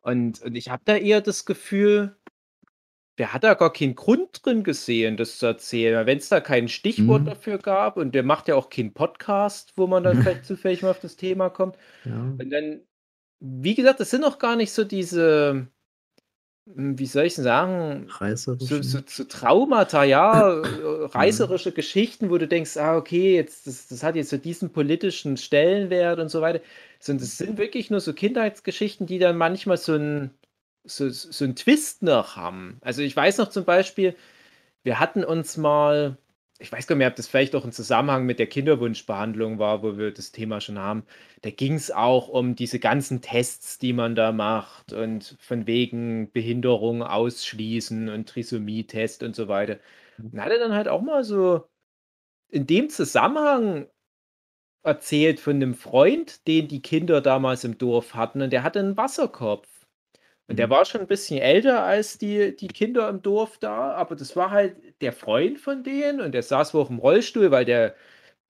[0.00, 2.16] Und, und ich habe da eher das Gefühl,
[3.18, 6.06] der hat da gar keinen Grund drin gesehen, das zu erzählen.
[6.06, 7.26] Wenn es da kein Stichwort Mhm.
[7.26, 10.90] dafür gab und der macht ja auch keinen Podcast, wo man dann vielleicht zufällig mal
[10.90, 11.76] auf das Thema kommt.
[12.04, 12.34] Ja.
[12.38, 12.80] Und dann,
[13.40, 15.68] wie gesagt, das sind auch gar nicht so diese,
[16.66, 22.46] wie soll ich denn sagen, so, so, so Traumata, ja, äh, reißerische Geschichten, wo du
[22.46, 26.60] denkst, ah, okay, jetzt, das, das hat jetzt so diesen politischen Stellenwert und so weiter.
[27.00, 30.30] Sondern es sind wirklich nur so Kindheitsgeschichten, die dann manchmal so ein,
[30.84, 32.78] so, so einen Twist noch haben.
[32.80, 34.14] Also ich weiß noch zum Beispiel,
[34.84, 36.16] wir hatten uns mal,
[36.62, 39.82] ich weiß gar nicht mehr, ob das vielleicht auch ein Zusammenhang mit der Kinderwunschbehandlung war,
[39.82, 41.04] wo wir das Thema schon haben.
[41.42, 46.30] Da ging es auch um diese ganzen Tests, die man da macht und von wegen
[46.32, 49.78] Behinderung ausschließen und Trisomie-Test und so weiter.
[50.18, 51.68] Und hat er dann halt auch mal so
[52.50, 53.88] in dem Zusammenhang
[54.84, 58.96] erzählt von einem Freund, den die Kinder damals im Dorf hatten und der hatte einen
[58.96, 59.81] Wasserkopf.
[60.52, 60.70] Und der Mhm.
[60.70, 64.50] war schon ein bisschen älter als die, die Kinder im Dorf da, aber das war
[64.52, 67.96] halt der Freund von denen und der saß wohl auch im Rollstuhl, weil der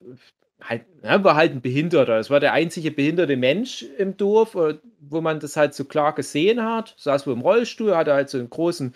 [0.01, 0.15] äh,
[0.63, 2.17] halt, ja, war halt ein Behinderter.
[2.17, 6.15] Das war der einzige behinderte Mensch im Dorf, äh, wo man das halt so klar
[6.15, 6.95] gesehen hat.
[6.99, 8.95] Saß wohl im Rollstuhl, hatte halt so einen großen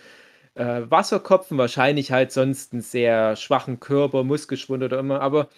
[0.54, 5.48] äh, Wasserkopf und wahrscheinlich halt sonst einen sehr schwachen Körper, Muskelschwund oder immer, aber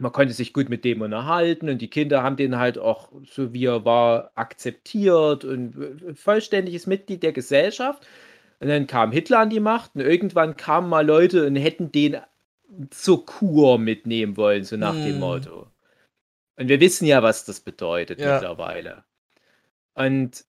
[0.00, 3.52] man konnte sich gut mit dem unterhalten und die Kinder haben den halt auch, so
[3.52, 8.06] wie er war, akzeptiert und äh, vollständiges Mitglied der Gesellschaft.
[8.60, 12.18] Und dann kam Hitler an die Macht und irgendwann kamen mal Leute und hätten den
[12.90, 15.20] zur Kur mitnehmen wollen, so nach dem Hm.
[15.20, 15.66] Motto.
[16.56, 18.34] Und wir wissen ja, was das bedeutet Ja.
[18.34, 19.04] mittlerweile.
[19.94, 20.44] Und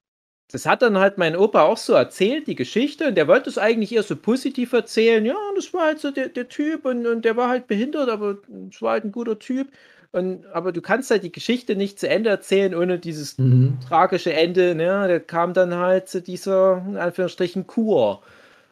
[0.51, 3.57] das hat dann halt mein Opa auch so erzählt, die Geschichte, und der wollte es
[3.57, 5.25] eigentlich eher so positiv erzählen.
[5.25, 8.37] Ja, das war halt so der, der Typ und, und der war halt behindert, aber
[8.71, 9.69] es war halt ein guter Typ.
[10.13, 13.77] Und, aber du kannst halt die Geschichte nicht zu Ende erzählen, ohne dieses Mhm.
[13.87, 14.73] tragische Ende.
[14.73, 15.07] Ne?
[15.07, 18.21] Der kam dann halt zu dieser, in Anführungsstrichen, Kur.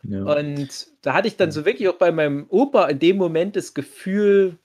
[0.03, 0.23] Ja.
[0.23, 3.73] Und da hatte ich dann so wirklich auch bei meinem Opa in dem Moment das
[3.73, 4.57] Gefühl,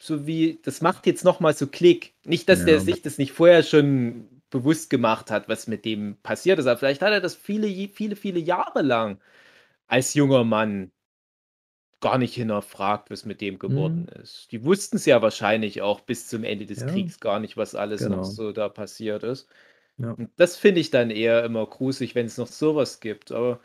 [0.00, 2.14] so wie, das macht jetzt nochmal so Klick.
[2.24, 2.80] Nicht, dass der Ja.
[2.80, 7.02] sich das nicht vorher schon bewusst gemacht hat, was mit dem passiert ist, aber vielleicht
[7.02, 9.20] hat er das viele, viele, viele Jahre lang
[9.88, 10.92] als junger Mann
[12.00, 14.52] gar nicht hinterfragt, was mit dem geworden ist.
[14.52, 16.86] Die wussten es ja wahrscheinlich auch bis zum Ende des Ja.
[16.86, 18.06] Kriegs gar nicht, was alles Genau.
[18.06, 19.48] noch so da passiert ist.
[19.98, 20.16] Ja.
[20.16, 23.32] Und das finde ich dann eher immer gruselig, wenn es noch sowas gibt.
[23.32, 23.60] Aber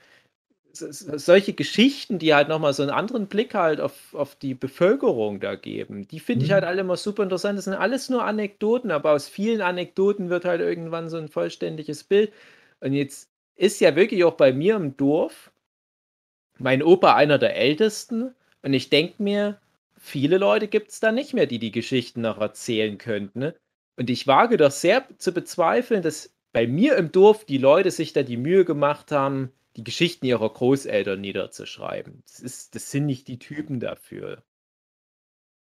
[0.75, 5.55] solche Geschichten, die halt nochmal so einen anderen Blick halt auf, auf die Bevölkerung da
[5.55, 6.53] geben, die finde ich Mhm.
[6.53, 7.57] halt alle immer super interessant.
[7.57, 12.03] Das sind alles nur Anekdoten, aber aus vielen Anekdoten wird halt irgendwann so ein vollständiges
[12.03, 12.33] Bild.
[12.79, 15.51] Und jetzt ist ja wirklich auch bei mir im Dorf
[16.59, 18.33] mein Opa einer der Ältesten.
[18.61, 19.59] Und ich denke mir,
[19.97, 23.39] viele Leute gibt es da nicht mehr, die die Geschichten noch erzählen könnten.
[23.39, 23.55] Ne?
[23.97, 28.13] Und ich wage doch sehr zu bezweifeln, dass bei mir im Dorf die Leute sich
[28.13, 32.23] da die Mühe gemacht haben, die Geschichten ihrer Großeltern niederzuschreiben.
[32.27, 34.43] Das, ist, das sind nicht die Typen dafür.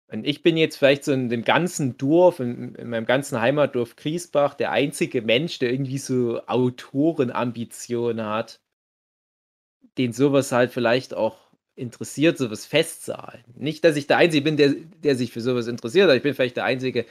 [0.08, 3.94] Und ich bin jetzt vielleicht so in dem ganzen Dorf, in, in meinem ganzen Heimatdorf
[3.94, 8.60] Griesbach, der einzige Mensch, der irgendwie so Autorenambitionen hat,
[9.98, 11.36] den sowas halt vielleicht auch
[11.76, 13.54] interessiert, sowas festzuhalten.
[13.56, 16.34] Nicht, dass ich der Einzige bin, der, der sich für sowas interessiert, aber ich bin
[16.34, 17.06] vielleicht der Einzige,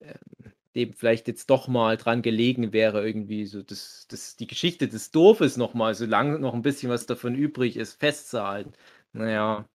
[0.00, 0.41] ähm,
[0.74, 5.10] dem vielleicht jetzt doch mal dran gelegen wäre, irgendwie so das, das, die Geschichte des
[5.10, 8.72] Dorfes noch mal, solange noch ein bisschen was davon übrig ist, festzuhalten.
[9.12, 9.68] Naja,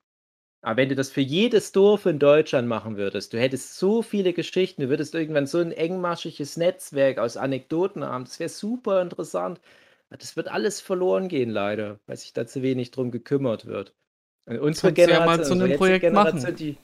[0.61, 4.34] aber wenn du das für jedes Dorf in Deutschland machen würdest, du hättest so viele
[4.34, 9.61] Geschichten, du würdest irgendwann so ein engmaschiges Netzwerk aus Anekdoten haben, das wäre super interessant.
[10.10, 13.94] Das wird alles verloren gehen, leider, weil sich da zu wenig drum gekümmert wird.
[14.45, 16.56] Und unsere Kannst du ja Generation, mal zu einem Projekt Generation, machen.
[16.56, 16.78] die,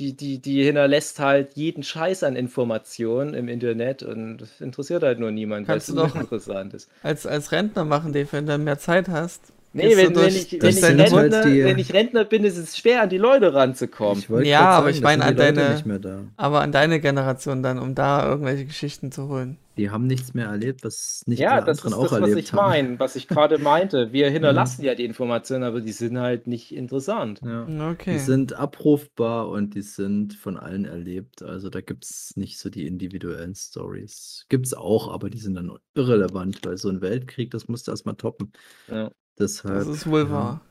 [0.00, 5.20] die, die, die hinterlässt halt jeden Scheiß an Informationen im Internet und das interessiert halt
[5.20, 6.88] nur niemand, weil es doch- uninteressant ist.
[7.02, 9.42] Als, als Rentner machen, Dave, wenn du mehr Zeit hast.
[9.72, 12.42] Nee, wenn, wenn, durch- ich, wenn, ich deine- halt Rentner, die- wenn ich Rentner bin,
[12.44, 14.18] ist es schwer, an die Leute ranzukommen.
[14.40, 16.22] Ich Ja, grad aber ich sagen, meine an die deine- nicht mehr da.
[16.36, 19.58] Aber an deine Generation dann, um da irgendwelche Geschichten zu holen.
[19.80, 22.28] Die haben nichts mehr erlebt, was nicht Ja, alle das ist anderen das, auch was
[22.28, 22.68] erlebt ich haben.
[22.68, 24.12] meine, was ich gerade meinte.
[24.12, 27.40] Wir hinterlassen ja die Informationen, aber die sind halt nicht interessant.
[27.42, 27.62] Ja.
[27.92, 28.12] Okay.
[28.12, 31.42] Die sind abrufbar und die sind von allen erlebt.
[31.42, 34.44] Also da gibt es nicht so die individuellen Stories.
[34.50, 37.92] Gibt es auch, aber die sind dann irrelevant, weil so ein Weltkrieg, das musst du
[37.92, 38.52] erstmal toppen.
[38.86, 39.10] Ja.
[39.38, 39.78] Deshalb.
[39.78, 40.69] das ist wohl ja, wahr.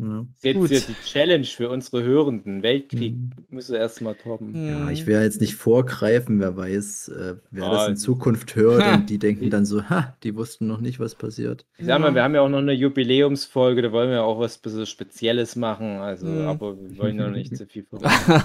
[0.00, 0.26] Ja.
[0.42, 0.68] Jetzt Gut.
[0.70, 2.62] hier die Challenge für unsere Hörenden.
[2.62, 3.30] Weltkrieg Mhm.
[3.50, 4.54] müssen wir erstmal toppen.
[4.54, 4.68] Hm.
[4.68, 8.82] Ja, ich werde jetzt nicht vorgreifen, wer weiß, äh, wer das in Ah, Zukunft hört
[8.82, 8.94] Ha.
[8.94, 11.66] und die denken dann so, ha, die wussten noch nicht, was passiert.
[11.78, 14.58] Ich sag mal, wir haben ja auch noch eine Jubiläumsfolge, da wollen wir auch was
[14.58, 15.98] bisschen Spezielles machen.
[15.98, 16.46] Also, Mhm.
[16.46, 18.44] aber wir wollen noch nicht zu viel verraten.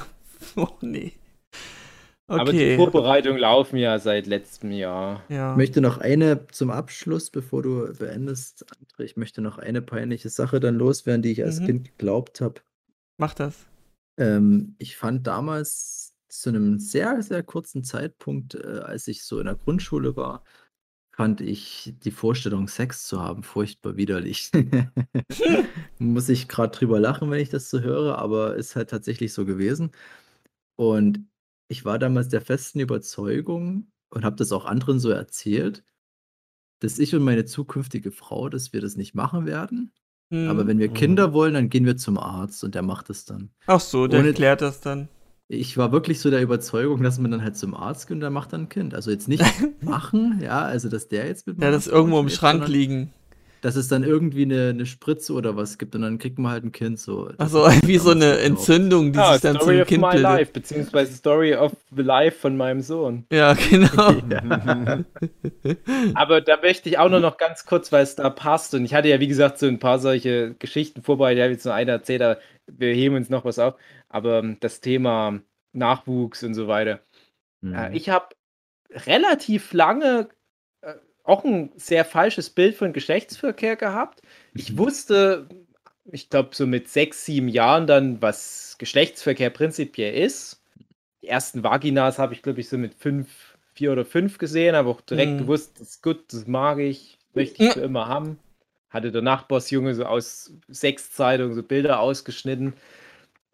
[0.55, 1.13] oh, nee.
[2.27, 2.75] Aber die Okay.
[2.77, 5.23] Vorbereitungen laufen ja seit letztem Jahr.
[5.29, 5.51] Ja.
[5.51, 10.29] Ich möchte noch eine zum Abschluss, bevor du beendest, André, ich möchte noch eine peinliche
[10.29, 11.65] Sache dann loswerden, die ich als Mhm.
[11.65, 12.61] Kind geglaubt habe.
[13.17, 13.65] Mach das.
[14.17, 19.45] Ähm, ich fand damals zu einem sehr, sehr kurzen Zeitpunkt, äh, als ich so in
[19.45, 20.43] der Grundschule war,
[21.15, 24.51] fand ich die Vorstellung, Sex zu haben, furchtbar widerlich.
[25.99, 29.45] Muss ich gerade drüber lachen, wenn ich das so höre, aber ist halt tatsächlich so
[29.45, 29.91] gewesen.
[30.77, 31.25] Und
[31.67, 35.83] ich war damals der festen Überzeugung und habe das auch anderen so erzählt,
[36.79, 39.91] dass ich und meine zukünftige Frau, dass wir das nicht machen werden.
[40.31, 40.67] Aber Hm.
[40.67, 40.93] wenn wir Mhm.
[40.95, 43.51] Kinder wollen, dann gehen wir zum Arzt und der macht es dann.
[43.67, 45.07] Ach so, der ohne- klärt das dann.
[45.47, 48.31] Ich war wirklich so der Überzeugung, dass man dann halt zum Arzt geht und der
[48.31, 48.95] macht dann ein Kind.
[48.95, 49.43] Also jetzt nicht
[49.81, 53.13] machen, ja, also dass der jetzt mit Der hat das irgendwo im Schrank liegen.
[53.65, 56.63] Dass es dann irgendwie eine, eine Spritze oder was gibt und dann kriegt man halt
[56.65, 57.31] ein Kind so.
[57.39, 58.37] Also ich wie so eine.
[58.37, 60.23] Entzündung, die Ja, sich dann Story zum of Kind my bildet.
[60.23, 63.25] life, beziehungsweise Story of the life von meinem Sohn.
[63.31, 64.11] Ja, genau.
[64.29, 64.99] Ja.
[66.13, 68.73] Aber da möchte ich auch nur noch ganz kurz, weil es da passt.
[68.75, 71.37] Und ich hatte ja, wie gesagt, so ein paar solche Geschichten vorbereitet.
[71.39, 73.75] Ich habe jetzt nur eine erzählt, aber wir heben uns noch was auf.
[74.09, 75.39] Aber ähm, das Thema
[75.73, 76.99] Nachwuchs und so weiter.
[77.63, 77.95] Äh, Mhm.
[77.95, 78.27] ich habe
[79.07, 80.29] relativ lange
[81.25, 84.21] auch ein sehr falsches Bild von Geschlechtsverkehr gehabt.
[84.53, 85.47] Ich wusste,
[86.05, 90.61] ich glaube, so mit sechs, sieben Jahren dann, was Geschlechtsverkehr prinzipiell ist.
[91.21, 94.89] Die ersten Vaginas habe ich, glaube ich, so mit fünf, vier oder fünf gesehen, habe
[94.89, 95.37] auch direkt Mhm.
[95.39, 98.39] gewusst, das ist gut, das mag ich, möchte ich für immer haben.
[98.89, 102.73] Hatte der Nachbarsjunge so aus sechs Zeitungen so Bilder ausgeschnitten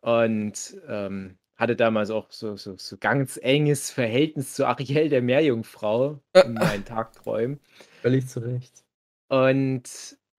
[0.02, 6.19] und ähm, hatte damals auch so, so, so ganz enges Verhältnis zu Ariel der Meerjungfrau
[6.33, 7.59] in meinen Tagträumen.
[8.01, 8.83] Völlig zu Recht.
[9.29, 9.83] Und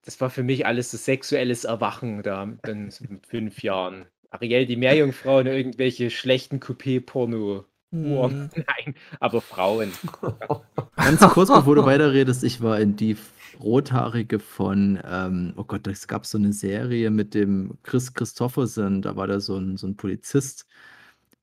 [0.05, 4.07] das war für mich alles so sexuelles Erwachen da, dann so mit fünf Jahren.
[4.31, 7.65] Ariel die Meerjungfrau und irgendwelche schlechten Coupé-Porno.
[7.93, 8.51] Hm.
[8.57, 9.93] nein, aber Frauen.
[10.97, 13.17] Ganz kurz, bevor du weiterredest, ich war in die
[13.61, 19.15] Rothaarige von, ähm, oh Gott, es gab so eine Serie mit dem Chris Christopherson, da
[19.15, 20.67] war da so ein, so ein Polizist.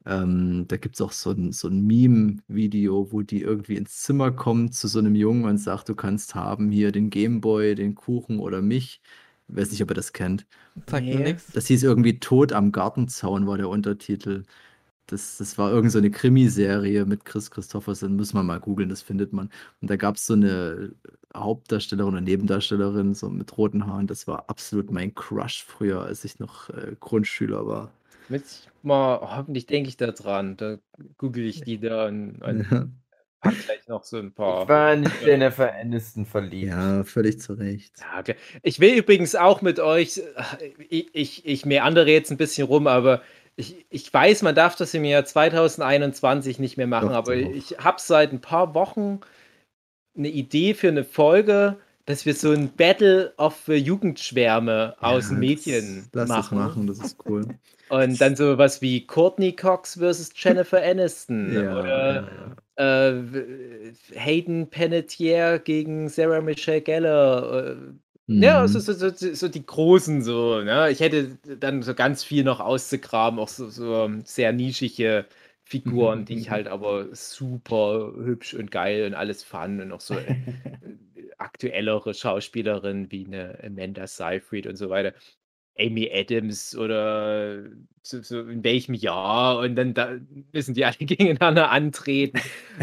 [0.06, 4.32] Ähm, da gibt es auch so ein, so ein Meme-Video, wo die irgendwie ins Zimmer
[4.32, 8.40] kommt zu so einem Jungen und sagt, du kannst haben hier den Gameboy, den Kuchen
[8.40, 9.02] oder mich.
[9.48, 10.48] Ich weiß nicht, ob ihr das kennt.
[10.88, 11.16] Sagt Nee.
[11.16, 11.52] nichts.
[11.52, 14.46] Das hieß irgendwie Tod am Gartenzaun, war der Untertitel.
[15.08, 19.02] Das, das war irgend so eine Krimiserie mit Chris Christopherson, muss man mal googeln, das
[19.02, 19.50] findet man.
[19.82, 20.94] Und da gab es so eine
[21.36, 24.08] Hauptdarstellerin oder Nebendarstellerin, so mit roten Haaren.
[24.08, 27.99] Das war absolut mein Crush früher, als ich noch äh, Grundschüler war.
[28.30, 28.44] Mit
[28.84, 30.56] mal, hoffentlich denke ich da dran.
[30.58, 30.78] Da
[31.18, 32.88] google ich die da und, und Ja,
[33.42, 34.64] pack gleich noch so ein paar.
[34.64, 36.70] Ich war in Jennifer Aniston verliebt.
[36.72, 37.94] ja völlig zu Recht.
[38.00, 38.36] Ja, okay.
[38.64, 40.22] Ich will übrigens auch mit euch,
[40.90, 43.22] ich, ich, ich meandere jetzt ein bisschen rum, aber
[43.56, 47.50] ich, ich weiß, man darf das im Jahr 2021 nicht mehr machen, Doch, aber doch.
[47.52, 49.20] ich habe seit ein paar Wochen
[50.18, 55.40] eine Idee für eine Folge, dass wir so ein Battle of Jugendschwärme aus Ja, den
[55.40, 56.58] Medien das, Lass das machen.
[56.58, 57.46] machen, das ist cool.
[57.90, 62.56] Und dann so was wie Courtney Cox versus Jennifer Aniston Ja, oder ja, ja.
[62.76, 67.68] äh, Hayden Panettiere gegen Sarah Michelle Gellar.
[67.78, 67.78] Äh,
[68.42, 68.70] Ja, Mhm.
[68.70, 70.92] so, so, so, so die großen so, ne?
[70.92, 75.26] Ich hätte dann so ganz viel noch auszugraben, auch so, so sehr nischige
[75.64, 80.18] Figuren, die ich halt aber super hübsch und geil und alles fand und auch so
[80.20, 80.36] äh,
[81.38, 85.14] aktuellere Schauspielerinnen wie eine Amanda Seyfried und so weiter.
[85.80, 87.64] Amy Adams oder
[88.02, 90.18] so, so in welchem Jahr und dann da
[90.52, 92.40] müssen die alle gegeneinander antreten.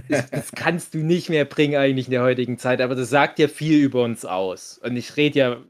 [0.08, 3.38] Das, das kannst du nicht mehr bringen eigentlich in der heutigen Zeit, aber das sagt
[3.38, 4.78] ja viel über uns aus.
[4.78, 5.64] Und ich rede ja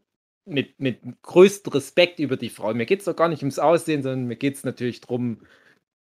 [0.47, 2.77] mit, mit größtem Respekt über die Frauen.
[2.77, 5.41] Mir geht es doch gar nicht ums Aussehen, sondern mir geht es natürlich darum,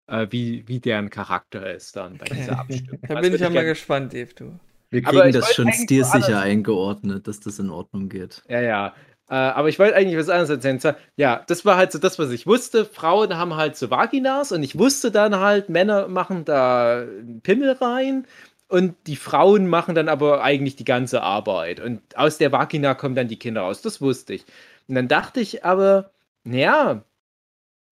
[0.07, 2.99] äh, wie, wie deren Charakter ist dann bei dieser Abstimmung.
[3.07, 4.59] Da bin ich ja mal gespannt, Dave, du.
[4.91, 8.43] Wir kriegen das schon stilsicher eingeordnet, dass das in Ordnung geht.
[8.47, 8.95] Ja, ja.
[9.29, 10.95] Äh, aber ich wollte eigentlich was anderes erzählen.
[11.17, 12.85] Ja, das war halt so das, was ich wusste.
[12.85, 17.71] Frauen haben halt so Vaginas und ich wusste dann halt, Männer machen da einen Pimmel
[17.73, 18.27] rein
[18.67, 21.79] und die Frauen machen dann aber eigentlich die ganze Arbeit.
[21.79, 23.81] Und aus der Vagina kommen dann die Kinder raus.
[23.81, 24.45] Das wusste ich.
[24.87, 26.11] Und dann dachte ich aber,
[26.43, 27.03] naja,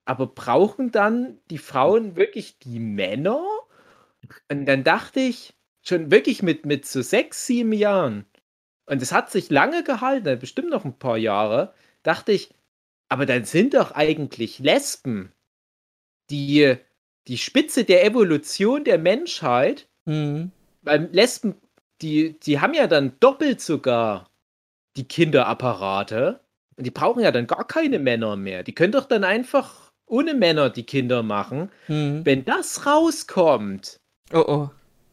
[0.06, 3.44] aber brauchen dann die Frauen wirklich die Männer?
[4.50, 5.54] Und dann dachte ich,
[5.84, 8.26] schon wirklich mit, mit so sechs, sieben Jahren,
[8.86, 11.74] und es hat sich lange gehalten, bestimmt noch ein paar Jahre,
[12.04, 12.54] dachte ich,
[13.10, 15.32] aber dann sind doch eigentlich Lesben
[16.30, 16.76] die,
[17.28, 20.52] die Spitze der Evolution der Menschheit, Mhm.
[20.82, 21.56] weil Lesben,
[22.02, 24.30] die, die haben ja dann doppelt sogar
[24.98, 26.42] die Kinderapparate
[26.76, 28.64] und die brauchen ja dann gar keine Männer mehr.
[28.64, 31.72] Die können doch dann einfach ohne Männer die Kinder machen.
[31.88, 32.26] Mhm.
[32.26, 34.02] Wenn das rauskommt,
[34.34, 34.70] Oh oh.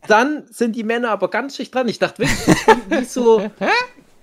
[0.06, 1.88] Dann sind die Männer aber ganz schlecht dran.
[1.88, 3.50] Ich dachte wirklich, das klingt wie so,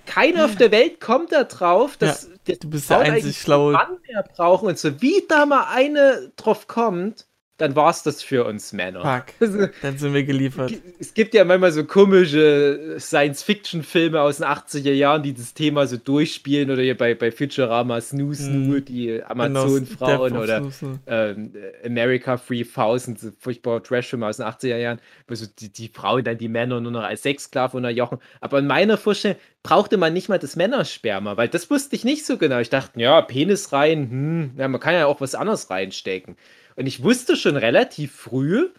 [0.05, 3.73] keiner auf der Welt kommt da drauf, dass die Du bist der einzig schlaue.
[3.73, 7.26] Mann mehr brauchen und so wie da mal eine drauf kommt,
[7.57, 9.23] dann war es das für uns Männer.
[9.39, 9.71] Fuck.
[9.81, 10.73] Dann sind wir geliefert.
[10.99, 12.97] es gibt ja manchmal so komische
[13.41, 17.99] Science-Fiction-Filme aus den 80er Jahren, die das Thema so durchspielen oder hier bei, bei Futurama
[18.01, 18.85] Snoo Snoo, Mhm.
[18.85, 20.69] die Genau, Amazon-Frauen oder
[21.07, 21.53] ähm,
[21.85, 26.37] America 3000, so furchtbarer Trash-Film aus den 80er Jahren, wo so die, die Frauen dann
[26.37, 28.19] die Männer nur noch als Sexsklaven unterjochen.
[28.41, 32.25] Aber in meiner Vorstellung brauchte man nicht mal das Männersperma, weil das wusste ich nicht
[32.25, 32.59] so genau.
[32.59, 36.35] Ich dachte, ja, Penis rein, hm, ja, man kann ja auch was anderes reinstecken.
[36.77, 38.69] Und ich wusste schon relativ früh,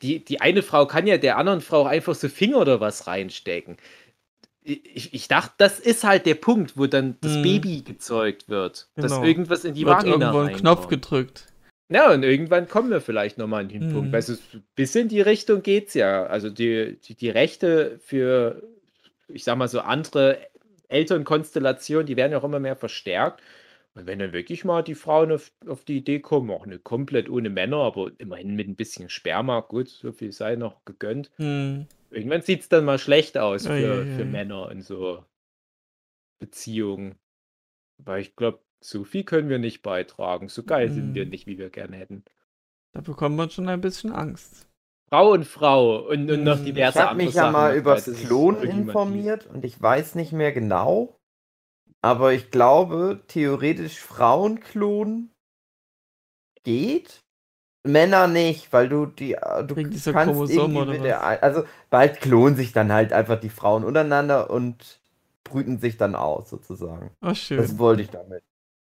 [0.00, 3.76] die, die eine Frau kann ja der anderen Frau einfach so Finger oder was reinstecken.
[4.62, 7.42] Ich, ich dachte, das ist halt der Punkt, wo dann das Mhm.
[7.42, 8.88] Baby gezeugt wird.
[8.96, 9.24] Dass Genau.
[9.24, 11.46] irgendwas in die Wird Vagina irgendwo ein Knopf gedrückt.
[11.90, 13.92] Ja, und irgendwann kommen wir vielleicht nochmal an den Mhm.
[13.92, 14.12] Punkt.
[14.12, 14.40] Weil es
[14.76, 16.26] bis in die Richtung geht's ja.
[16.26, 18.62] Also die, die, die Rechte für,
[19.28, 20.38] ich sag mal so, andere
[20.88, 23.40] Elternkonstellationen, die werden ja auch immer mehr verstärkt.
[23.98, 27.28] Und wenn dann wirklich mal die Frauen auf, auf die Idee kommen, auch nicht komplett
[27.28, 31.30] ohne Männer, aber immerhin mit ein bisschen Sperma, gut, so viel sei noch gegönnt.
[31.38, 31.86] Hm.
[32.10, 34.24] Irgendwann sieht's dann mal schlecht aus für, Ei, ei, für ei.
[34.24, 35.24] Männer in so
[36.40, 37.16] Beziehungen.
[37.98, 40.48] Weil ich glaube, so viel können wir nicht beitragen.
[40.48, 41.30] So geil sind wir Mhm.
[41.30, 42.24] nicht, wie wir gerne hätten.
[42.92, 44.68] Da bekommt man schon ein bisschen Angst.
[45.10, 47.84] Frau und Frau und, und noch Hm, Ich diverse habe andere mich ja Sachen mal
[47.84, 51.17] weil das Klonen informiert und ich weiß nicht mehr genau.
[52.02, 55.30] Aber ich glaube, theoretisch Frauen klonen
[56.64, 57.20] geht.
[57.84, 62.56] Männer nicht, weil du die äh, du kannst irgendwie oder mit der, also bald klonen
[62.56, 65.00] sich dann halt einfach die Frauen untereinander und
[65.44, 67.12] brüten sich dann aus sozusagen.
[67.22, 67.56] Oh, schön.
[67.58, 68.42] Das wollte ich damit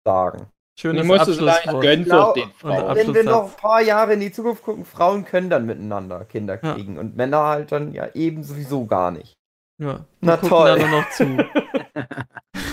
[0.04, 0.46] sagen.
[0.78, 1.80] Schönes Abschlusswort.
[1.80, 2.16] gönnt Genau.
[2.26, 2.94] doch den Und Frauen.
[2.96, 6.58] Wenn wir noch ein paar Jahre in die Zukunft gucken, Frauen können dann miteinander Kinder
[6.62, 6.74] Ja.
[6.74, 9.34] kriegen und Männer halt dann ja eben sowieso gar nicht.
[9.78, 10.76] Ja, Na toll.
[10.78, 11.24] da nur noch zu.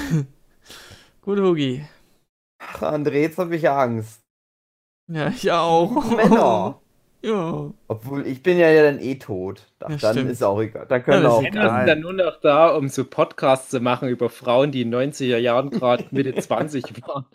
[1.22, 1.86] Gut, Hugi.
[2.60, 4.22] Ach, André, jetzt habe ich ja Angst.
[5.07, 6.10] Ja, ich auch.
[6.15, 6.80] Männer.
[7.22, 7.69] Ja.
[7.90, 9.68] Obwohl, ich bin ja dann eh tot.
[9.81, 10.31] Ach, Ja, dann stimmt.
[10.31, 10.86] ist auch egal.
[10.88, 13.81] Dann können Ja, wir auch Männer sind dann nur noch da, um so Podcasts zu
[13.81, 17.26] machen über Frauen, die in den 90er Jahren gerade Mitte 20 waren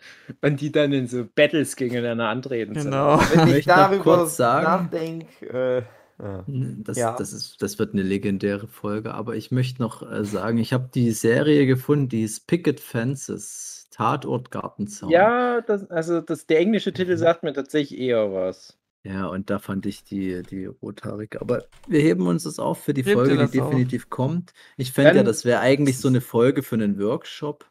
[0.41, 2.73] und die dann in so Battles gegeneinander antreten.
[2.73, 3.19] Genau.
[3.35, 5.81] Wenn ich noch darüber kurz sagen- nachdenke, äh,
[6.21, 6.43] ja.
[6.47, 7.15] Das, Ja.
[7.17, 10.89] das, ist, das wird eine legendäre Folge, aber ich möchte noch äh, sagen, ich habe
[10.93, 15.09] die Serie gefunden, die ist Picket Fences, Tatort Gartenzaun.
[15.09, 18.77] Ja, das, also das, der englische Titel sagt mir tatsächlich eher was.
[19.03, 21.39] Ja, und da fand ich die, die rothaarige.
[21.41, 23.69] Aber wir heben uns das auf für die Hebt Folge, die das auf?
[23.69, 24.53] definitiv kommt.
[24.77, 27.69] Ich fände ja, das wäre eigentlich so eine Folge für einen Workshop.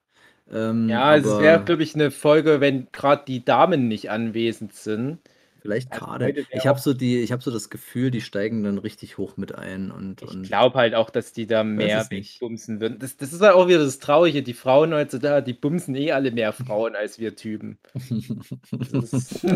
[0.51, 4.75] Ähm, Ja, es aber wäre, glaube ich, eine Folge, wenn gerade die Damen nicht anwesend
[4.75, 5.19] sind.
[5.65, 6.45] Vielleicht also gerade.
[6.51, 9.55] Ich habe so die, ich habe so das Gefühl, die steigen dann richtig hoch mit
[9.55, 12.99] ein und, Ich glaube halt auch, dass die da mehr wegbumsen würden.
[12.99, 14.43] Das, das ist halt auch wieder das Traurige.
[14.43, 17.79] Die Frauen heutzutage, die bumsen eh alle mehr Frauen als wir Typen.
[18.93, 19.41] Ist.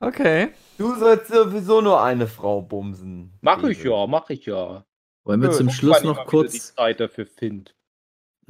[0.00, 0.48] Okay.
[0.78, 3.34] Du sollst sowieso nur eine Frau bumsen.
[3.40, 4.84] Mach ich ja, mach ich ja.
[5.22, 7.70] Wollen wir Nö, zum Schluss noch kurz die Zeit dafür finde.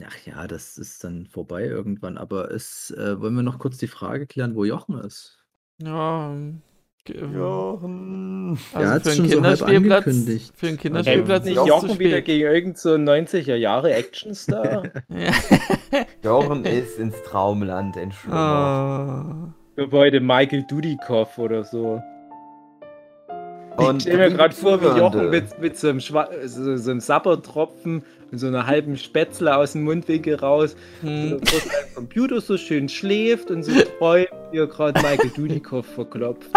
[0.05, 2.19] Ach ja, das ist dann vorbei irgendwann.
[2.19, 5.39] Aber es, äh, wollen wir noch kurz die Frage klären, wo Jochen ist?
[5.81, 6.35] Ja.
[7.05, 8.59] ge- Jochen.
[8.73, 10.53] Also hat's für einen so Kinderspielplatz, angekündigt.
[10.57, 14.85] für einen Kinderspielplatz nicht Jochen wieder gegen irgend so einen 90er Jahre Actionstar?
[15.09, 15.33] Ja.
[16.25, 18.41] Jochen ist ins Traumland entschlummert.
[18.41, 19.55] Ah.
[19.75, 22.03] Für heute Michael Dudikoff oder so.
[23.77, 26.91] Und ich stelle mir gerade vor, wie Jochen mit, mit so einem, Schwa so, so
[26.91, 31.41] einem Sappertropfen und so einer halben Spätzle aus dem Mundwinkel raus Hm.
[31.45, 31.57] so
[31.95, 36.49] Computer so schön schläft und so träumt, wie er gerade Michael Dudikoff verklopft.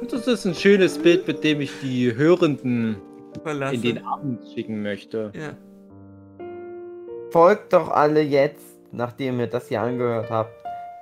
[0.00, 2.96] Und das ist ein schönes Bild, mit dem ich die Hörenden
[3.42, 3.74] Verlasse.
[3.76, 5.32] in den Abend schicken möchte.
[5.34, 5.50] ja.
[7.30, 10.52] Folgt doch alle jetzt, nachdem ihr das hier angehört habt,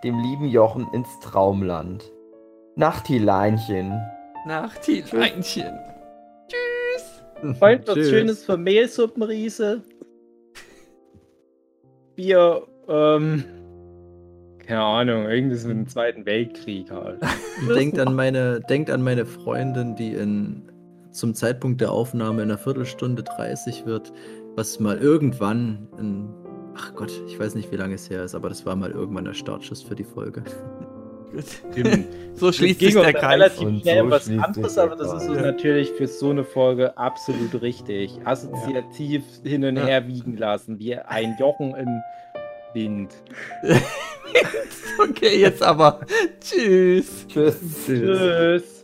[0.03, 2.11] dem lieben Jochen ins Traumland.
[2.75, 3.93] Nachtileinchen.
[4.47, 5.74] Nach Tileinchen.
[7.59, 8.10] Freund, was Tschüss.
[8.10, 9.82] Schönes für Mehlsuppenriese.
[12.14, 13.44] Bier, ähm,
[14.66, 17.20] keine Ahnung, irgendwas mit dem Zweiten Weltkrieg halt.
[17.74, 20.62] Denkt an meine, denkt an meine Freundin, die in,
[21.10, 24.12] zum Zeitpunkt der Aufnahme in einer Viertelstunde 30 wird,
[24.55, 26.28] was mal irgendwann in,
[26.74, 29.24] ach Gott, ich weiß nicht, wie lange es her ist, aber das war mal irgendwann
[29.24, 30.43] der Startschuss für die Folge.
[32.39, 33.33] So schließt sich der Kreis.
[33.33, 36.97] relativ Und schnell so was anderes, aber das ist uns natürlich für so eine Folge
[36.99, 38.11] absolut richtig.
[38.25, 39.87] Assoziativ hin und Ja.
[39.87, 41.89] her wiegen lassen, wie ein Jochen im
[42.75, 43.15] Wind.
[44.99, 46.01] Okay, jetzt aber.
[46.41, 47.27] Tschüss.
[47.29, 47.57] Tschüss.
[47.87, 48.76] Tschüss.